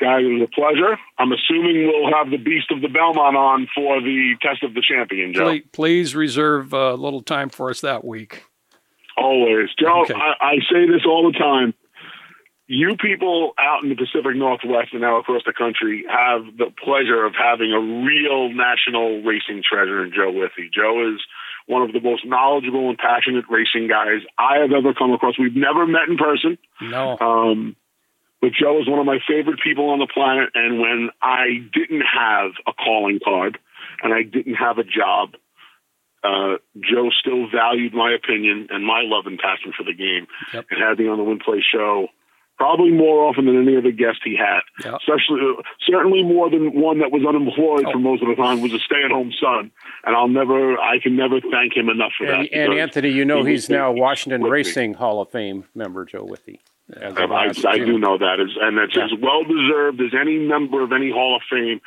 Guys, 0.00 0.24
it 0.24 0.32
was 0.32 0.48
a 0.48 0.54
pleasure. 0.54 0.98
I'm 1.18 1.30
assuming 1.30 1.86
we'll 1.86 2.10
have 2.12 2.30
the 2.30 2.38
Beast 2.38 2.70
of 2.70 2.80
the 2.80 2.88
Belmont 2.88 3.36
on 3.36 3.68
for 3.74 4.00
the 4.00 4.34
Test 4.40 4.62
of 4.62 4.72
the 4.72 4.80
Champion, 4.80 5.34
Joe. 5.34 5.44
Please, 5.44 5.64
please 5.72 6.14
reserve 6.14 6.72
a 6.72 6.94
little 6.94 7.20
time 7.20 7.50
for 7.50 7.68
us 7.68 7.82
that 7.82 8.02
week. 8.02 8.44
Always. 9.18 9.68
Joe, 9.78 10.02
okay. 10.02 10.14
I, 10.14 10.32
I 10.40 10.54
say 10.72 10.86
this 10.86 11.02
all 11.06 11.30
the 11.30 11.38
time. 11.38 11.74
You 12.70 12.94
people 12.94 13.50
out 13.58 13.82
in 13.82 13.88
the 13.88 13.96
Pacific 13.96 14.36
Northwest 14.36 14.92
and 14.92 15.00
now 15.00 15.18
across 15.18 15.42
the 15.44 15.52
country 15.52 16.04
have 16.06 16.46
the 16.56 16.70
pleasure 16.70 17.26
of 17.26 17.34
having 17.34 17.72
a 17.74 17.80
real 17.82 18.46
national 18.54 19.26
racing 19.26 19.66
treasure 19.66 20.04
in 20.04 20.12
Joe 20.14 20.30
Withee. 20.30 20.70
Joe 20.72 21.10
is 21.12 21.18
one 21.66 21.82
of 21.82 21.92
the 21.92 21.98
most 21.98 22.24
knowledgeable 22.24 22.88
and 22.88 22.96
passionate 22.96 23.46
racing 23.50 23.88
guys 23.88 24.22
I 24.38 24.58
have 24.62 24.70
ever 24.70 24.94
come 24.94 25.10
across. 25.10 25.34
We've 25.36 25.56
never 25.56 25.84
met 25.84 26.06
in 26.06 26.16
person. 26.16 26.58
No. 26.80 27.18
Um, 27.18 27.74
but 28.40 28.52
Joe 28.54 28.80
is 28.80 28.86
one 28.86 29.00
of 29.00 29.06
my 29.06 29.18
favorite 29.26 29.58
people 29.58 29.90
on 29.90 29.98
the 29.98 30.06
planet. 30.06 30.50
And 30.54 30.78
when 30.78 31.10
I 31.20 31.66
didn't 31.74 32.06
have 32.06 32.52
a 32.68 32.72
calling 32.72 33.18
card 33.18 33.58
and 34.00 34.14
I 34.14 34.22
didn't 34.22 34.54
have 34.54 34.78
a 34.78 34.84
job, 34.84 35.34
uh, 36.22 36.62
Joe 36.78 37.10
still 37.18 37.50
valued 37.50 37.94
my 37.94 38.14
opinion 38.14 38.68
and 38.70 38.86
my 38.86 39.02
love 39.02 39.26
and 39.26 39.40
passion 39.40 39.72
for 39.76 39.82
the 39.82 39.92
game 39.92 40.28
yep. 40.54 40.66
and 40.70 40.78
had 40.80 41.00
me 41.00 41.08
on 41.08 41.18
the 41.18 41.24
Win 41.24 41.40
Play 41.44 41.64
show 41.66 42.06
probably 42.60 42.90
more 42.90 43.24
often 43.24 43.46
than 43.46 43.56
any 43.56 43.74
other 43.74 43.90
guest 43.90 44.18
he 44.22 44.36
had. 44.36 44.60
Especially, 44.84 45.40
uh, 45.40 45.62
certainly 45.88 46.22
more 46.22 46.50
than 46.50 46.78
one 46.78 46.98
that 46.98 47.10
was 47.10 47.24
unemployed 47.26 47.86
oh. 47.86 47.92
for 47.92 47.98
most 47.98 48.22
of 48.22 48.28
the 48.28 48.34
time 48.34 48.60
was 48.60 48.74
a 48.74 48.78
stay-at-home 48.78 49.32
son, 49.40 49.70
and 50.04 50.14
I'll 50.14 50.28
never, 50.28 50.78
I 50.78 50.98
can 51.02 51.16
never 51.16 51.40
thank 51.40 51.74
him 51.74 51.88
enough 51.88 52.12
for 52.18 52.26
and, 52.26 52.44
that. 52.44 52.52
And 52.52 52.74
Anthony, 52.74 53.08
you 53.08 53.24
know, 53.24 53.44
he 53.44 53.52
he's 53.52 53.70
now 53.70 53.90
Washington 53.92 54.42
Racing. 54.42 54.94
Hall 54.94 55.22
of 55.22 55.30
Fame 55.30 55.64
member, 55.74 56.04
Joe 56.04 56.24
Withee. 56.24 56.60
I, 57.00 57.52
I, 57.66 57.78
do 57.78 57.98
know 57.98 58.18
that, 58.18 58.40
is, 58.40 58.50
and 58.60 58.76
it's 58.78 58.96
yeah. 58.96 59.04
as 59.04 59.10
well 59.22 59.44
deserved 59.44 60.00
as 60.00 60.12
any 60.12 60.36
member 60.38 60.82
of 60.82 60.92
any 60.92 61.10
Hall 61.10 61.36
of 61.36 61.42
Fame 61.48 61.80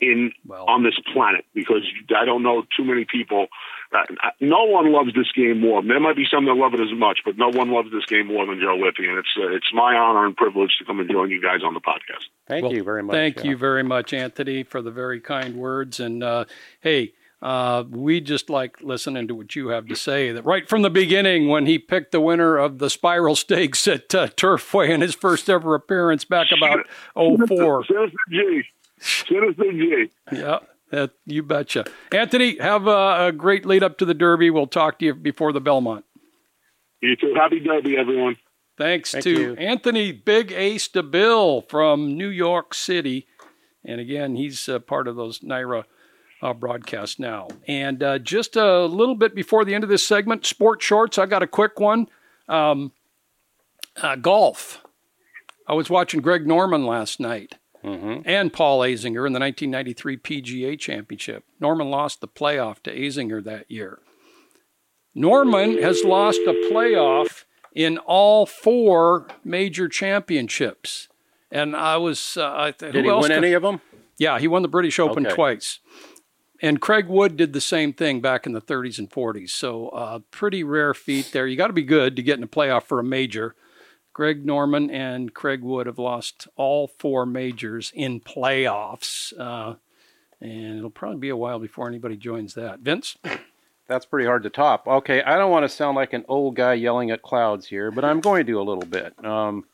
in 0.00 0.32
well, 0.44 0.64
on 0.66 0.82
this 0.82 0.98
planet 1.14 1.46
because 1.54 1.86
I 2.14 2.26
don't 2.26 2.42
know 2.42 2.64
too 2.76 2.84
many 2.84 3.06
people. 3.10 3.46
Uh, 3.92 4.30
no 4.40 4.64
one 4.64 4.92
loves 4.92 5.12
this 5.14 5.30
game 5.34 5.60
more. 5.60 5.82
There 5.82 5.98
might 5.98 6.16
be 6.16 6.24
some 6.30 6.44
that 6.44 6.54
love 6.54 6.74
it 6.74 6.80
as 6.80 6.92
much, 6.96 7.20
but 7.24 7.36
no 7.36 7.48
one 7.48 7.72
loves 7.72 7.90
this 7.90 8.06
game 8.06 8.28
more 8.28 8.46
than 8.46 8.60
Joe 8.60 8.76
Withee, 8.76 9.08
and 9.08 9.18
it's 9.18 9.34
uh, 9.36 9.48
it's 9.48 9.72
my 9.72 9.96
honor 9.96 10.26
and 10.26 10.36
privilege 10.36 10.70
to 10.78 10.84
come 10.84 11.00
and 11.00 11.10
join 11.10 11.30
you 11.30 11.42
guys 11.42 11.60
on 11.64 11.74
the 11.74 11.80
podcast. 11.80 12.26
Thank 12.46 12.64
well, 12.64 12.72
you 12.72 12.84
very 12.84 13.02
much. 13.02 13.14
Thank 13.14 13.38
yeah. 13.38 13.50
you 13.50 13.56
very 13.56 13.82
much, 13.82 14.12
Anthony, 14.12 14.62
for 14.62 14.80
the 14.80 14.92
very 14.92 15.20
kind 15.20 15.56
words. 15.56 15.98
And 15.98 16.22
uh, 16.22 16.44
hey, 16.80 17.14
uh, 17.42 17.84
we 17.90 18.20
just 18.20 18.48
like 18.48 18.80
listening 18.80 19.26
to 19.28 19.34
what 19.34 19.56
you 19.56 19.68
have 19.68 19.86
to 19.88 19.96
say. 19.96 20.30
That 20.30 20.44
right 20.44 20.68
from 20.68 20.82
the 20.82 20.90
beginning, 20.90 21.48
when 21.48 21.66
he 21.66 21.78
picked 21.78 22.12
the 22.12 22.20
winner 22.20 22.58
of 22.58 22.78
the 22.78 22.90
Spiral 22.90 23.34
Stakes 23.34 23.88
at 23.88 24.14
uh, 24.14 24.28
Turfway 24.28 24.90
in 24.90 25.00
his 25.00 25.14
first 25.14 25.48
ever 25.48 25.74
appearance 25.74 26.24
back 26.24 26.48
about 26.56 26.86
04. 27.14 27.86
Sinister 27.86 28.16
G. 28.30 28.62
Sinister 29.00 29.72
G. 29.72 30.10
Yeah. 30.30 30.58
That, 30.90 31.12
you 31.24 31.42
betcha. 31.42 31.84
Anthony, 32.12 32.58
have 32.58 32.86
a, 32.86 33.26
a 33.28 33.32
great 33.32 33.64
lead 33.64 33.82
up 33.82 33.98
to 33.98 34.04
the 34.04 34.14
Derby. 34.14 34.50
We'll 34.50 34.66
talk 34.66 34.98
to 34.98 35.04
you 35.04 35.14
before 35.14 35.52
the 35.52 35.60
Belmont. 35.60 36.04
You 37.00 37.16
too. 37.16 37.32
Happy 37.34 37.60
Derby, 37.60 37.96
everyone. 37.96 38.36
Thanks 38.76 39.12
Thank 39.12 39.24
to 39.24 39.30
you. 39.30 39.54
Anthony 39.54 40.10
Big 40.10 40.52
A 40.52 40.76
Stabile 40.76 41.68
from 41.68 42.16
New 42.16 42.28
York 42.28 42.74
City. 42.74 43.26
And 43.84 44.00
again, 44.00 44.36
he's 44.36 44.68
uh, 44.68 44.78
part 44.78 45.06
of 45.06 45.16
those 45.16 45.40
NYRA 45.40 45.84
uh, 46.42 46.54
broadcast 46.54 47.20
now. 47.20 47.48
And 47.68 48.02
uh, 48.02 48.18
just 48.18 48.56
a 48.56 48.84
little 48.86 49.14
bit 49.14 49.34
before 49.34 49.64
the 49.64 49.74
end 49.74 49.84
of 49.84 49.90
this 49.90 50.06
segment, 50.06 50.46
sports 50.46 50.84
shorts. 50.84 51.18
I 51.18 51.26
got 51.26 51.42
a 51.42 51.46
quick 51.46 51.78
one. 51.78 52.08
Um, 52.48 52.92
uh, 53.96 54.16
golf. 54.16 54.82
I 55.68 55.74
was 55.74 55.88
watching 55.88 56.20
Greg 56.20 56.46
Norman 56.46 56.84
last 56.84 57.20
night 57.20 57.56
mm-hmm. 57.84 58.22
and 58.24 58.52
Paul 58.52 58.80
Azinger 58.80 59.26
in 59.26 59.32
the 59.32 59.40
1993 59.40 60.16
PGA 60.18 60.78
Championship. 60.78 61.44
Norman 61.58 61.90
lost 61.90 62.20
the 62.20 62.28
playoff 62.28 62.82
to 62.82 62.94
Azinger 62.94 63.42
that 63.44 63.70
year. 63.70 64.00
Norman 65.14 65.80
has 65.82 66.04
lost 66.04 66.40
a 66.46 66.70
playoff 66.72 67.44
in 67.74 67.98
all 67.98 68.46
four 68.46 69.26
major 69.44 69.88
championships. 69.88 71.08
And 71.50 71.74
I 71.74 71.96
was, 71.96 72.36
uh, 72.36 72.52
I 72.54 72.70
th- 72.70 72.92
did 72.92 73.04
he 73.04 73.10
win 73.10 73.22
could, 73.22 73.30
any 73.32 73.52
of 73.54 73.62
them? 73.62 73.80
Yeah, 74.18 74.38
he 74.38 74.46
won 74.46 74.62
the 74.62 74.68
British 74.68 75.00
Open 75.00 75.26
okay. 75.26 75.34
twice 75.34 75.80
and 76.62 76.80
Craig 76.80 77.08
Wood 77.08 77.36
did 77.36 77.52
the 77.52 77.60
same 77.60 77.92
thing 77.92 78.20
back 78.20 78.46
in 78.46 78.52
the 78.52 78.60
30s 78.60 78.98
and 78.98 79.10
40s. 79.10 79.50
So, 79.50 79.88
uh, 79.88 80.20
pretty 80.30 80.62
rare 80.62 80.94
feat 80.94 81.30
there. 81.32 81.46
You 81.46 81.56
got 81.56 81.68
to 81.68 81.72
be 81.72 81.82
good 81.82 82.16
to 82.16 82.22
get 82.22 82.38
in 82.38 82.44
a 82.44 82.48
playoff 82.48 82.84
for 82.84 82.98
a 82.98 83.04
major. 83.04 83.54
Greg 84.12 84.44
Norman 84.44 84.90
and 84.90 85.32
Craig 85.32 85.62
Wood 85.62 85.86
have 85.86 85.98
lost 85.98 86.48
all 86.56 86.88
four 86.98 87.26
majors 87.26 87.92
in 87.94 88.20
playoffs. 88.20 89.32
Uh, 89.38 89.76
and 90.40 90.78
it'll 90.78 90.90
probably 90.90 91.18
be 91.18 91.28
a 91.28 91.36
while 91.36 91.58
before 91.58 91.88
anybody 91.88 92.16
joins 92.16 92.54
that. 92.54 92.80
Vince? 92.80 93.16
that's 93.86 94.06
pretty 94.06 94.26
hard 94.26 94.42
to 94.44 94.50
top. 94.50 94.86
Okay, 94.86 95.22
I 95.22 95.36
don't 95.36 95.50
want 95.50 95.64
to 95.64 95.68
sound 95.68 95.96
like 95.96 96.12
an 96.12 96.24
old 96.28 96.56
guy 96.56 96.74
yelling 96.74 97.10
at 97.10 97.22
clouds 97.22 97.66
here, 97.66 97.90
but 97.90 98.04
I'm 98.04 98.20
going 98.20 98.40
to 98.40 98.52
do 98.52 98.60
a 98.60 98.62
little 98.62 98.86
bit. 98.86 99.12
Um, 99.24 99.64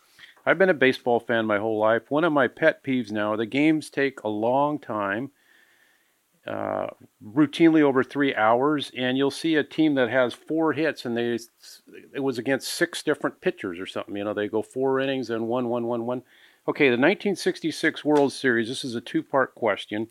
I've 0.44 0.58
been 0.58 0.70
a 0.70 0.74
baseball 0.74 1.20
fan 1.20 1.46
my 1.46 1.58
whole 1.58 1.78
life. 1.78 2.10
One 2.10 2.24
of 2.24 2.32
my 2.32 2.48
pet 2.48 2.84
peeves 2.84 3.10
now: 3.10 3.36
the 3.36 3.46
games 3.46 3.90
take 3.90 4.22
a 4.22 4.28
long 4.28 4.78
time, 4.78 5.30
uh, 6.46 6.86
routinely 7.24 7.82
over 7.82 8.04
three 8.04 8.34
hours, 8.34 8.92
and 8.96 9.18
you'll 9.18 9.30
see 9.30 9.56
a 9.56 9.64
team 9.64 9.94
that 9.94 10.10
has 10.10 10.34
four 10.34 10.72
hits, 10.72 11.04
and 11.04 11.16
they 11.16 11.38
it 12.14 12.20
was 12.22 12.38
against 12.38 12.68
six 12.68 13.02
different 13.02 13.40
pitchers 13.40 13.78
or 13.78 13.86
something. 13.86 14.16
You 14.16 14.24
know, 14.24 14.34
they 14.34 14.48
go 14.48 14.62
four 14.62 15.00
innings 15.00 15.30
and 15.30 15.48
one, 15.48 15.68
one, 15.68 15.86
one, 15.86 16.06
one. 16.06 16.22
Okay, 16.68 16.86
the 16.86 16.92
1966 16.92 18.04
World 18.04 18.32
Series. 18.32 18.68
This 18.68 18.84
is 18.84 18.94
a 18.94 19.00
two-part 19.00 19.54
question. 19.54 20.08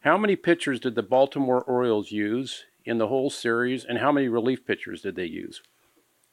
How 0.00 0.16
many 0.16 0.36
pitchers 0.36 0.80
did 0.80 0.94
the 0.94 1.02
Baltimore 1.02 1.62
Orioles 1.62 2.12
use 2.12 2.64
in 2.84 2.98
the 2.98 3.08
whole 3.08 3.30
series, 3.30 3.84
and 3.84 3.98
how 3.98 4.12
many 4.12 4.28
relief 4.28 4.66
pitchers 4.66 5.02
did 5.02 5.16
they 5.16 5.24
use? 5.26 5.62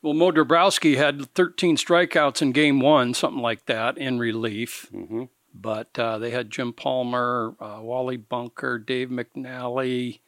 Well, 0.01 0.13
Moe 0.13 0.31
Drabowsky 0.31 0.97
had 0.97 1.33
13 1.33 1.77
strikeouts 1.77 2.41
in 2.41 2.51
game 2.51 2.81
one, 2.81 3.13
something 3.13 3.41
like 3.41 3.65
that, 3.65 3.97
in 3.97 4.19
relief. 4.19 4.87
Mm-hmm. 4.93 5.23
But 5.53 5.97
uh, 5.99 6.17
they 6.17 6.31
had 6.31 6.49
Jim 6.49 6.73
Palmer, 6.73 7.55
uh, 7.59 7.79
Wally 7.81 8.17
Bunker, 8.17 8.79
Dave 8.79 9.09
McNally. 9.09 10.19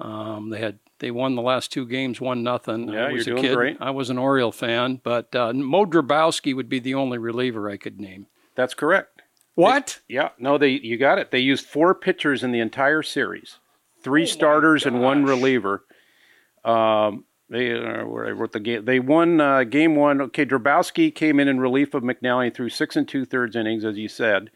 Um, 0.00 0.50
they 0.50 0.58
had 0.58 0.78
they 0.98 1.10
won 1.10 1.34
the 1.34 1.42
last 1.42 1.72
two 1.72 1.86
games, 1.86 2.20
one 2.20 2.42
nothing. 2.42 2.88
Yeah, 2.88 3.06
I 3.06 3.12
was 3.12 3.26
you're 3.26 3.36
a 3.36 3.40
doing 3.40 3.48
kid. 3.50 3.56
great. 3.56 3.76
I 3.80 3.90
was 3.90 4.10
an 4.10 4.18
Oriole 4.18 4.52
fan, 4.52 5.00
but 5.02 5.34
uh, 5.34 5.52
Moe 5.52 5.86
Drabowsky 5.86 6.54
would 6.54 6.68
be 6.68 6.78
the 6.78 6.94
only 6.94 7.18
reliever 7.18 7.70
I 7.70 7.76
could 7.76 8.00
name. 8.00 8.26
That's 8.54 8.74
correct. 8.74 9.22
What? 9.54 10.00
Yeah, 10.08 10.30
no, 10.38 10.58
they 10.58 10.70
you 10.70 10.98
got 10.98 11.18
it. 11.18 11.30
They 11.30 11.38
used 11.38 11.64
four 11.64 11.94
pitchers 11.94 12.42
in 12.42 12.52
the 12.52 12.60
entire 12.60 13.02
series, 13.02 13.58
three 14.02 14.26
starters 14.26 14.84
and 14.84 15.00
one 15.00 15.24
reliever. 15.24 15.84
Um, 16.64 17.24
they 17.48 17.72
uh, 17.72 18.04
where 18.06 18.26
I 18.26 18.30
wrote 18.30 18.52
the 18.52 18.60
game. 18.60 18.84
They 18.84 18.98
won 18.98 19.40
uh, 19.40 19.64
game 19.64 19.94
one. 19.96 20.20
Okay, 20.20 20.44
Drabowsky 20.44 21.14
came 21.14 21.38
in 21.38 21.48
in 21.48 21.60
relief 21.60 21.94
of 21.94 22.02
McNally 22.02 22.52
through 22.52 22.70
six 22.70 22.96
and 22.96 23.06
two 23.06 23.24
thirds 23.24 23.56
innings, 23.56 23.84
as 23.84 23.96
you 23.96 24.08
said. 24.08 24.50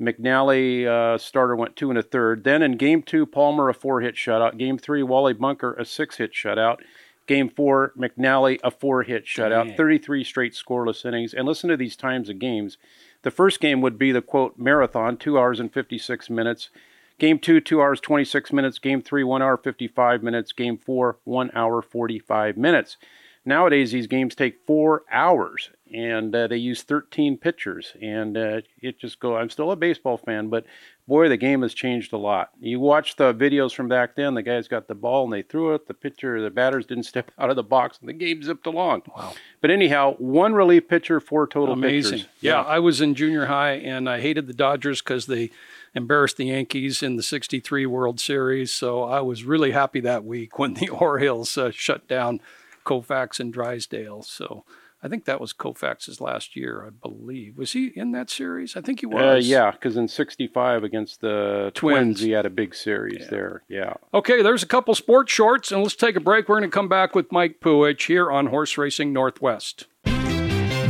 McNally 0.00 0.86
uh, 0.86 1.18
starter 1.18 1.54
went 1.54 1.76
two 1.76 1.90
and 1.90 1.98
a 1.98 2.02
third. 2.02 2.44
Then 2.44 2.62
in 2.62 2.76
game 2.76 3.02
two, 3.02 3.26
Palmer 3.26 3.68
a 3.68 3.74
four 3.74 4.00
hit 4.00 4.14
shutout. 4.14 4.58
Game 4.58 4.78
three, 4.78 5.02
Wally 5.02 5.34
Bunker 5.34 5.74
a 5.74 5.84
six 5.84 6.16
hit 6.16 6.32
shutout. 6.32 6.78
Game 7.26 7.48
four, 7.48 7.92
McNally 7.96 8.58
a 8.64 8.70
four 8.70 9.04
hit 9.04 9.24
shutout. 9.24 9.68
Dang. 9.68 9.76
33 9.76 10.24
straight 10.24 10.54
scoreless 10.54 11.04
innings. 11.04 11.34
And 11.34 11.46
listen 11.46 11.70
to 11.70 11.76
these 11.76 11.94
times 11.94 12.28
of 12.28 12.38
games. 12.38 12.78
The 13.22 13.30
first 13.30 13.60
game 13.60 13.80
would 13.80 13.98
be 13.98 14.10
the 14.10 14.22
quote 14.22 14.58
marathon, 14.58 15.16
two 15.16 15.38
hours 15.38 15.60
and 15.60 15.72
56 15.72 16.28
minutes. 16.28 16.70
Game 17.18 17.38
two, 17.38 17.60
two 17.60 17.80
hours, 17.80 18.00
26 18.00 18.52
minutes. 18.52 18.78
Game 18.78 19.02
three, 19.02 19.24
one 19.24 19.42
hour, 19.42 19.56
55 19.56 20.22
minutes. 20.22 20.52
Game 20.52 20.76
four, 20.76 21.18
one 21.24 21.50
hour, 21.54 21.82
45 21.82 22.56
minutes. 22.56 22.96
Nowadays, 23.44 23.90
these 23.90 24.06
games 24.06 24.36
take 24.36 24.64
four 24.68 25.02
hours, 25.10 25.70
and 25.92 26.32
uh, 26.32 26.46
they 26.46 26.58
use 26.58 26.82
13 26.84 27.36
pitchers, 27.38 27.92
and 28.00 28.36
uh, 28.36 28.60
it 28.80 29.00
just 29.00 29.18
go. 29.18 29.36
I'm 29.36 29.50
still 29.50 29.72
a 29.72 29.76
baseball 29.76 30.16
fan, 30.16 30.48
but 30.48 30.64
boy, 31.08 31.28
the 31.28 31.36
game 31.36 31.62
has 31.62 31.74
changed 31.74 32.12
a 32.12 32.16
lot. 32.16 32.50
You 32.60 32.78
watch 32.78 33.16
the 33.16 33.34
videos 33.34 33.74
from 33.74 33.88
back 33.88 34.14
then. 34.14 34.34
The 34.34 34.42
guys 34.44 34.68
got 34.68 34.86
the 34.86 34.94
ball 34.94 35.24
and 35.24 35.32
they 35.32 35.42
threw 35.42 35.74
it. 35.74 35.88
The 35.88 35.94
pitcher, 35.94 36.40
the 36.40 36.50
batters 36.50 36.86
didn't 36.86 37.02
step 37.12 37.32
out 37.36 37.50
of 37.50 37.56
the 37.56 37.64
box, 37.64 37.98
and 37.98 38.08
the 38.08 38.12
game 38.12 38.44
zipped 38.44 38.68
along. 38.68 39.02
Wow. 39.16 39.32
But 39.60 39.72
anyhow, 39.72 40.14
one 40.18 40.54
relief 40.54 40.86
pitcher, 40.86 41.18
four 41.18 41.48
total 41.48 41.74
Amazing. 41.74 42.18
pitchers. 42.18 42.28
Yeah, 42.40 42.60
I 42.62 42.78
was 42.78 43.00
in 43.00 43.16
junior 43.16 43.46
high 43.46 43.72
and 43.72 44.08
I 44.08 44.20
hated 44.20 44.46
the 44.46 44.54
Dodgers 44.54 45.02
because 45.02 45.26
they 45.26 45.50
embarrassed 45.94 46.36
the 46.38 46.46
Yankees 46.46 47.02
in 47.02 47.16
the 47.16 47.22
63 47.22 47.86
World 47.86 48.18
Series. 48.20 48.72
So 48.72 49.02
I 49.02 49.20
was 49.20 49.44
really 49.44 49.72
happy 49.72 50.00
that 50.00 50.24
week 50.24 50.58
when 50.58 50.74
the 50.74 50.88
Orioles 50.88 51.56
uh, 51.58 51.70
shut 51.70 52.08
down 52.08 52.40
Koufax 52.84 53.38
and 53.38 53.52
Drysdale. 53.52 54.22
So 54.22 54.64
I 55.04 55.08
think 55.08 55.24
that 55.24 55.40
was 55.40 55.52
Koufax's 55.52 56.20
last 56.20 56.54
year, 56.56 56.84
I 56.86 56.90
believe. 56.90 57.58
Was 57.58 57.72
he 57.72 57.88
in 57.88 58.12
that 58.12 58.30
series? 58.30 58.76
I 58.76 58.80
think 58.80 59.00
he 59.00 59.06
Uh, 59.06 59.10
was. 59.34 59.48
yeah, 59.48 59.72
because 59.72 59.96
in 59.96 60.06
'65 60.08 60.84
against 60.84 61.20
the 61.20 61.72
Twins. 61.74 61.96
Twins, 62.18 62.20
he 62.20 62.30
had 62.30 62.46
a 62.46 62.50
big 62.50 62.72
series 62.74 63.28
there. 63.28 63.62
Yeah. 63.68 63.94
Okay, 64.14 64.42
there's 64.42 64.62
a 64.62 64.66
couple 64.66 64.94
sports 64.94 65.32
shorts, 65.32 65.72
and 65.72 65.82
let's 65.82 65.96
take 65.96 66.14
a 66.16 66.20
break. 66.20 66.48
We're 66.48 66.58
going 66.60 66.70
to 66.70 66.74
come 66.74 66.88
back 66.88 67.14
with 67.16 67.32
Mike 67.32 67.58
Puhich 67.60 68.06
here 68.06 68.30
on 68.30 68.46
Horse 68.46 68.78
Racing 68.78 69.12
Northwest. 69.12 69.86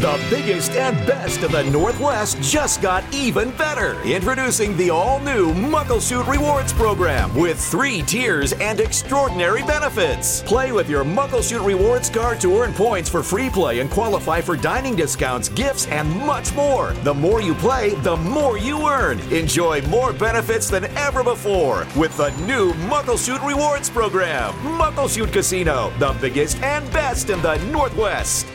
The 0.02 0.20
biggest 0.28 0.72
and 0.72 0.96
best 1.06 1.44
of 1.44 1.52
the 1.52 1.62
Northwest 1.62 2.42
just 2.42 2.82
got 2.82 3.04
even 3.14 3.52
better. 3.52 4.02
Introducing 4.02 4.76
the 4.76 4.90
all 4.90 5.20
new 5.20 5.54
Muckleshoot 5.54 6.26
Rewards 6.26 6.72
Program 6.72 7.32
with 7.36 7.56
three 7.56 8.02
tiers 8.02 8.52
and 8.54 8.80
extraordinary 8.80 9.62
benefits. 9.62 10.42
Play 10.42 10.72
with 10.72 10.90
your 10.90 11.04
Muckleshoot 11.04 11.64
Rewards 11.64 12.10
card 12.10 12.40
to 12.40 12.52
earn 12.58 12.72
points 12.72 13.08
for 13.08 13.22
free 13.22 13.48
play 13.48 13.78
and 13.78 13.88
qualify 13.88 14.40
for 14.40 14.56
dining 14.56 14.96
discounts, 14.96 15.48
gifts, 15.48 15.86
and 15.86 16.10
much 16.26 16.52
more. 16.56 16.94
The 17.04 17.14
more 17.14 17.40
you 17.40 17.54
play, 17.54 17.90
the 18.00 18.16
more 18.16 18.58
you 18.58 18.88
earn. 18.88 19.20
Enjoy 19.32 19.82
more 19.82 20.12
benefits 20.12 20.68
than 20.68 20.86
ever 20.96 21.22
before 21.22 21.86
with 21.94 22.16
the 22.16 22.30
new 22.44 22.72
Muckleshoot 22.90 23.46
Rewards 23.46 23.88
Program. 23.88 24.52
Muckleshoot 24.64 25.32
Casino, 25.32 25.92
the 26.00 26.12
biggest 26.20 26.60
and 26.60 26.92
best 26.92 27.30
in 27.30 27.40
the 27.40 27.56
Northwest. 27.66 28.48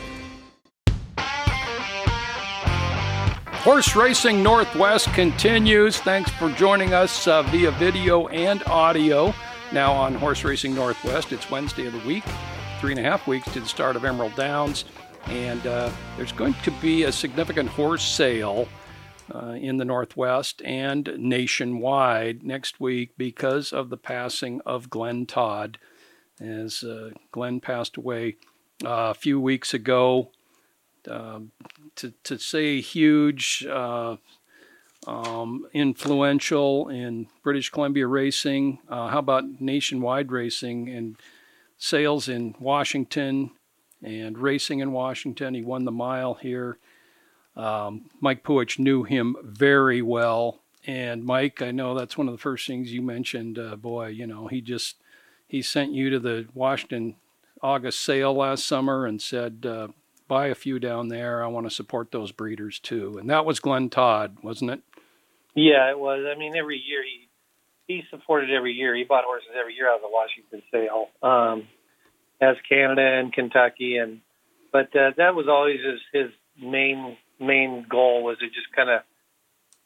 Horse 3.62 3.96
Racing 3.96 4.40
Northwest 4.40 5.12
continues. 5.14 5.98
Thanks 5.98 6.30
for 6.30 6.48
joining 6.52 6.94
us 6.94 7.26
uh, 7.26 7.42
via 7.42 7.72
video 7.72 8.28
and 8.28 8.62
audio. 8.68 9.34
Now 9.72 9.92
on 9.92 10.14
Horse 10.14 10.44
Racing 10.44 10.76
Northwest, 10.76 11.32
it's 11.32 11.50
Wednesday 11.50 11.86
of 11.86 11.92
the 11.92 12.06
week, 12.06 12.22
three 12.80 12.92
and 12.92 13.00
a 13.00 13.02
half 13.02 13.26
weeks 13.26 13.52
to 13.52 13.60
the 13.60 13.66
start 13.66 13.96
of 13.96 14.04
Emerald 14.04 14.36
Downs, 14.36 14.84
and 15.26 15.66
uh, 15.66 15.90
there's 16.16 16.30
going 16.30 16.54
to 16.62 16.70
be 16.80 17.02
a 17.02 17.12
significant 17.12 17.68
horse 17.68 18.04
sale 18.04 18.68
uh, 19.34 19.56
in 19.60 19.76
the 19.76 19.84
Northwest 19.84 20.62
and 20.64 21.10
nationwide 21.18 22.44
next 22.44 22.78
week 22.78 23.10
because 23.18 23.72
of 23.72 23.90
the 23.90 23.98
passing 23.98 24.60
of 24.64 24.88
Glenn 24.88 25.26
Todd. 25.26 25.78
As 26.40 26.84
uh, 26.84 27.10
Glenn 27.32 27.58
passed 27.58 27.96
away 27.96 28.36
uh, 28.84 29.10
a 29.10 29.14
few 29.14 29.40
weeks 29.40 29.74
ago, 29.74 30.30
um, 31.08 31.50
to, 31.96 32.12
to 32.24 32.38
say 32.38 32.80
huge, 32.80 33.66
uh, 33.68 34.16
um, 35.06 35.66
influential 35.72 36.88
in 36.88 37.28
British 37.42 37.70
Columbia 37.70 38.06
racing. 38.06 38.78
Uh, 38.88 39.08
how 39.08 39.20
about 39.20 39.60
nationwide 39.60 40.30
racing 40.30 40.88
and 40.88 41.16
sales 41.78 42.28
in 42.28 42.54
Washington 42.58 43.50
and 44.02 44.38
racing 44.38 44.80
in 44.80 44.92
Washington? 44.92 45.54
He 45.54 45.62
won 45.62 45.84
the 45.84 45.92
mile 45.92 46.34
here. 46.34 46.78
Um, 47.56 48.10
Mike 48.20 48.44
Puhich 48.44 48.78
knew 48.78 49.02
him 49.02 49.36
very 49.42 50.02
well. 50.02 50.60
And 50.86 51.24
Mike, 51.24 51.60
I 51.60 51.70
know 51.70 51.94
that's 51.94 52.16
one 52.16 52.28
of 52.28 52.32
the 52.32 52.38
first 52.38 52.66
things 52.66 52.92
you 52.92 53.02
mentioned. 53.02 53.58
Uh, 53.58 53.76
boy, 53.76 54.08
you 54.08 54.26
know, 54.26 54.46
he 54.46 54.60
just 54.60 54.96
he 55.46 55.60
sent 55.62 55.92
you 55.92 56.10
to 56.10 56.18
the 56.18 56.46
Washington 56.54 57.16
August 57.62 58.00
sale 58.00 58.34
last 58.34 58.66
summer 58.66 59.06
and 59.06 59.20
said, 59.20 59.66
uh, 59.66 59.88
buy 60.28 60.46
a 60.48 60.54
few 60.54 60.78
down 60.78 61.08
there. 61.08 61.42
I 61.42 61.46
want 61.48 61.66
to 61.66 61.70
support 61.74 62.12
those 62.12 62.30
breeders 62.32 62.78
too. 62.78 63.16
And 63.18 63.28
that 63.30 63.44
was 63.44 63.58
Glenn 63.60 63.88
Todd, 63.90 64.36
wasn't 64.42 64.70
it? 64.70 64.80
Yeah, 65.54 65.90
it 65.90 65.98
was. 65.98 66.24
I 66.32 66.38
mean, 66.38 66.54
every 66.56 66.76
year 66.86 67.02
he 67.02 67.28
he 67.86 68.02
supported 68.10 68.50
every 68.50 68.72
year. 68.74 68.94
He 68.94 69.04
bought 69.04 69.24
horses 69.24 69.48
every 69.58 69.74
year 69.74 69.90
out 69.90 69.96
of 69.96 70.02
the 70.02 70.08
Washington 70.10 70.62
sale, 70.70 71.08
um, 71.22 71.66
as 72.40 72.56
Canada 72.68 73.02
and 73.02 73.32
Kentucky, 73.32 73.96
and 73.96 74.20
but 74.70 74.94
uh, 74.94 75.12
that 75.16 75.34
was 75.34 75.46
always 75.48 75.80
his 75.84 76.00
his 76.12 76.30
main 76.62 77.16
main 77.40 77.86
goal 77.88 78.22
was 78.22 78.38
to 78.38 78.46
just 78.46 78.70
kind 78.76 78.90
of 78.90 79.00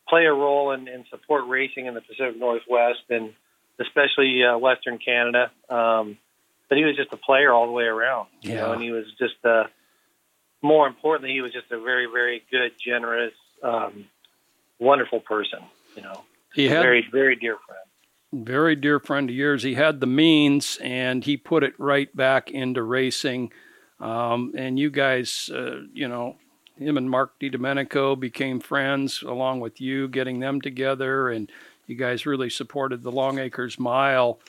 play 0.09 0.25
a 0.27 0.33
role 0.33 0.73
and, 0.73 0.89
and 0.89 1.05
support 1.11 1.47
racing 1.47 1.87
in 1.87 1.95
the 1.95 2.01
Pacific 2.01 2.37
Northwest 2.39 3.05
and 3.09 3.33
especially 3.79 4.43
uh, 4.45 4.59
Western 4.59 4.99
Canada. 4.99 5.51
Um, 5.71 6.19
but 6.69 6.77
he 6.79 6.85
was 6.85 6.97
just 6.97 7.13
a 7.13 7.17
player 7.17 7.53
all 7.53 7.67
the 7.67 7.73
way 7.73 7.85
around, 7.85 8.29
you 8.41 8.55
know, 8.55 8.67
Yeah. 8.69 8.73
and 8.73 8.83
he 8.83 8.91
was 8.91 9.05
just 9.19 9.35
uh, 9.45 9.65
more 10.63 10.87
importantly, 10.87 11.33
he 11.35 11.41
was 11.41 11.53
just 11.53 11.71
a 11.71 11.81
very 11.81 12.07
very 12.07 12.43
good, 12.51 12.73
generous, 12.79 13.35
um, 13.63 14.07
wonderful 14.79 15.21
person, 15.21 15.61
you 15.97 16.03
know 16.03 16.23
He 16.55 16.69
had 16.69 16.83
very, 16.83 17.07
very 17.11 17.37
dear 17.37 17.57
friend. 17.67 18.47
very 18.47 18.77
dear 18.77 18.99
friend 19.01 19.29
of 19.31 19.37
yours. 19.37 19.63
He 19.63 19.75
had 19.75 20.01
the 20.01 20.07
means, 20.07 20.79
and 20.83 21.25
he 21.25 21.37
put 21.37 21.63
it 21.63 21.75
right 21.79 22.15
back 22.17 22.51
into 22.51 22.83
racing. 22.83 23.53
Um, 24.01 24.53
and 24.57 24.79
you 24.79 24.91
guys, 24.91 25.49
uh, 25.55 25.83
you 25.93 26.09
know, 26.09 26.37
him 26.77 26.97
and 26.97 27.09
Mark 27.09 27.39
DiDomenico 27.39 28.19
became 28.19 28.59
friends, 28.59 29.23
along 29.23 29.61
with 29.61 29.81
you, 29.81 30.09
getting 30.09 30.41
them 30.41 30.61
together, 30.61 31.29
and 31.31 31.51
you 31.87 31.95
guys 31.95 32.27
really 32.27 32.51
supported 32.51 33.03
the 33.03 33.13
Longacres 33.13 33.79
Mile 33.79 34.41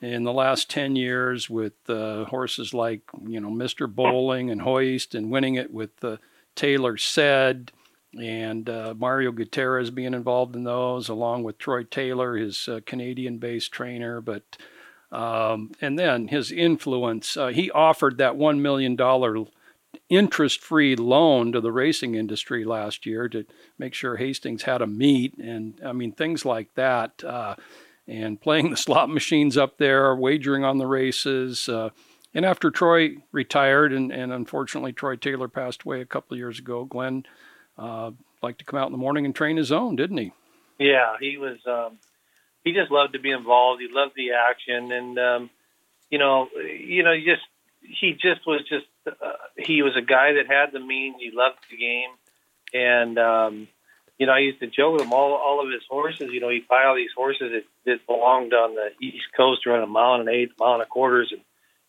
in 0.00 0.24
the 0.24 0.32
last 0.32 0.70
10 0.70 0.96
years 0.96 1.50
with 1.50 1.74
uh, 1.88 2.24
horses 2.24 2.72
like, 2.72 3.02
you 3.26 3.40
know, 3.40 3.50
Mr. 3.50 3.92
Bowling 3.92 4.50
and 4.50 4.62
Hoist, 4.62 5.14
and 5.14 5.30
winning 5.30 5.56
it 5.56 5.72
with 5.72 6.02
uh, 6.02 6.16
Taylor 6.54 6.96
Said 6.96 7.72
and 8.20 8.68
uh, 8.68 8.94
Mario 8.96 9.30
Gutierrez 9.32 9.90
being 9.90 10.14
involved 10.14 10.56
in 10.56 10.64
those, 10.64 11.08
along 11.08 11.44
with 11.44 11.58
Troy 11.58 11.84
Taylor, 11.84 12.36
his 12.36 12.68
uh, 12.68 12.80
Canadian-based 12.86 13.70
trainer. 13.72 14.20
But 14.20 14.56
Um, 15.12 15.72
and 15.80 15.98
then 15.98 16.28
his 16.28 16.52
influence. 16.52 17.36
Uh, 17.36 17.48
he 17.48 17.70
offered 17.72 18.18
that 18.18 18.34
$1 18.34 18.60
million 18.60 18.96
interest 20.08 20.60
free 20.60 20.94
loan 20.96 21.52
to 21.52 21.60
the 21.60 21.72
racing 21.72 22.14
industry 22.14 22.64
last 22.64 23.06
year 23.06 23.28
to 23.28 23.44
make 23.76 23.92
sure 23.94 24.16
Hastings 24.16 24.62
had 24.62 24.82
a 24.82 24.86
meet. 24.86 25.36
And 25.38 25.80
I 25.84 25.92
mean, 25.92 26.12
things 26.12 26.44
like 26.44 26.74
that. 26.74 27.24
And 28.10 28.40
playing 28.40 28.70
the 28.70 28.76
slot 28.76 29.08
machines 29.08 29.56
up 29.56 29.78
there, 29.78 30.16
wagering 30.16 30.64
on 30.64 30.78
the 30.78 30.86
races. 30.86 31.68
Uh, 31.68 31.90
and 32.34 32.44
after 32.44 32.70
Troy 32.70 33.16
retired, 33.30 33.92
and, 33.92 34.10
and 34.10 34.32
unfortunately 34.32 34.92
Troy 34.92 35.14
Taylor 35.14 35.46
passed 35.46 35.82
away 35.84 36.00
a 36.00 36.06
couple 36.06 36.34
of 36.34 36.38
years 36.38 36.58
ago, 36.58 36.84
Glenn 36.84 37.24
uh, 37.78 38.10
liked 38.42 38.58
to 38.58 38.64
come 38.64 38.80
out 38.80 38.86
in 38.86 38.92
the 38.92 38.98
morning 38.98 39.24
and 39.24 39.34
train 39.34 39.56
his 39.56 39.70
own, 39.70 39.94
didn't 39.94 40.18
he? 40.18 40.32
Yeah, 40.80 41.16
he 41.20 41.36
was. 41.36 41.58
Um, 41.66 41.98
he 42.64 42.72
just 42.72 42.90
loved 42.90 43.12
to 43.12 43.20
be 43.20 43.30
involved. 43.30 43.80
He 43.80 43.88
loved 43.90 44.14
the 44.16 44.32
action, 44.32 44.90
and 44.90 45.18
um, 45.18 45.50
you 46.10 46.18
know, 46.18 46.48
you 46.56 47.02
know, 47.02 47.14
just 47.16 47.42
he 47.80 48.12
just 48.12 48.46
was 48.46 48.62
just 48.68 48.86
uh, 49.06 49.12
he 49.56 49.82
was 49.82 49.96
a 49.96 50.02
guy 50.02 50.32
that 50.32 50.46
had 50.48 50.72
the 50.72 50.80
means. 50.80 51.16
He 51.20 51.30
loved 51.32 51.58
the 51.70 51.76
game, 51.76 52.10
and 52.74 53.18
um, 53.18 53.68
you 54.20 54.26
know, 54.26 54.32
I 54.32 54.40
used 54.40 54.60
to 54.60 54.66
joke 54.66 54.92
with 54.92 55.02
him. 55.02 55.14
All 55.14 55.32
all 55.32 55.64
of 55.64 55.72
his 55.72 55.82
horses, 55.88 56.28
you 56.30 56.40
know, 56.40 56.50
he'd 56.50 56.68
buy 56.68 56.84
all 56.84 56.94
these 56.94 57.16
horses 57.16 57.52
that, 57.52 57.64
that 57.86 58.06
belonged 58.06 58.52
on 58.52 58.74
the 58.74 58.90
East 59.04 59.24
Coast, 59.34 59.64
run 59.64 59.82
a 59.82 59.86
mile 59.86 60.20
and 60.20 60.28
an 60.28 60.34
eighth, 60.34 60.52
mile 60.58 60.74
and 60.74 60.82
a 60.82 60.86
quarters, 60.86 61.30
and 61.32 61.40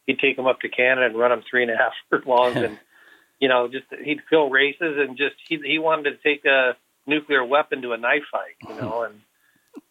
he'd 0.08 0.20
take 0.20 0.38
them 0.38 0.48
up 0.48 0.62
to 0.62 0.70
Canada 0.70 1.08
and 1.08 1.20
run 1.20 1.32
them 1.32 1.44
three 1.48 1.62
and 1.62 1.72
a 1.72 1.76
half 1.76 1.92
furlongs, 2.10 2.56
and 2.56 2.80
you 3.42 3.50
know, 3.50 3.68
just 3.68 3.84
he'd 4.02 4.22
fill 4.30 4.50
races 4.50 4.96
and 4.98 5.18
just 5.18 5.36
he 5.46 5.60
he 5.62 5.78
wanted 5.78 6.10
to 6.10 6.18
take 6.24 6.46
a 6.46 6.78
nuclear 7.06 7.44
weapon 7.44 7.82
to 7.82 7.92
a 7.92 7.98
knife 7.98 8.24
fight, 8.32 8.56
you 8.66 8.82
know, 8.82 9.04
and 9.04 9.22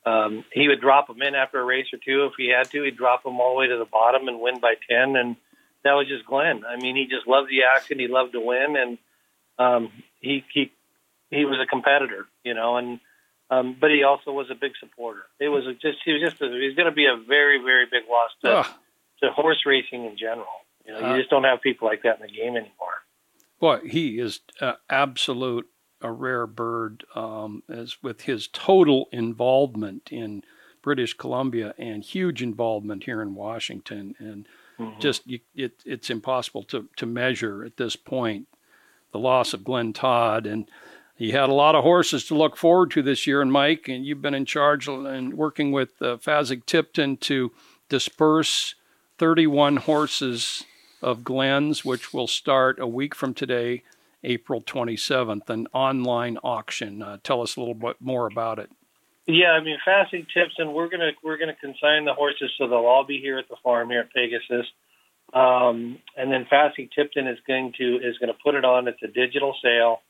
um, 0.06 0.44
he 0.50 0.66
would 0.66 0.80
drop 0.80 1.08
them 1.08 1.20
in 1.20 1.34
after 1.34 1.60
a 1.60 1.64
race 1.64 1.88
or 1.92 1.98
two 2.02 2.24
if 2.24 2.32
he 2.38 2.48
had 2.48 2.70
to. 2.70 2.84
He'd 2.84 2.96
drop 2.96 3.22
them 3.22 3.38
all 3.38 3.52
the 3.52 3.58
way 3.58 3.66
to 3.66 3.76
the 3.76 3.84
bottom 3.84 4.28
and 4.28 4.40
win 4.40 4.60
by 4.60 4.76
ten, 4.88 5.14
and 5.14 5.36
that 5.84 5.92
was 5.92 6.08
just 6.08 6.24
Glenn. 6.24 6.62
I 6.64 6.76
mean, 6.76 6.96
he 6.96 7.04
just 7.04 7.28
loved 7.28 7.50
the 7.50 7.64
action. 7.76 7.98
He 7.98 8.08
loved 8.08 8.32
to 8.32 8.40
win, 8.40 8.76
and 8.78 8.98
um, 9.58 9.92
he 10.20 10.42
he 10.54 10.72
he 11.30 11.44
was 11.44 11.58
a 11.60 11.66
competitor, 11.66 12.26
you 12.44 12.54
know, 12.54 12.76
and 12.76 13.00
um, 13.50 13.76
but 13.80 13.90
he 13.90 14.04
also 14.04 14.30
was 14.32 14.48
a 14.50 14.54
big 14.54 14.72
supporter. 14.78 15.22
It 15.40 15.48
was 15.48 15.64
just 15.80 15.98
he 16.04 16.12
was 16.12 16.22
just 16.22 16.40
a, 16.40 16.46
he's 16.46 16.76
going 16.76 16.88
to 16.88 16.94
be 16.94 17.06
a 17.06 17.16
very 17.16 17.62
very 17.62 17.86
big 17.86 18.04
loss 18.08 18.30
to 18.42 19.26
to 19.26 19.32
horse 19.32 19.62
racing 19.66 20.04
in 20.04 20.16
general. 20.16 20.46
You 20.86 20.92
know, 20.92 21.04
uh, 21.04 21.12
you 21.12 21.20
just 21.20 21.30
don't 21.30 21.44
have 21.44 21.60
people 21.60 21.88
like 21.88 22.02
that 22.02 22.20
in 22.20 22.22
the 22.22 22.32
game 22.32 22.56
anymore. 22.56 22.70
Boy, 23.60 23.80
he 23.86 24.18
is 24.18 24.40
uh, 24.60 24.74
absolute 24.88 25.66
a 26.00 26.10
rare 26.10 26.46
bird 26.46 27.04
um, 27.14 27.62
as 27.68 28.02
with 28.02 28.22
his 28.22 28.48
total 28.48 29.08
involvement 29.12 30.10
in 30.10 30.42
British 30.82 31.14
Columbia 31.14 31.74
and 31.76 32.02
huge 32.02 32.42
involvement 32.42 33.04
here 33.04 33.20
in 33.20 33.34
Washington, 33.34 34.14
and 34.18 34.48
mm-hmm. 34.78 34.98
just 34.98 35.26
you, 35.26 35.40
it, 35.54 35.82
it's 35.84 36.08
impossible 36.08 36.62
to, 36.64 36.88
to 36.96 37.04
measure 37.04 37.64
at 37.64 37.76
this 37.76 37.96
point 37.96 38.48
the 39.12 39.18
loss 39.18 39.52
of 39.52 39.64
Glenn 39.64 39.92
Todd. 39.92 40.46
And 40.46 40.70
he 41.20 41.32
had 41.32 41.50
a 41.50 41.54
lot 41.54 41.74
of 41.74 41.84
horses 41.84 42.24
to 42.24 42.34
look 42.34 42.56
forward 42.56 42.90
to 42.92 43.02
this 43.02 43.26
year. 43.26 43.42
And 43.42 43.52
Mike, 43.52 43.88
and 43.88 44.06
you've 44.06 44.22
been 44.22 44.32
in 44.32 44.46
charge 44.46 44.88
and 44.88 45.34
working 45.34 45.70
with 45.70 46.00
uh, 46.00 46.16
Fasig-Tipton 46.16 47.18
to 47.18 47.52
disperse 47.90 48.74
31 49.18 49.76
horses 49.76 50.64
of 51.02 51.22
Glenn's, 51.22 51.84
which 51.84 52.14
will 52.14 52.26
start 52.26 52.80
a 52.80 52.86
week 52.86 53.14
from 53.14 53.34
today 53.34 53.82
April 54.24 54.62
27th, 54.62 55.50
an 55.50 55.66
online 55.74 56.38
auction. 56.38 57.02
Uh, 57.02 57.18
tell 57.22 57.42
us 57.42 57.54
a 57.54 57.60
little 57.60 57.74
bit 57.74 57.96
more 58.00 58.26
about 58.26 58.58
it. 58.58 58.70
Yeah, 59.26 59.50
I 59.50 59.62
mean, 59.62 59.76
Fasig-Tipton, 59.86 60.72
we're 60.72 60.88
gonna 60.88 61.10
we're 61.22 61.36
gonna 61.36 61.54
consign 61.54 62.06
the 62.06 62.14
horses, 62.14 62.50
so 62.56 62.66
they'll 62.66 62.78
all 62.78 63.04
be 63.04 63.20
here 63.20 63.36
at 63.36 63.48
the 63.50 63.56
farm 63.62 63.90
here 63.90 64.00
at 64.00 64.12
Pegasus. 64.14 64.66
Um, 65.34 65.98
and 66.16 66.32
then 66.32 66.46
Fasig-Tipton 66.50 67.26
is 67.26 67.38
going 67.46 67.74
to 67.76 67.96
is 67.96 68.16
going 68.16 68.32
to 68.32 68.38
put 68.42 68.54
it 68.54 68.64
on. 68.64 68.88
It's 68.88 69.02
a 69.02 69.08
digital 69.08 69.54
sale. 69.62 70.00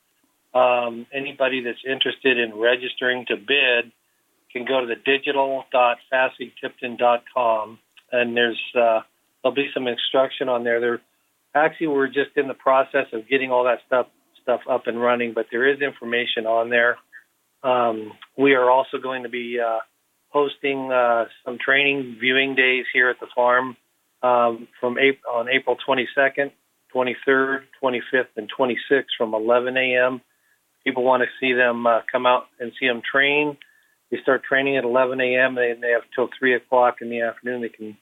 Um, 0.53 1.07
anybody 1.13 1.63
that's 1.63 1.79
interested 1.89 2.37
in 2.37 2.57
registering 2.57 3.25
to 3.27 3.37
bid 3.37 3.93
can 4.51 4.65
go 4.65 4.81
to 4.81 4.87
the 4.87 4.95
digital.fasig-tipton.com, 4.95 7.79
and 8.11 8.35
there's 8.35 8.59
uh, 8.75 8.99
there'll 9.41 9.55
be 9.55 9.69
some 9.73 9.87
instruction 9.87 10.49
on 10.49 10.65
there. 10.65 10.81
There 10.81 10.99
actually 11.55 11.87
we're 11.87 12.07
just 12.07 12.35
in 12.35 12.47
the 12.47 12.53
process 12.53 13.07
of 13.13 13.29
getting 13.29 13.51
all 13.51 13.63
that 13.65 13.79
stuff 13.87 14.07
stuff 14.41 14.61
up 14.69 14.87
and 14.87 15.01
running, 15.01 15.33
but 15.33 15.47
there 15.51 15.67
is 15.71 15.81
information 15.81 16.45
on 16.45 16.69
there. 16.69 16.97
Um, 17.63 18.13
we 18.37 18.53
are 18.53 18.69
also 18.69 18.97
going 18.97 19.23
to 19.23 19.29
be 19.29 19.59
uh, 19.59 19.79
hosting 20.29 20.91
uh, 20.91 21.25
some 21.45 21.57
training 21.63 22.17
viewing 22.19 22.55
days 22.55 22.85
here 22.91 23.09
at 23.09 23.19
the 23.19 23.27
farm 23.35 23.77
um, 24.23 24.67
from 24.79 24.97
April, 24.97 25.33
on 25.33 25.49
April 25.49 25.77
22nd, 25.87 26.51
23rd, 26.93 27.61
25th, 27.81 28.27
and 28.35 28.51
26th 28.57 29.05
from 29.17 29.33
11 29.33 29.77
a.m. 29.77 30.21
People 30.83 31.03
want 31.03 31.23
to 31.23 31.29
see 31.39 31.53
them 31.53 31.85
uh, 31.85 32.01
come 32.11 32.25
out 32.25 32.47
and 32.59 32.71
see 32.79 32.87
them 32.87 33.01
train. 33.01 33.57
They 34.09 34.19
start 34.21 34.43
training 34.43 34.77
at 34.77 34.83
11 34.83 35.21
a.m. 35.21 35.55
They, 35.55 35.73
they 35.79 35.91
have 35.91 36.03
till 36.13 36.29
3 36.37 36.55
o'clock 36.55 36.97
in 37.01 37.09
the 37.09 37.21
afternoon. 37.21 37.61
They 37.61 37.69
can 37.69 37.97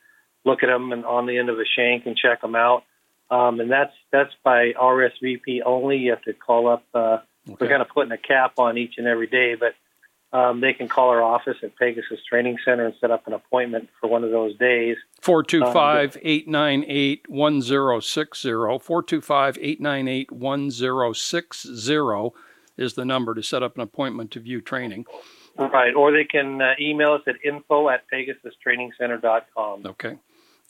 look 0.45 0.63
at 0.63 0.67
them 0.67 0.91
and 0.91 1.05
on 1.05 1.27
the 1.27 1.37
end 1.37 1.49
of 1.49 1.59
a 1.59 1.65
shank 1.65 2.05
and 2.05 2.17
check 2.17 2.41
them 2.41 2.55
out. 2.55 2.83
Um, 3.31 3.59
and 3.59 3.69
that's 3.69 3.93
that's 4.11 4.33
by 4.43 4.73
RSVP 4.73 5.61
only. 5.63 5.97
You 5.97 6.11
have 6.11 6.23
to 6.23 6.33
call 6.33 6.67
up. 6.67 6.83
Uh, 6.93 7.19
okay. 7.47 7.57
We're 7.59 7.69
kind 7.69 7.81
of 7.81 7.89
putting 7.89 8.11
a 8.11 8.17
cap 8.17 8.53
on 8.57 8.77
each 8.77 8.95
and 8.97 9.05
every 9.05 9.27
day, 9.27 9.55
but 9.55 9.75
um, 10.35 10.61
they 10.61 10.73
can 10.73 10.87
call 10.87 11.09
our 11.09 11.21
office 11.21 11.57
at 11.63 11.75
Pegasus 11.75 12.19
Training 12.27 12.57
Center 12.63 12.85
and 12.85 12.95
set 12.99 13.11
up 13.11 13.27
an 13.27 13.33
appointment 13.33 13.89
for 13.99 14.07
one 14.07 14.23
of 14.23 14.31
those 14.31 14.55
days. 14.57 14.97
425 15.21 16.17
898 16.21 17.29
1060. 17.29 18.49
425 18.49 19.57
898 19.59 20.31
1060 20.31 22.33
is 22.79 22.93
the 22.93 23.05
number 23.05 23.35
to 23.35 23.43
set 23.43 23.61
up 23.61 23.75
an 23.75 23.81
appointment 23.81 24.31
to 24.31 24.39
view 24.39 24.61
training. 24.61 25.05
Right. 25.57 25.93
Or 25.93 26.11
they 26.11 26.23
can 26.23 26.61
uh, 26.61 26.73
email 26.79 27.13
us 27.13 27.21
at 27.27 27.35
info 27.43 27.89
at 27.89 28.05
pegasustrainingscenter.com. 28.11 29.85
Okay. 29.85 30.17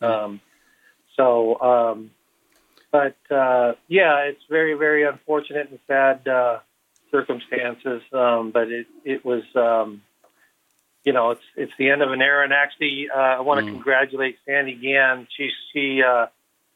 Um, 0.02 0.42
so, 1.16 1.60
um, 1.62 2.12
but 2.92 3.18
uh, 3.30 3.74
yeah, 3.88 4.18
it's 4.22 4.42
very, 4.50 4.74
very 4.74 5.04
unfortunate 5.06 5.70
and 5.70 5.80
sad 5.86 6.28
uh, 6.28 6.60
circumstances. 7.12 8.02
Um, 8.12 8.52
but 8.52 8.70
it 8.70 8.88
it 9.04 9.24
was, 9.24 9.44
um, 9.56 10.02
you 11.04 11.14
know, 11.14 11.32
it's 11.32 11.44
it's 11.56 11.74
the 11.78 11.92
end 11.92 12.02
of 12.02 12.12
an 12.12 12.22
era. 12.22 12.44
And 12.44 12.54
actually, 12.54 13.10
uh, 13.14 13.20
I 13.20 13.42
want 13.42 13.60
to 13.60 13.66
mm. 13.66 13.76
congratulate 13.76 14.38
Sandy 14.46 14.74
Gann. 14.74 15.28
She 15.38 15.52
she 15.72 16.02
uh, 16.02 16.28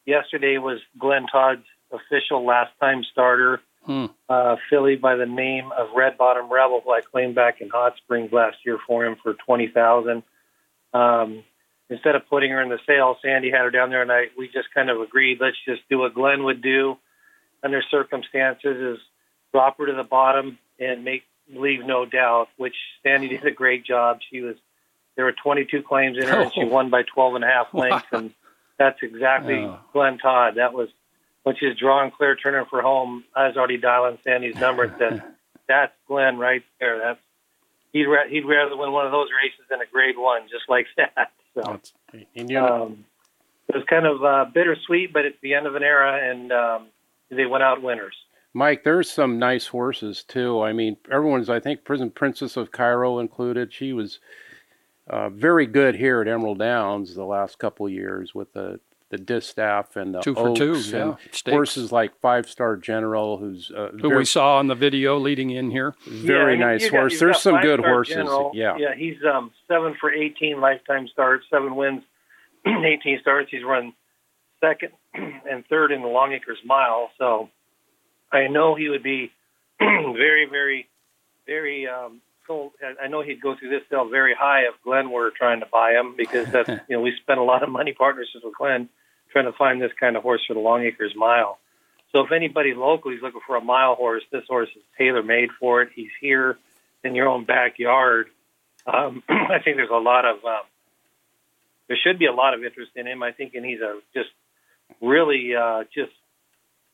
yesterday 0.06 0.60
was 0.60 0.80
Glenn 1.00 1.26
Todd's 1.26 1.66
official 1.92 2.46
last 2.46 2.72
time 2.80 3.04
starter. 3.12 3.60
Hmm. 3.86 4.06
Uh, 4.30 4.56
filly 4.70 4.96
by 4.96 5.16
the 5.16 5.26
name 5.26 5.72
of 5.78 5.90
Red 5.96 6.18
Bottom 6.18 6.52
Rebel, 6.52 6.82
who 6.84 6.92
I 6.92 7.02
claimed 7.02 7.36
back 7.36 7.60
in 7.60 7.70
Hot 7.70 7.98
Springs 7.98 8.32
last 8.32 8.58
year 8.66 8.80
for 8.88 9.06
him 9.06 9.18
for 9.22 9.34
twenty 9.34 9.68
thousand. 9.68 10.24
Um, 10.94 11.44
instead 11.90 12.16
of 12.16 12.28
putting 12.30 12.52
her 12.52 12.62
in 12.62 12.70
the 12.70 12.80
sale, 12.88 13.18
Sandy 13.22 13.52
had 13.52 13.62
her 13.62 13.72
down 13.72 13.90
there, 13.90 14.02
and 14.02 14.12
I 14.12 14.28
we 14.38 14.48
just 14.48 14.74
kind 14.74 14.90
of 14.90 15.02
agreed 15.02 15.40
let's 15.42 15.58
just 15.68 15.82
do 15.90 16.00
what 16.00 16.14
Glenn 16.14 16.44
would 16.44 16.62
do 16.62 16.98
under 17.64 17.82
circumstances 17.90 18.98
is 18.98 19.00
drop 19.52 19.78
her 19.78 19.86
to 19.88 19.94
the 19.94 20.04
bottom 20.04 20.58
and 20.80 21.04
make 21.04 21.24
leave 21.54 21.86
no 21.86 22.06
doubt, 22.06 22.48
which 22.58 22.76
Sandy 23.04 23.30
did 23.30 23.46
a 23.46 23.52
great 23.52 23.86
job. 23.86 24.20
She 24.32 24.42
was 24.42 24.56
there 25.16 25.26
were 25.26 25.34
22 25.44 25.84
claims 25.84 26.18
in 26.18 26.28
her, 26.28 26.40
oh. 26.40 26.42
and 26.44 26.54
she 26.54 26.64
won 26.64 26.90
by 26.90 27.04
12 27.04 27.36
and 27.36 27.44
a 27.44 27.48
half 27.48 27.74
lengths, 27.74 28.06
wow. 28.12 28.20
and 28.20 28.34
that's 28.78 29.00
exactly 29.02 29.56
oh. 29.56 29.80
Glenn 29.94 30.18
Todd. 30.18 30.56
That 30.56 30.74
was 30.74 30.90
when 31.44 31.56
she 31.58 31.68
was 31.68 31.78
drawing 31.78 32.12
Claire 32.12 32.36
Turner 32.36 32.66
for 32.66 32.82
home. 32.82 33.24
I 33.36 33.48
was 33.48 33.58
already 33.58 33.78
dialing 33.78 34.18
Sandy's 34.24 34.56
number 34.56 34.84
and 34.84 34.94
said, 34.98 35.24
"That's 35.68 35.94
Glenn 36.08 36.38
right 36.38 36.64
there. 36.80 37.00
That's 37.00 37.20
he'd 37.92 38.06
ra- 38.06 38.28
he'd 38.28 38.46
rather 38.46 38.76
win 38.76 38.92
one 38.92 39.06
of 39.06 39.12
those 39.12 39.30
races 39.44 39.66
than 39.70 39.82
a 39.82 39.86
Grade 39.92 40.18
One, 40.18 40.44
just 40.50 40.66
like 40.68 40.88
that." 40.98 41.32
So 41.54 41.62
um, 41.64 43.06
it 43.68 43.76
was 43.76 43.84
kind 43.90 44.06
of 44.06 44.24
uh, 44.24 44.46
bittersweet, 44.54 45.14
but 45.14 45.26
it's 45.26 45.38
the 45.42 45.54
end 45.54 45.68
of 45.68 45.76
an 45.76 45.84
era, 45.84 46.30
and 46.30 46.52
um, 46.52 46.88
they 47.30 47.46
went 47.46 47.64
out 47.64 47.82
winners. 47.82 48.16
Mike, 48.56 48.84
there's 48.84 49.10
some 49.10 49.40
nice 49.40 49.68
horses 49.68 50.24
too. 50.24 50.62
I 50.62 50.74
mean, 50.74 50.98
everyone's 51.12 51.50
I 51.50 51.60
think 51.60 51.84
Prison 51.84 52.12
Princess 52.12 52.56
of 52.56 52.72
Cairo 52.72 53.20
included. 53.20 53.74
She 53.74 53.94
was 53.94 54.20
uh, 55.08 55.30
very 55.30 55.66
good 55.66 55.96
here 55.96 56.22
at 56.22 56.28
Emerald 56.28 56.60
Downs 56.60 57.16
the 57.16 57.26
last 57.26 57.58
couple 57.58 57.90
years 57.90 58.34
with 58.36 58.54
the 58.54 58.80
the 59.14 59.20
distaff 59.20 59.96
and 59.96 60.16
the 60.16 60.22
two 60.22 60.34
for 60.34 60.56
two, 60.56 60.76
yeah. 60.76 61.16
Horses 61.46 61.92
like 61.92 62.20
Five 62.20 62.50
Star 62.50 62.76
General, 62.76 63.38
who's 63.38 63.70
uh, 63.70 63.90
who 63.92 64.10
very, 64.10 64.18
we 64.18 64.26
saw 64.26 64.58
on 64.58 64.66
the 64.66 64.74
video 64.74 65.20
leading 65.20 65.52
in 65.52 65.70
here. 65.70 65.94
Very 66.08 66.58
yeah, 66.58 66.66
nice 66.66 66.90
horse. 66.90 67.20
There's 67.20 67.40
some 67.40 67.62
good 67.62 67.80
horses. 67.80 68.16
General. 68.16 68.52
Yeah, 68.56 68.76
yeah. 68.78 68.96
He's 68.96 69.18
um, 69.24 69.52
seven 69.68 69.96
for 70.02 70.12
18 70.12 70.60
lifetime 70.60 71.08
starts, 71.10 71.46
seven 71.52 71.76
wins, 71.76 72.02
18 72.66 73.20
starts. 73.22 73.52
He's 73.52 73.64
run 73.64 73.94
second 74.60 74.94
and 75.14 75.64
third 75.68 75.92
in 75.92 76.02
the 76.02 76.08
Longacres 76.08 76.66
Mile. 76.66 77.12
So 77.20 77.52
I 78.32 78.48
know 78.48 78.74
he 78.74 78.90
would 78.90 79.04
be 79.04 79.32
very, 79.80 80.48
very, 80.50 80.88
very 81.46 81.88
um, 81.88 82.20
told, 82.48 82.72
I 83.02 83.08
know 83.08 83.22
he'd 83.22 83.42
go 83.42 83.56
through 83.56 83.70
this 83.70 83.84
sale 83.90 84.10
very 84.10 84.34
high 84.34 84.62
if 84.62 84.74
Glenn 84.84 85.12
were 85.12 85.32
trying 85.38 85.60
to 85.60 85.66
buy 85.72 85.92
him 85.92 86.16
because 86.18 86.52
that's, 86.52 86.70
you 86.90 86.98
know, 86.98 87.02
we 87.02 87.14
spent 87.22 87.40
a 87.40 87.44
lot 87.44 87.64
of 87.64 87.70
money 87.70 87.94
partnerships 87.94 88.44
with 88.44 88.56
Glenn 88.58 88.90
trying 89.34 89.46
to 89.46 89.58
find 89.58 89.82
this 89.82 89.92
kind 90.00 90.16
of 90.16 90.24
horse 90.24 90.42
for 90.48 90.54
the 90.54 90.62
Longacres 90.62 91.16
Mile. 91.16 91.58
So 92.14 92.22
if 92.22 92.32
anybody 92.32 92.76
locally 92.76 93.16
is 93.16 93.22
looking 93.22 93.42
for 93.46 93.56
a 93.56 93.62
mile 93.62 93.96
horse, 93.96 94.24
this 94.32 94.44
horse 94.48 94.70
is 94.76 94.84
tailor 94.98 95.24
made 95.24 95.50
for 95.60 95.82
it. 95.82 95.90
He's 95.94 96.12
here 96.22 96.58
in 97.04 97.16
your 97.16 97.28
own 97.28 97.44
backyard. 97.44 98.28
Um, 98.86 99.24
I 99.30 99.60
think 99.64 99.78
there's 99.78 99.90
a 99.92 99.96
lot 99.96 100.24
of, 100.24 100.36
um, 100.46 100.62
there 101.88 101.98
should 102.02 102.20
be 102.20 102.28
a 102.28 102.32
lot 102.32 102.54
of 102.54 102.64
interest 102.64 102.92
in 102.96 103.08
him. 103.08 103.24
I 103.24 103.32
think, 103.32 103.56
and 103.56 103.66
he's 103.66 103.82
a 103.82 104.00
just 104.14 104.30
really 105.02 105.56
uh, 105.56 105.84
just 105.94 106.12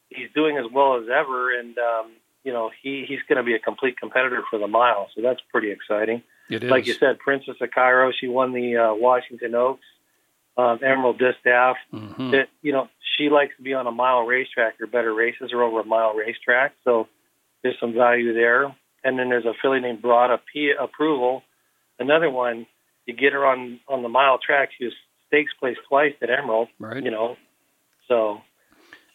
he's 0.09 0.29
doing 0.33 0.57
as 0.57 0.65
well 0.71 0.97
as 0.97 1.03
ever, 1.03 1.57
and 1.57 1.77
um, 1.77 2.11
you 2.43 2.51
know 2.53 2.71
he 2.81 3.05
he's 3.07 3.19
going 3.27 3.37
to 3.37 3.43
be 3.43 3.53
a 3.53 3.59
complete 3.59 3.99
competitor 3.99 4.43
for 4.49 4.57
the 4.57 4.67
mile. 4.67 5.09
So 5.15 5.21
that's 5.21 5.41
pretty 5.51 5.71
exciting. 5.71 6.23
It 6.49 6.63
is. 6.63 6.71
Like 6.71 6.87
you 6.87 6.93
said, 6.93 7.19
Princess 7.19 7.55
of 7.61 7.69
Cairo, 7.71 8.11
she 8.11 8.27
won 8.27 8.53
the 8.53 8.77
uh, 8.77 8.93
Washington 8.95 9.53
Oaks 9.53 9.85
um, 10.59 10.79
Emerald 10.83 11.17
Distaff. 11.19 11.77
Mhm. 11.93 12.31
That 12.31 12.49
you 12.61 12.71
know 12.71 12.87
she 13.17 13.29
likes 13.29 13.55
to 13.57 13.63
be 13.63 13.73
on 13.73 13.87
a 13.87 13.91
mile 13.91 14.23
racetrack. 14.23 14.77
Her 14.79 14.87
better 14.87 15.13
races 15.13 15.51
are 15.53 15.61
over 15.63 15.79
a 15.79 15.85
mile 15.85 16.13
racetrack, 16.13 16.73
so 16.83 17.07
there's 17.61 17.79
some 17.79 17.93
value 17.93 18.33
there. 18.33 18.75
And 19.03 19.17
then 19.17 19.29
there's 19.29 19.45
a 19.45 19.53
filly 19.61 19.79
named 19.79 20.01
Broad 20.01 20.37
P- 20.51 20.73
Approval, 20.77 21.43
another 21.99 22.29
one. 22.29 22.65
You 23.05 23.13
get 23.13 23.33
her 23.33 23.45
on 23.45 23.79
on 23.87 24.03
the 24.03 24.09
mile 24.09 24.37
track. 24.39 24.69
She 24.77 24.85
was 24.85 24.93
stakes 25.27 25.53
placed 25.59 25.79
twice 25.87 26.13
at 26.21 26.29
Emerald. 26.29 26.67
Right. 26.79 27.03
You 27.03 27.11
know, 27.11 27.37
so 28.07 28.41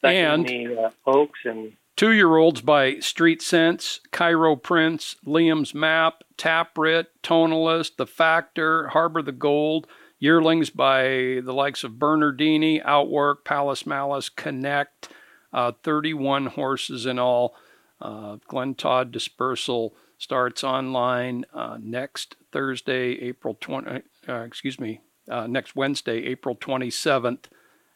And- 0.03 0.47
the 0.49 0.85
uh, 0.85 0.91
Oaks 1.07 1.41
and 1.45 1.73
Two 1.97 2.11
year 2.13 2.37
olds 2.39 2.61
by 2.61 2.99
Street 2.99 3.41
Sense, 3.41 4.01
Cairo 4.11 4.57
Prince, 4.57 5.15
Liam's 5.25 5.75
Map, 5.75 6.25
Tapit, 6.37 7.07
Tonalist, 7.23 7.97
The 7.99 8.07
Factor, 8.07 8.89
Harbor 8.89 9.23
the 9.23 9.31
Gold. 9.31 9.87
Yearlings 10.25 10.71
by 10.71 11.03
the 11.45 11.53
likes 11.53 11.85
of 11.85 11.99
Bernardini, 11.99 12.81
Outwork, 12.81 13.45
Palace 13.45 13.85
Malice, 13.85 14.31
Connect. 14.31 15.11
Uh, 15.53 15.73
31 15.83 16.47
horses 16.47 17.05
in 17.05 17.19
all. 17.19 17.55
Uh, 18.01 18.39
Glenn 18.49 18.75
Todd 18.75 19.13
Dispersal 19.13 19.95
starts 20.17 20.65
online 20.65 21.45
uh, 21.53 21.77
next 21.79 22.37
Thursday, 22.53 23.21
April 23.21 23.59
20, 23.61 24.01
uh, 24.27 24.33
excuse 24.41 24.81
me, 24.81 25.03
uh, 25.31 25.47
next 25.47 25.77
Wednesday, 25.77 26.25
April 26.25 26.57
27th 26.57 27.45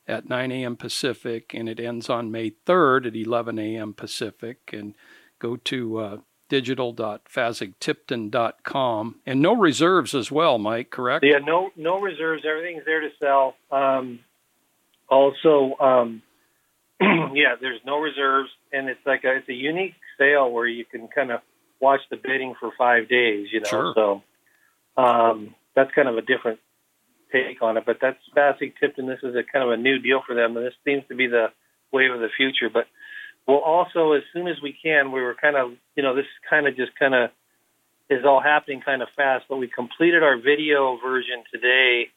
at 0.07 0.29
9 0.29 0.53
a.m. 0.53 0.77
Pacific, 0.77 1.55
and 1.55 1.67
it 1.67 1.81
ends 1.81 2.11
on 2.11 2.31
May 2.31 2.51
3rd 2.51 3.07
at 3.07 3.17
11 3.17 3.59
a.m. 3.59 3.95
Pacific. 3.95 4.69
And 4.75 4.95
go 5.39 5.57
to 5.57 5.99
uh, 5.99 6.17
digital.fasig-tipton.com. 6.49 9.15
And 9.27 9.43
no 9.43 9.57
reserves 9.57 10.15
as 10.15 10.31
well, 10.31 10.59
Mike, 10.59 10.91
correct? 10.91 11.25
Yeah, 11.25 11.39
no 11.39 11.71
no 11.77 12.01
reserves. 12.01 12.45
Everything's 12.49 12.85
there 12.85 13.01
to 13.01 13.09
sell. 13.21 13.55
Um, 13.71 14.21
also, 15.09 15.75
um, 15.81 16.23
yeah, 17.01 17.55
there's 17.61 17.81
no 17.85 17.99
reserves, 17.99 18.51
and 18.73 18.89
it's 18.89 19.01
like 19.07 19.25
a, 19.25 19.37
it's 19.37 19.49
a 19.49 19.53
unique 19.55 19.95
sale 20.19 20.51
where 20.51 20.67
you 20.67 20.85
can 20.85 21.09
kind 21.09 21.31
of 21.31 21.41
watch 21.81 22.01
the 22.11 22.17
bidding 22.17 22.55
for 22.59 22.71
five 22.77 23.09
days. 23.09 23.49
You 23.53 23.61
know, 23.61 23.69
Sure. 23.69 23.93
so 23.95 24.23
um, 25.03 25.55
that's 25.75 25.93
kind 25.95 26.09
of 26.09 26.17
a 26.19 26.23
different 26.23 26.59
take 27.33 27.63
on 27.63 27.77
it. 27.77 27.85
But 27.87 27.99
that's 28.01 28.19
Fasig-Tipton. 28.37 29.07
This 29.07 29.21
is 29.23 29.35
a 29.37 29.43
kind 29.45 29.65
of 29.65 29.71
a 29.71 29.77
new 29.77 29.99
deal 29.99 30.23
for 30.27 30.35
them, 30.35 30.57
and 30.57 30.67
this 30.67 30.75
seems 30.85 31.05
to 31.09 31.15
be 31.15 31.27
the 31.27 31.49
wave 31.93 32.11
of 32.11 32.21
the 32.21 32.29
future. 32.37 32.69
But 32.73 32.87
we'll 33.49 33.59
also, 33.59 34.13
as 34.13 34.23
soon 34.33 34.47
as 34.47 34.57
we 34.63 34.77
can, 34.81 35.11
we 35.11 35.23
were 35.23 35.35
kind 35.35 35.57
of, 35.57 35.73
you 35.97 36.03
know, 36.03 36.15
this 36.15 36.27
kind 36.49 36.69
of 36.69 36.77
just 36.77 36.93
kind 36.99 37.15
of 37.15 37.31
is 38.11 38.25
all 38.25 38.41
happening 38.41 38.83
kind 38.83 39.03
of 39.03 39.09
fast. 39.17 39.47
But 39.49 39.57
we 39.57 39.67
completed 39.67 40.23
our 40.23 40.37
video 40.37 40.99
version 41.03 41.43
today. 41.53 42.11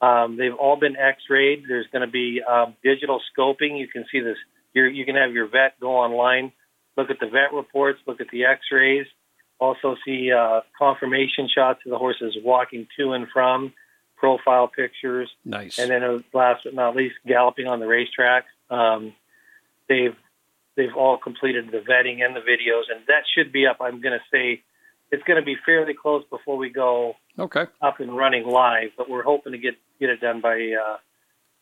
Um, 0.00 0.36
they've 0.36 0.54
all 0.54 0.76
been 0.76 0.96
X-rayed. 0.96 1.64
There's 1.66 1.86
going 1.90 2.06
to 2.06 2.12
be 2.12 2.42
um, 2.42 2.74
digital 2.84 3.20
scoping. 3.32 3.78
You 3.78 3.88
can 3.88 4.04
see 4.12 4.20
this. 4.20 4.36
You're, 4.74 4.88
you 4.88 5.06
can 5.06 5.16
have 5.16 5.32
your 5.32 5.48
vet 5.48 5.80
go 5.80 5.96
online, 5.96 6.52
look 6.96 7.08
at 7.10 7.20
the 7.20 7.28
vet 7.28 7.52
reports, 7.54 8.00
look 8.06 8.20
at 8.20 8.28
the 8.30 8.44
X-rays. 8.44 9.06
Also 9.60 9.96
see 10.04 10.32
uh, 10.32 10.60
confirmation 10.76 11.48
shots 11.48 11.80
of 11.86 11.90
the 11.90 11.98
horses 11.98 12.36
walking 12.42 12.88
to 12.98 13.12
and 13.12 13.28
from, 13.32 13.72
profile 14.16 14.66
pictures. 14.66 15.30
Nice. 15.44 15.78
And 15.78 15.90
then 15.90 16.02
uh, 16.02 16.18
last 16.32 16.64
but 16.64 16.74
not 16.74 16.96
least, 16.96 17.14
galloping 17.26 17.68
on 17.68 17.78
the 17.78 17.86
racetrack. 17.86 18.46
Um, 18.68 19.14
they've 19.88 20.16
they've 20.76 20.94
all 20.96 21.18
completed 21.18 21.66
the 21.70 21.78
vetting 21.78 22.24
and 22.24 22.34
the 22.34 22.40
videos, 22.40 22.84
and 22.94 23.06
that 23.08 23.22
should 23.34 23.52
be 23.52 23.66
up. 23.66 23.78
I'm 23.80 24.00
going 24.00 24.18
to 24.18 24.24
say 24.32 24.62
it's 25.10 25.22
going 25.24 25.40
to 25.40 25.44
be 25.44 25.56
fairly 25.64 25.94
close 25.94 26.24
before 26.30 26.56
we 26.56 26.70
go 26.70 27.14
okay. 27.38 27.66
up 27.80 28.00
and 28.00 28.16
running 28.16 28.46
live, 28.46 28.90
but 28.96 29.08
we're 29.08 29.22
hoping 29.22 29.52
to 29.52 29.58
get 29.58 29.74
get 30.00 30.10
it 30.10 30.20
done 30.20 30.40
by 30.40 30.56
uh, 30.56 30.96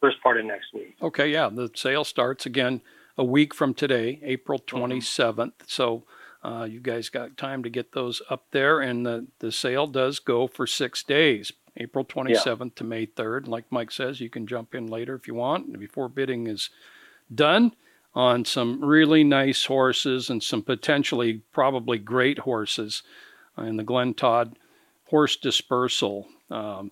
first 0.01 0.23
part 0.23 0.39
of 0.39 0.47
next 0.47 0.73
week. 0.75 0.97
Okay, 1.03 1.31
yeah, 1.31 1.49
the 1.49 1.71
sale 1.75 2.05
starts 2.05 2.47
again 2.47 2.81
a 3.19 3.25
week 3.25 3.55
from 3.55 3.75
today, 3.75 4.19
April 4.23 4.59
27th. 4.59 5.53
So 5.67 6.05
uh, 6.43 6.67
you 6.69 6.81
guys 6.81 7.11
got 7.11 7.37
time 7.37 7.63
to 7.63 7.71
get 7.71 7.93
those 7.93 8.23
up 8.31 8.47
there, 8.53 8.81
and 8.81 9.05
the, 9.05 9.27
the 9.41 9.53
sale 9.53 9.87
does 9.87 10.19
go 10.19 10.47
for 10.47 10.67
six 10.67 11.03
days, 11.03 11.53
April 11.77 12.07
27th 12.07 12.75
to 12.77 12.85
May 12.85 13.07
3rd. 13.07 13.49
Like 13.49 13.67
Mike 13.71 13.91
says, 13.91 14.21
you 14.21 14.31
can 14.31 14.47
jump 14.47 14.75
in 14.75 14.87
later 14.87 15.15
if 15.15 15.29
you 15.29 15.35
want, 15.35 15.79
before 15.79 16.09
bidding 16.09 16.47
is 16.47 16.71
done 17.33 17.73
on 18.15 18.45
some 18.45 18.85
really 18.85 19.25
nice 19.25 19.65
horses 19.65 20.29
and 20.29 20.43
some 20.43 20.63
potentially 20.63 21.43
probably 21.53 21.99
great 21.99 22.41
horses 22.41 23.03
in 23.59 23.77
the 23.77 23.83
Glenn 23.83 24.15
Todd 24.15 24.57
horse 25.07 25.37
dispersal. 25.37 26.29
Um, 26.51 26.91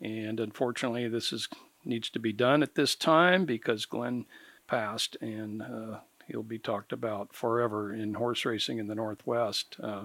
and 0.00 0.40
unfortunately, 0.40 1.08
this 1.08 1.32
is 1.32 1.48
needs 1.84 2.10
to 2.10 2.18
be 2.18 2.32
done 2.32 2.62
at 2.62 2.74
this 2.74 2.94
time 2.94 3.44
because 3.44 3.86
Glenn 3.86 4.26
passed 4.66 5.16
and 5.20 5.62
uh, 5.62 5.98
he'll 6.26 6.42
be 6.42 6.58
talked 6.58 6.92
about 6.92 7.34
forever 7.34 7.92
in 7.92 8.14
horse 8.14 8.44
racing 8.44 8.78
in 8.78 8.86
the 8.86 8.94
Northwest. 8.94 9.76
Uh, 9.82 10.04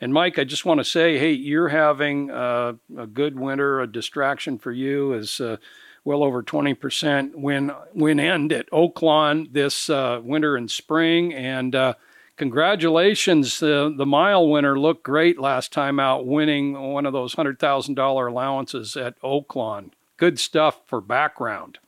and 0.00 0.12
Mike, 0.12 0.38
I 0.38 0.44
just 0.44 0.64
want 0.64 0.78
to 0.78 0.84
say, 0.84 1.18
hey, 1.18 1.32
you're 1.32 1.70
having 1.70 2.30
uh, 2.30 2.74
a 2.96 3.06
good 3.06 3.38
winter. 3.38 3.80
A 3.80 3.86
distraction 3.86 4.58
for 4.58 4.72
you 4.72 5.14
is 5.14 5.40
uh, 5.40 5.56
well 6.04 6.22
over 6.22 6.42
20% 6.42 7.34
win 7.34 7.72
win 7.92 8.20
end 8.20 8.52
at 8.52 8.70
Oaklawn 8.70 9.52
this 9.52 9.88
uh, 9.88 10.20
winter 10.22 10.56
and 10.56 10.70
spring. 10.70 11.32
And 11.32 11.74
uh, 11.74 11.94
congratulations, 12.36 13.62
uh, 13.62 13.90
the 13.96 14.06
mile 14.06 14.48
winner 14.48 14.78
looked 14.78 15.02
great 15.02 15.38
last 15.38 15.72
time 15.72 15.98
out, 15.98 16.26
winning 16.26 16.74
one 16.74 17.06
of 17.06 17.12
those 17.12 17.34
hundred 17.34 17.58
thousand 17.58 17.94
dollar 17.94 18.28
allowances 18.28 18.96
at 18.96 19.20
Oaklawn. 19.22 19.90
Good 20.16 20.38
stuff 20.38 20.80
for 20.86 21.00
background. 21.00 21.78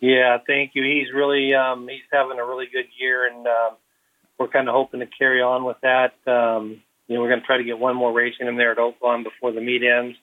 Yeah, 0.00 0.38
thank 0.46 0.74
you. 0.74 0.82
He's 0.82 1.12
really 1.14 1.54
um, 1.54 1.88
he's 1.88 2.02
having 2.12 2.38
a 2.38 2.44
really 2.44 2.66
good 2.66 2.86
year, 2.98 3.26
and 3.26 3.46
um, 3.46 3.76
we're 4.38 4.48
kind 4.48 4.68
of 4.68 4.74
hoping 4.74 5.00
to 5.00 5.06
carry 5.06 5.40
on 5.40 5.64
with 5.64 5.78
that. 5.82 6.14
Um, 6.26 6.82
you 7.06 7.14
know, 7.14 7.22
we're 7.22 7.28
going 7.28 7.40
to 7.40 7.46
try 7.46 7.56
to 7.56 7.64
get 7.64 7.78
one 7.78 7.96
more 7.96 8.12
race 8.12 8.34
in 8.40 8.48
him 8.48 8.56
there 8.56 8.72
at 8.72 8.78
Oaklawn 8.78 9.22
before 9.22 9.52
the 9.52 9.60
meet 9.60 9.82
ends, 9.82 10.16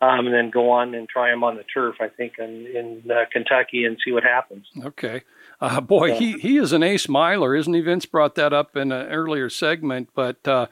um, 0.00 0.26
and 0.26 0.34
then 0.34 0.50
go 0.50 0.70
on 0.70 0.94
and 0.94 1.08
try 1.08 1.32
him 1.32 1.42
on 1.42 1.56
the 1.56 1.64
turf. 1.64 1.96
I 2.00 2.08
think 2.08 2.34
in, 2.38 2.66
in 2.66 3.10
uh, 3.10 3.24
Kentucky 3.32 3.84
and 3.84 3.96
see 4.04 4.12
what 4.12 4.24
happens. 4.24 4.66
Okay. 4.84 5.22
Uh, 5.60 5.80
boy, 5.80 6.14
he, 6.14 6.32
he 6.32 6.58
is 6.58 6.72
an 6.72 6.82
ace 6.82 7.08
miler, 7.08 7.54
isn't 7.54 7.72
he? 7.72 7.80
Vince 7.80 8.04
brought 8.04 8.34
that 8.34 8.52
up 8.52 8.76
in 8.76 8.92
an 8.92 9.06
earlier 9.08 9.48
segment, 9.48 10.10
but, 10.14 10.46
uh, 10.46 10.66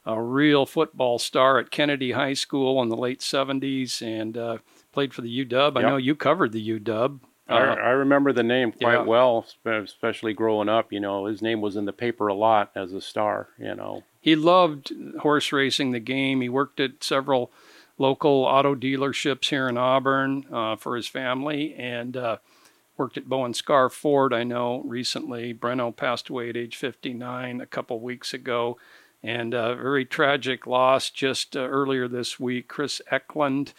a 0.05 0.21
real 0.21 0.65
football 0.65 1.19
star 1.19 1.59
at 1.59 1.71
Kennedy 1.71 2.11
High 2.11 2.33
School 2.33 2.81
in 2.81 2.89
the 2.89 2.97
late 2.97 3.19
70s 3.19 4.01
and 4.01 4.37
uh, 4.37 4.57
played 4.91 5.13
for 5.13 5.21
the 5.21 5.45
UW. 5.45 5.77
I 5.77 5.81
know 5.81 5.97
you 5.97 6.15
covered 6.15 6.51
the 6.51 6.79
UW. 6.79 7.19
Uh, 7.47 7.53
I, 7.53 7.73
I, 7.73 7.89
remember 7.89 8.31
the 8.31 8.43
name 8.43 8.71
quite 8.71 8.93
yeah. 8.93 9.01
well, 9.01 9.45
especially 9.65 10.33
growing 10.33 10.69
up. 10.69 10.93
You 10.93 10.99
know, 10.99 11.25
his 11.25 11.41
name 11.41 11.61
was 11.61 11.75
in 11.75 11.85
the 11.85 11.93
paper 11.93 12.27
a 12.27 12.33
lot 12.35 12.71
as 12.75 12.93
a 12.93 13.01
star. 13.01 13.49
You 13.57 13.73
know, 13.73 14.03
he 14.21 14.35
loved 14.35 14.93
horse 15.21 15.51
racing, 15.51 15.91
the 15.91 15.99
game. 15.99 16.41
He 16.41 16.49
worked 16.49 16.79
at 16.79 17.03
several 17.03 17.51
local 17.99 18.45
auto 18.45 18.73
dealerships 18.73 19.49
here 19.49 19.69
in 19.69 19.77
Auburn 19.77 20.45
uh, 20.51 20.75
for 20.77 20.95
his 20.95 21.07
family 21.07 21.75
and 21.75 22.17
uh, 22.17 22.37
worked 22.97 23.17
at 23.17 23.29
Bowen 23.29 23.53
Scarff 23.53 23.93
Ford, 23.93 24.33
I 24.33 24.43
know, 24.43 24.81
recently. 24.85 25.53
Breno 25.53 25.95
passed 25.95 26.29
away 26.29 26.49
at 26.49 26.57
age 26.57 26.75
59 26.77 27.61
a 27.61 27.65
couple 27.67 27.99
weeks 27.99 28.33
ago. 28.33 28.77
And 29.21 29.53
a 29.53 29.75
very 29.75 30.05
tragic 30.05 30.65
loss 30.65 31.09
just 31.09 31.57
uh, 31.57 31.59
earlier 31.59 32.07
this 32.07 32.39
week. 32.39 32.69
Chris 32.69 33.01
Eklund, 33.11 33.73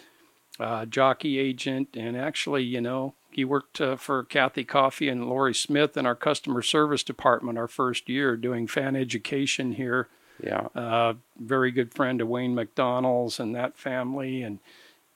uh, 0.58 0.84
jockey 0.84 1.38
agent, 1.38 1.96
and 1.96 2.14
actually, 2.14 2.62
you 2.62 2.82
know, 2.82 3.14
he 3.30 3.46
worked 3.46 3.80
uh, 3.80 3.96
for 3.96 4.22
Kathy 4.22 4.64
Coffey 4.64 5.08
and 5.08 5.26
Lori 5.26 5.54
Smith 5.54 5.96
in 5.96 6.04
our 6.04 6.14
customer 6.14 6.60
service 6.60 7.02
department 7.02 7.56
our 7.56 7.68
first 7.68 8.08
year 8.08 8.36
doing 8.36 8.66
fan 8.66 8.96
education 8.96 9.72
here 9.72 10.08
yeah. 10.42 10.68
Uh, 10.74 11.14
very 11.38 11.70
good 11.70 11.94
friend 11.94 12.20
of 12.20 12.28
Wayne 12.28 12.54
McDonald's 12.54 13.40
and 13.40 13.54
that 13.54 13.76
family, 13.76 14.42
and 14.42 14.58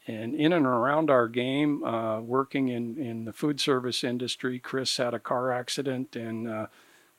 and 0.07 0.35
in 0.35 0.53
and 0.53 0.67
around 0.67 1.11
our 1.11 1.29
game, 1.29 1.83
uh, 1.85 2.21
working 2.21 2.69
in 2.69 2.99
in 2.99 3.25
the 3.25 3.33
food 3.33 3.61
service 3.61 4.05
industry. 4.05 4.59
Chris 4.59 4.97
had 4.97 5.15
a 5.15 5.19
car 5.19 5.53
accident 5.53 6.17
and. 6.17 6.49
Uh, 6.49 6.67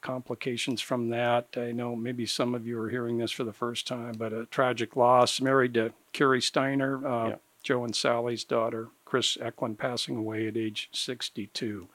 complications 0.06 0.82
from 0.82 1.10
that. 1.10 1.48
I 1.58 1.72
know 1.72 1.96
maybe 1.96 2.28
some 2.28 2.54
of 2.54 2.68
you 2.68 2.80
are 2.80 2.90
hearing 2.90 3.18
this 3.18 3.32
for 3.32 3.44
the 3.44 3.52
first 3.52 3.88
time, 3.88 4.14
but 4.20 4.34
a 4.34 4.46
tragic 4.46 4.96
loss. 4.96 5.42
Married 5.42 5.74
to 5.74 5.94
Carrie 6.14 6.44
Steiner, 6.44 7.06
uh, 7.08 7.30
yeah. 7.30 7.36
Joe 7.64 7.84
and 7.84 7.96
Sally's 7.96 8.44
daughter, 8.44 8.90
Chris 9.04 9.36
Eklund, 9.42 9.80
passing 9.80 10.16
away 10.16 10.46
at 10.46 10.56
age 10.56 10.90
62. 10.94 11.88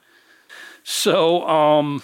So, 0.83 1.47
um, 1.47 2.03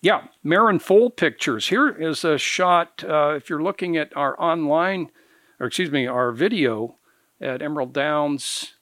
yeah, 0.00 0.28
Marin 0.44 0.78
Foal 0.78 1.10
pictures. 1.10 1.68
Here 1.68 1.88
is 1.88 2.24
a 2.24 2.38
shot. 2.38 3.02
Uh, 3.04 3.34
if 3.36 3.50
you're 3.50 3.62
looking 3.62 3.96
at 3.96 4.16
our 4.16 4.40
online, 4.40 5.10
or 5.58 5.66
excuse 5.66 5.90
me, 5.90 6.06
our 6.06 6.30
video 6.32 6.96
at 7.40 7.62
Emerald 7.62 7.92
Downs 7.92 8.74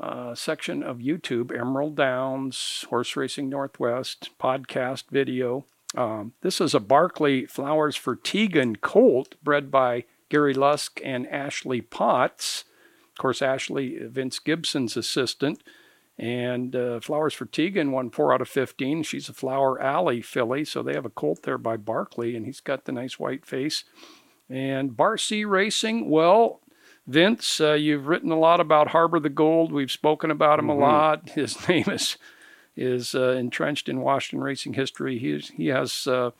uh, 0.00 0.34
section 0.34 0.82
of 0.82 0.98
YouTube, 0.98 1.56
Emerald 1.56 1.96
Downs 1.96 2.84
Horse 2.88 3.16
Racing 3.16 3.48
Northwest 3.48 4.30
podcast 4.38 5.04
video. 5.10 5.64
Um, 5.96 6.34
this 6.42 6.60
is 6.60 6.74
a 6.74 6.80
Barkley 6.80 7.46
Flowers 7.46 7.96
for 7.96 8.14
Tegan 8.14 8.76
colt 8.76 9.34
bred 9.42 9.70
by 9.70 10.04
Gary 10.28 10.54
Lusk 10.54 11.00
and 11.04 11.26
Ashley 11.28 11.80
Potts. 11.80 12.64
Of 13.12 13.18
course, 13.18 13.42
Ashley, 13.42 13.98
Vince 14.02 14.38
Gibson's 14.38 14.96
assistant. 14.96 15.62
And 16.18 16.74
uh, 16.74 16.98
Flowers 17.00 17.34
for 17.34 17.46
Tegan 17.46 17.92
won 17.92 18.10
four 18.10 18.32
out 18.32 18.40
of 18.40 18.48
15. 18.48 19.04
She's 19.04 19.28
a 19.28 19.34
Flower 19.34 19.80
Alley 19.80 20.20
filly, 20.20 20.64
so 20.64 20.82
they 20.82 20.94
have 20.94 21.06
a 21.06 21.10
colt 21.10 21.44
there 21.44 21.58
by 21.58 21.76
Barkley, 21.76 22.34
and 22.34 22.44
he's 22.44 22.60
got 22.60 22.84
the 22.84 22.92
nice 22.92 23.20
white 23.20 23.46
face. 23.46 23.84
And 24.50 24.96
Barcy 24.96 25.44
Racing, 25.44 26.10
well, 26.10 26.60
Vince, 27.06 27.60
uh, 27.60 27.74
you've 27.74 28.08
written 28.08 28.32
a 28.32 28.38
lot 28.38 28.60
about 28.60 28.88
Harbor 28.88 29.20
the 29.20 29.28
Gold. 29.28 29.70
We've 29.70 29.92
spoken 29.92 30.30
about 30.30 30.58
him 30.58 30.66
mm-hmm. 30.66 30.82
a 30.82 30.86
lot. 30.86 31.30
His 31.34 31.68
name 31.68 31.88
is 31.88 32.16
is 32.76 33.12
uh, 33.12 33.32
entrenched 33.32 33.88
in 33.88 34.00
Washington 34.00 34.40
racing 34.40 34.74
history. 34.74 35.18
He's, 35.18 35.48
he 35.48 35.66
has 35.66 36.06
uh, 36.06 36.30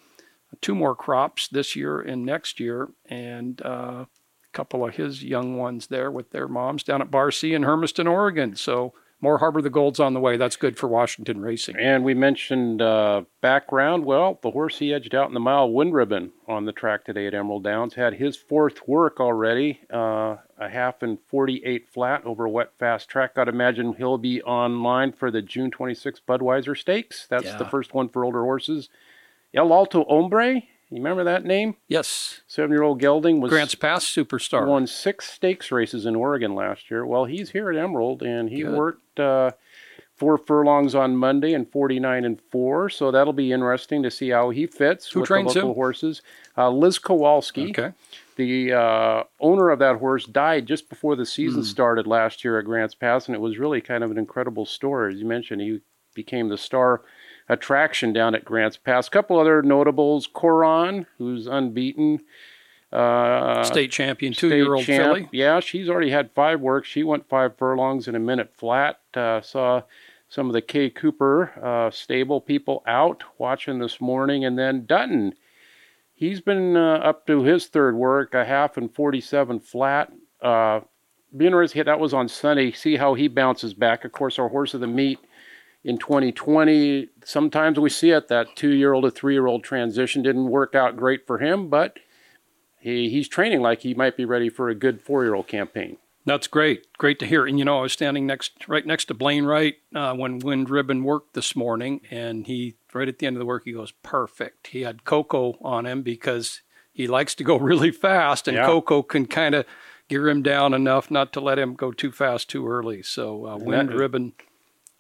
two 0.61 0.75
more 0.75 0.95
crops 0.95 1.49
this 1.49 1.75
year 1.75 2.01
and 2.01 2.25
next 2.25 2.61
year, 2.61 2.91
and 3.07 3.61
uh, 3.65 4.05
a 4.05 4.07
couple 4.53 4.87
of 4.87 4.95
his 4.95 5.25
young 5.25 5.57
ones 5.57 5.89
there 5.89 6.13
with 6.13 6.31
their 6.31 6.47
moms 6.47 6.85
down 6.85 7.03
at 7.03 7.11
Barcy 7.11 7.55
in 7.55 7.65
Hermiston, 7.65 8.07
Oregon. 8.07 8.55
So 8.55 8.95
more 9.21 9.39
Harbor 9.39 9.61
the 9.61 9.71
Gold's 9.71 9.99
on 9.99 10.15
the 10.15 10.21
way. 10.21 10.37
That's 10.37 10.57
good 10.57 10.79
for 10.79 10.87
Washington 10.87 11.41
racing. 11.41 11.77
And 11.77 12.05
we 12.05 12.15
mentioned 12.15 12.81
uh, 12.81 13.23
background. 13.41 14.05
Well, 14.05 14.39
the 14.43 14.53
horse 14.53 14.79
he 14.79 14.95
edged 14.95 15.15
out 15.15 15.29
in 15.29 15.35
the 15.35 15.41
mile, 15.41 15.71
Wind 15.71 15.93
Ribbon, 15.93 16.33
on 16.47 16.65
the 16.65 16.73
track 16.73 17.05
today 17.05 17.27
at 17.27 17.35
Emerald 17.35 17.65
Downs, 17.65 17.95
had 17.95 18.15
his 18.15 18.37
fourth 18.37 18.87
work 18.87 19.19
already, 19.19 19.81
uh, 19.93 20.37
a 20.59 20.69
half 20.69 21.03
and 21.03 21.19
48 21.29 21.89
flat 21.89 22.25
over 22.25 22.45
a 22.45 22.51
wet 22.51 22.73
fast 22.79 23.09
track. 23.09 23.33
I'd 23.37 23.49
imagine 23.49 23.95
he'll 23.95 24.19
be 24.19 24.41
online 24.43 25.13
for 25.13 25.31
the 25.31 25.43
June 25.43 25.71
26th 25.71 26.21
Budweiser 26.29 26.77
Stakes. 26.77 27.27
That's 27.29 27.47
yeah. 27.47 27.57
the 27.57 27.67
first 27.67 27.95
one 27.95 28.09
for 28.09 28.25
older 28.25 28.43
horses. 28.43 28.89
El 29.53 29.73
Alto 29.73 30.05
Hombre, 30.05 30.63
you 30.91 30.97
remember 30.97 31.25
that 31.25 31.45
name? 31.45 31.77
Yes. 31.87 32.41
Seven-year-old 32.47 32.99
gelding 32.99 33.41
was 33.41 33.51
Grants 33.51 33.75
Pass 33.75 34.07
superstar. 34.07 34.67
Won 34.67 34.87
six 34.87 35.31
stakes 35.31 35.71
races 35.71 36.07
in 36.07 36.17
Oregon 36.17 36.55
last 36.55 36.91
year. 36.91 37.05
Well, 37.05 37.27
he's 37.27 37.51
here 37.51 37.71
at 37.71 37.77
Emerald, 37.77 38.23
and 38.23 38.49
he 38.49 38.63
Good. 38.63 38.75
worked 38.75 39.08
four 40.19 40.37
furlongs 40.37 40.95
on 40.95 41.17
Monday 41.17 41.55
and 41.55 41.71
49 41.71 42.25
and 42.25 42.41
four. 42.51 42.91
So 42.91 43.11
that'll 43.11 43.33
be 43.33 43.53
interesting 43.53 44.03
to 44.03 44.11
see 44.11 44.31
how 44.31 44.51
he 44.51 44.67
fits 44.67 45.11
Who 45.13 45.21
with 45.21 45.29
the 45.29 45.37
local 45.37 45.71
him? 45.71 45.75
horses. 45.75 46.23
Uh, 46.57 46.71
Liz 46.71 46.99
Kowalski. 46.99 47.71
Okay. 47.71 47.93
The 48.37 48.73
uh, 48.73 49.23
owner 49.41 49.71
of 49.71 49.79
that 49.79 49.97
horse 49.97 50.25
died 50.25 50.67
just 50.67 50.89
before 50.89 51.17
the 51.17 51.27
season 51.27 51.63
mm. 51.63 51.67
started 51.67 52.07
last 52.07 52.45
year 52.45 52.59
at 52.59 52.65
Grants 52.65 52.95
Pass, 52.95 53.27
and 53.27 53.35
it 53.35 53.41
was 53.41 53.59
really 53.59 53.81
kind 53.81 54.05
of 54.05 54.11
an 54.11 54.19
incredible 54.19 54.67
story. 54.67 55.13
As 55.13 55.21
you 55.21 55.27
mentioned, 55.27 55.61
he 55.61 55.81
became 56.15 56.49
the 56.49 56.59
star 56.59 57.03
attraction 57.49 58.13
down 58.13 58.35
at 58.35 58.45
Grants 58.45 58.77
Pass. 58.77 59.09
A 59.09 59.11
couple 59.11 59.41
other 59.41 59.63
notables: 59.63 60.29
Coron, 60.29 61.07
who's 61.19 61.47
unbeaten. 61.49 62.21
Uh, 62.93 63.63
state 63.65 63.91
champion, 63.91 64.33
two-year-old 64.33 64.85
champ. 64.85 65.05
filly. 65.05 65.29
Yeah, 65.31 65.61
she's 65.61 65.89
already 65.89 66.11
had 66.11 66.31
five 66.33 66.61
works. 66.61 66.89
She 66.89 67.03
went 67.03 67.29
five 67.29 67.57
furlongs 67.59 68.09
in 68.09 68.15
a 68.15 68.19
minute 68.19 68.53
flat. 68.57 69.01
Uh, 69.13 69.41
saw 69.43 69.83
some 70.29 70.47
of 70.47 70.55
the 70.55 70.63
K. 70.63 70.89
Cooper 70.89 71.53
uh, 71.63 71.91
stable 71.91 72.41
people 72.41 72.83
out 72.87 73.25
watching 73.37 73.79
this 73.79 74.01
morning, 74.01 74.45
and 74.45 74.59
then 74.59 74.87
Dutton. 74.87 75.35
He's 76.15 76.41
been 76.41 76.77
uh, 76.77 76.95
up 76.97 77.27
to 77.29 77.45
his 77.45 77.67
third 77.67 77.95
work, 77.95 78.35
a 78.35 78.45
half 78.45 78.77
and 78.77 78.93
47 78.93 79.61
flat. 79.61 80.13
Uh, 80.43 80.81
be 81.37 81.47
interesting. 81.47 81.85
That 81.85 82.01
was 82.01 82.13
on 82.13 82.29
Sunday. 82.29 82.73
See 82.73 82.97
how 82.97 83.15
he 83.15 83.29
bounces 83.29 83.73
back. 83.73 84.05
Of 84.05 84.13
course, 84.13 84.39
our 84.39 84.49
horse 84.49 84.75
of 84.75 84.81
the 84.81 84.87
meet 84.89 85.21
in 85.85 85.97
2020, 85.97 87.09
sometimes 87.25 87.79
we 87.79 87.89
see 87.89 88.11
it 88.11 88.29
that 88.29 88.57
two 88.57 88.71
year 88.71 88.95
old 88.95 89.05
to 89.05 89.11
three 89.11 89.35
year 89.35 89.47
old 89.47 89.63
transition 89.63 90.23
didn't 90.23 90.49
work 90.49 90.75
out 90.75 90.97
great 90.97 91.27
for 91.27 91.39
him, 91.39 91.69
but 91.69 91.99
he, 92.81 93.11
he's 93.11 93.29
training 93.29 93.61
like 93.61 93.83
he 93.83 93.95
might 93.95 94.17
be 94.17 94.25
ready 94.25 94.49
for 94.49 94.69
a 94.69 94.75
good 94.75 95.01
four 95.01 95.25
year 95.25 95.35
old 95.35 95.49
campaign. 95.49 95.97
That's 96.25 96.47
great. 96.47 96.87
Great 96.99 97.19
to 97.21 97.27
hear. 97.27 97.47
And 97.47 97.59
you 97.59 97.65
know, 97.65 97.79
I 97.79 97.83
was 97.83 97.93
standing 97.93 98.27
next, 98.27 98.69
right 98.69 98.85
next 98.85 99.07
to 99.07 99.15
Blaine 99.15 99.47
Wright 99.47 99.77
uh, 99.95 100.15
when 100.15 100.41
Wind 100.41 100.69
Ribbon 100.69 101.03
worked 101.03 101.33
this 101.33 101.57
morning, 101.57 102.03
and 102.11 102.47
he, 102.47 102.77
right 102.93 103.09
at 103.09 103.19
the 103.19 103.27
end 103.27 103.37
of 103.37 103.41
the 103.41 103.47
work, 103.47 103.65
he 103.65 103.73
goes, 103.73 103.93
"Perfect." 104.03 104.69
He 104.69 104.83
had 104.83 105.05
Coco 105.05 105.57
on 105.63 105.87
him 105.87 106.03
because 106.03 106.61
he 106.93 107.07
likes 107.07 107.35
to 107.37 107.45
go 107.45 107.57
really 107.59 107.91
fast, 107.91 108.47
and 108.47 108.59
yeah. 108.59 108.67
Coco 108.67 109.03
can 109.03 109.27
kind 109.27 109.55
of 109.55 109.65
gear 110.09 110.29
him 110.29 110.43
down 110.43 110.75
enough 110.75 111.11
not 111.11 111.33
to 111.33 111.41
let 111.41 111.59
him 111.59 111.75
go 111.75 111.93
too 111.93 112.13
fast 112.13 112.51
too 112.51 112.69
early. 112.69 113.03
So 113.03 113.47
uh, 113.47 113.57
Wind 113.57 113.95
Ribbon 113.95 114.35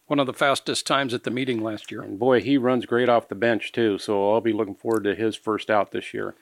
one 0.08 0.18
of 0.18 0.26
the 0.26 0.32
fastest 0.32 0.86
times 0.86 1.12
at 1.12 1.24
the 1.24 1.30
meeting 1.30 1.62
last 1.62 1.90
year. 1.90 2.00
And 2.02 2.18
boy, 2.18 2.40
he 2.40 2.56
runs 2.56 2.86
great 2.86 3.10
off 3.10 3.28
the 3.28 3.34
bench 3.34 3.72
too. 3.72 3.98
So 3.98 4.32
I'll 4.32 4.40
be 4.40 4.54
looking 4.54 4.74
forward 4.74 5.04
to 5.04 5.14
his 5.14 5.36
first 5.36 5.70
out 5.70 5.92
this 5.92 6.12
year. 6.14 6.34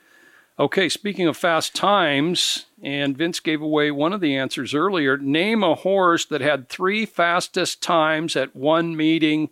Okay, 0.59 0.89
speaking 0.89 1.27
of 1.27 1.37
fast 1.37 1.75
times, 1.75 2.65
and 2.83 3.15
Vince 3.15 3.41
gave 3.41 3.61
away 3.61 3.91
one 3.91 4.15
of 4.15 4.23
the 4.23 4.35
answers 4.35 4.75
earlier. 4.75 5.19
Name 5.19 5.63
a 5.63 5.75
horse 5.75 6.25
that 6.25 6.41
had 6.41 6.71
three 6.71 7.05
fastest 7.05 7.83
times 7.83 8.37
at 8.37 8.57
one 8.57 8.97
meeting 8.97 9.51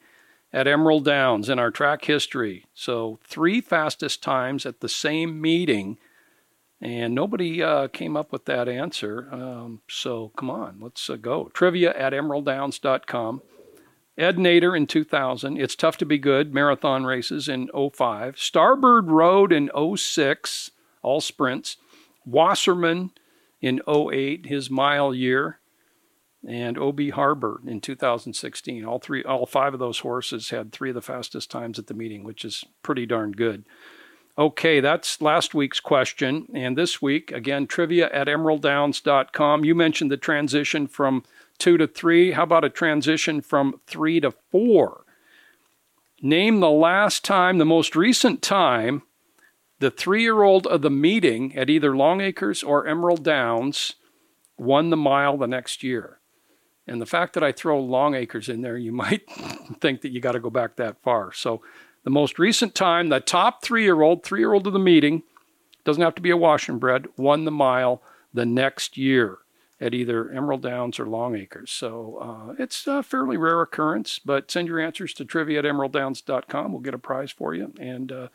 at 0.50 0.66
Emerald 0.66 1.05
Downs 1.05 1.50
in 1.50 1.59
our 1.59 1.70
track 1.70 2.07
history. 2.07 2.64
So, 2.72 3.18
three 3.22 3.61
fastest 3.61 4.22
times 4.22 4.64
at 4.64 4.80
the 4.80 4.88
same 4.88 5.42
meeting, 5.42 5.98
and 6.80 7.14
nobody 7.14 7.62
uh, 7.62 7.88
came 7.88 8.16
up 8.16 8.32
with 8.32 8.46
that 8.46 8.66
answer. 8.66 9.28
Um, 9.30 9.82
so, 9.86 10.32
come 10.38 10.48
on, 10.48 10.78
let's 10.80 11.11
uh, 11.11 11.16
go. 11.16 11.50
Trivia 11.52 11.92
at 11.92 12.14
emeralddowns.com. 12.14 13.42
Ed 14.16 14.36
Nader 14.36 14.74
in 14.74 14.86
2000. 14.86 15.61
It's 15.61 15.76
Tough 15.76 15.98
to 15.98 16.07
Be 16.07 16.16
Good, 16.16 16.55
marathon 16.55 17.05
races 17.05 17.46
in 17.46 17.68
05. 17.68 18.36
Starbird 18.36 19.11
Road 19.11 19.52
in 19.52 19.70
06, 19.96 20.70
all 21.05 21.20
sprints. 21.20 21.76
Wasserman 22.26 23.11
in 23.61 23.80
08, 23.88 24.46
his 24.46 24.70
mile 24.70 25.14
year. 25.14 25.59
and 26.46 26.78
OB 26.78 27.11
Harbor 27.14 27.61
in 27.66 27.80
2016. 27.80 28.84
All 28.84 28.98
three, 28.98 29.22
all 29.24 29.46
five 29.46 29.72
of 29.72 29.80
those 29.80 30.00
horses 30.00 30.50
had 30.50 30.72
three 30.72 30.90
of 30.90 30.94
the 30.94 31.00
fastest 31.02 31.50
times 31.50 31.78
at 31.78 31.86
the 31.86 31.94
meeting, 31.94 32.22
which 32.24 32.44
is 32.44 32.64
pretty 32.82 33.07
darn 33.07 33.32
good. 33.32 33.64
Okay, 34.36 34.80
that's 34.80 35.22
last 35.22 35.55
week's 35.55 35.80
question. 35.80 36.48
And 36.52 36.76
this 36.76 37.00
week, 37.00 37.30
again, 37.32 37.66
trivia 37.66 38.11
at 38.12 38.26
emeralddowns.com. 38.26 39.64
You 39.64 39.74
mentioned 39.74 40.11
the 40.11 40.16
transition 40.16 40.86
from 40.86 41.22
two 41.57 41.76
to 41.78 41.86
three. 41.86 42.32
How 42.32 42.42
about 42.42 42.64
a 42.64 42.70
transition 42.70 43.40
from 43.40 43.80
three 43.86 44.20
to 44.20 44.32
four? 44.50 45.05
Name 46.20 46.61
the 46.61 46.70
last 46.70 47.24
time, 47.24 47.59
the 47.59 47.64
most 47.64 47.94
recent 47.94 48.42
time, 48.42 49.02
the 49.81 49.91
three 49.91 50.22
year 50.22 50.43
old 50.43 50.66
of 50.66 50.83
the 50.83 50.91
meeting 50.91 51.57
at 51.57 51.70
either 51.70 51.93
Longacres 51.93 52.62
or 52.66 52.87
Emerald 52.87 53.25
Downs 53.25 53.95
won 54.57 54.91
the 54.91 54.97
mile 54.97 55.37
the 55.37 55.47
next 55.47 55.83
year. 55.83 56.20
And 56.87 57.01
the 57.01 57.07
fact 57.07 57.33
that 57.35 57.43
I 57.43 57.53
throw 57.53 57.83
Longacres 57.83 58.49
in 58.49 58.62
there, 58.62 58.77
you 58.77 58.93
might 59.05 59.22
think 59.81 60.03
that 60.03 60.12
you 60.12 60.20
got 60.20 60.33
to 60.33 60.41
go 60.41 60.51
back 60.51 60.77
that 60.77 61.03
far. 61.03 61.33
So, 61.33 61.62
the 62.05 62.11
most 62.11 62.39
recent 62.39 62.75
time, 62.75 63.09
the 63.09 63.18
top 63.18 63.64
three 63.64 63.83
year 63.83 64.03
old, 64.03 64.22
three 64.22 64.41
year 64.41 64.53
old 64.53 64.66
of 64.66 64.75
the 64.75 64.79
meeting, 64.79 65.22
doesn't 65.85 66.03
have 66.03 66.14
to 66.16 66.22
be 66.22 66.31
a 66.31 66.37
wash 66.37 66.68
bred, 66.68 67.07
won 67.16 67.45
the 67.45 67.51
mile 67.51 68.03
the 68.33 68.45
next 68.45 68.99
year 68.99 69.39
at 69.81 69.95
either 69.95 70.31
Emerald 70.31 70.62
Downs 70.62 70.99
or 70.99 71.07
Longacres. 71.07 71.68
So 71.68 72.18
uh, 72.20 72.55
it's 72.59 72.87
a 72.87 73.03
fairly 73.03 73.37
rare 73.37 73.61
occurrence, 73.61 74.18
but 74.18 74.51
send 74.51 74.68
your 74.68 74.81
answers 74.81 75.12
to 75.14 75.25
trivia 75.25 75.61
at 75.61 75.64
emeralddowns.com. 75.64 76.72
We'll 76.72 76.81
get 76.81 76.95
a 76.95 76.99
prize 76.99 77.31
for 77.31 77.55
you. 77.55 77.72
And 77.79 78.12
uh, 78.12 78.29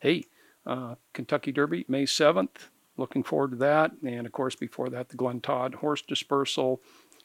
hey, 0.00 0.24
uh, 0.66 0.94
Kentucky 1.12 1.52
Derby, 1.52 1.84
May 1.88 2.04
7th. 2.04 2.68
Looking 2.96 3.22
forward 3.22 3.52
to 3.52 3.56
that. 3.58 3.92
And 4.04 4.26
of 4.26 4.32
course, 4.32 4.54
before 4.54 4.90
that, 4.90 5.08
the 5.08 5.16
Glenn 5.16 5.40
Todd 5.40 5.76
Horse 5.76 6.02
Dispersal. 6.02 6.80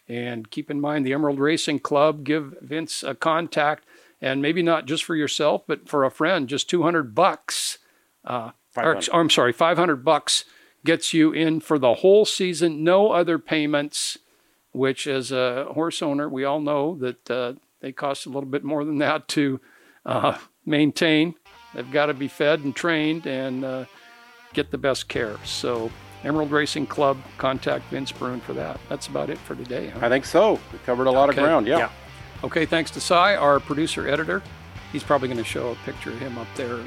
And 0.07 0.49
keep 0.49 0.69
in 0.69 0.79
mind 0.79 1.05
the 1.05 1.13
Emerald 1.13 1.39
Racing 1.39 1.79
Club. 1.79 2.23
Give 2.23 2.55
Vince 2.61 3.03
a 3.03 3.15
contact, 3.15 3.85
and 4.21 4.41
maybe 4.41 4.61
not 4.61 4.85
just 4.85 5.03
for 5.03 5.15
yourself, 5.15 5.63
but 5.67 5.89
for 5.89 6.03
a 6.03 6.11
friend. 6.11 6.47
Just 6.47 6.69
200 6.69 7.15
bucks. 7.15 7.79
Uh, 8.23 8.51
or, 8.77 9.01
I'm 9.13 9.29
sorry, 9.29 9.51
500 9.51 10.05
bucks 10.05 10.45
gets 10.83 11.13
you 11.13 11.31
in 11.31 11.59
for 11.59 11.79
the 11.79 11.95
whole 11.95 12.25
season. 12.25 12.83
No 12.83 13.11
other 13.11 13.39
payments. 13.39 14.17
Which, 14.71 15.07
as 15.07 15.31
a 15.31 15.67
horse 15.73 16.01
owner, 16.01 16.27
we 16.27 16.43
all 16.43 16.59
know 16.59 16.97
that 16.99 17.31
uh, 17.31 17.53
they 17.79 17.93
cost 17.93 18.25
a 18.25 18.29
little 18.29 18.49
bit 18.49 18.63
more 18.63 18.83
than 18.83 18.97
that 18.97 19.27
to 19.29 19.61
uh, 20.05 20.37
maintain. 20.65 21.35
They've 21.75 21.91
got 21.91 22.07
to 22.07 22.13
be 22.13 22.27
fed 22.27 22.61
and 22.61 22.75
trained 22.75 23.27
and 23.27 23.63
uh, 23.63 23.85
get 24.53 24.71
the 24.71 24.77
best 24.77 25.07
care. 25.09 25.35
So, 25.43 25.91
Emerald 26.23 26.51
Racing 26.51 26.87
Club, 26.87 27.17
contact 27.37 27.85
Vince 27.91 28.11
Bruun 28.11 28.41
for 28.41 28.53
that. 28.53 28.79
That's 28.89 29.07
about 29.07 29.29
it 29.29 29.37
for 29.37 29.53
today. 29.55 29.89
Huh? 29.89 29.99
I 30.05 30.09
think 30.09 30.25
so. 30.25 30.53
We 30.73 30.79
covered 30.85 31.05
a 31.07 31.11
lot 31.11 31.29
Okay. 31.29 31.39
of 31.41 31.43
ground. 31.45 31.67
Yeah. 31.67 31.77
Yeah. 31.77 31.89
Okay, 32.43 32.65
thanks 32.65 32.89
to 32.91 33.01
Cy, 33.01 33.35
our 33.35 33.59
producer 33.59 34.07
editor. 34.07 34.41
He's 34.91 35.03
probably 35.03 35.27
going 35.27 35.37
to 35.39 35.43
show 35.43 35.71
a 35.71 35.75
picture 35.85 36.11
of 36.11 36.19
him 36.19 36.37
up 36.37 36.47
there, 36.55 36.75
a 36.75 36.85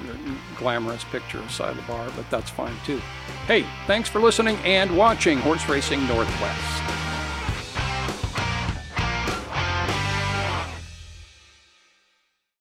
glamorous 0.56 1.04
picture 1.04 1.38
of 1.38 1.50
Cy 1.50 1.72
the 1.74 1.82
bar, 1.82 2.08
but 2.16 2.28
that's 2.30 2.48
fine 2.48 2.74
too. 2.86 3.00
Hey, 3.46 3.66
thanks 3.86 4.08
for 4.08 4.20
listening 4.20 4.56
and 4.64 4.96
watching 4.96 5.38
Horse 5.38 5.68
Racing 5.68 6.06
Northwest. 6.06 6.82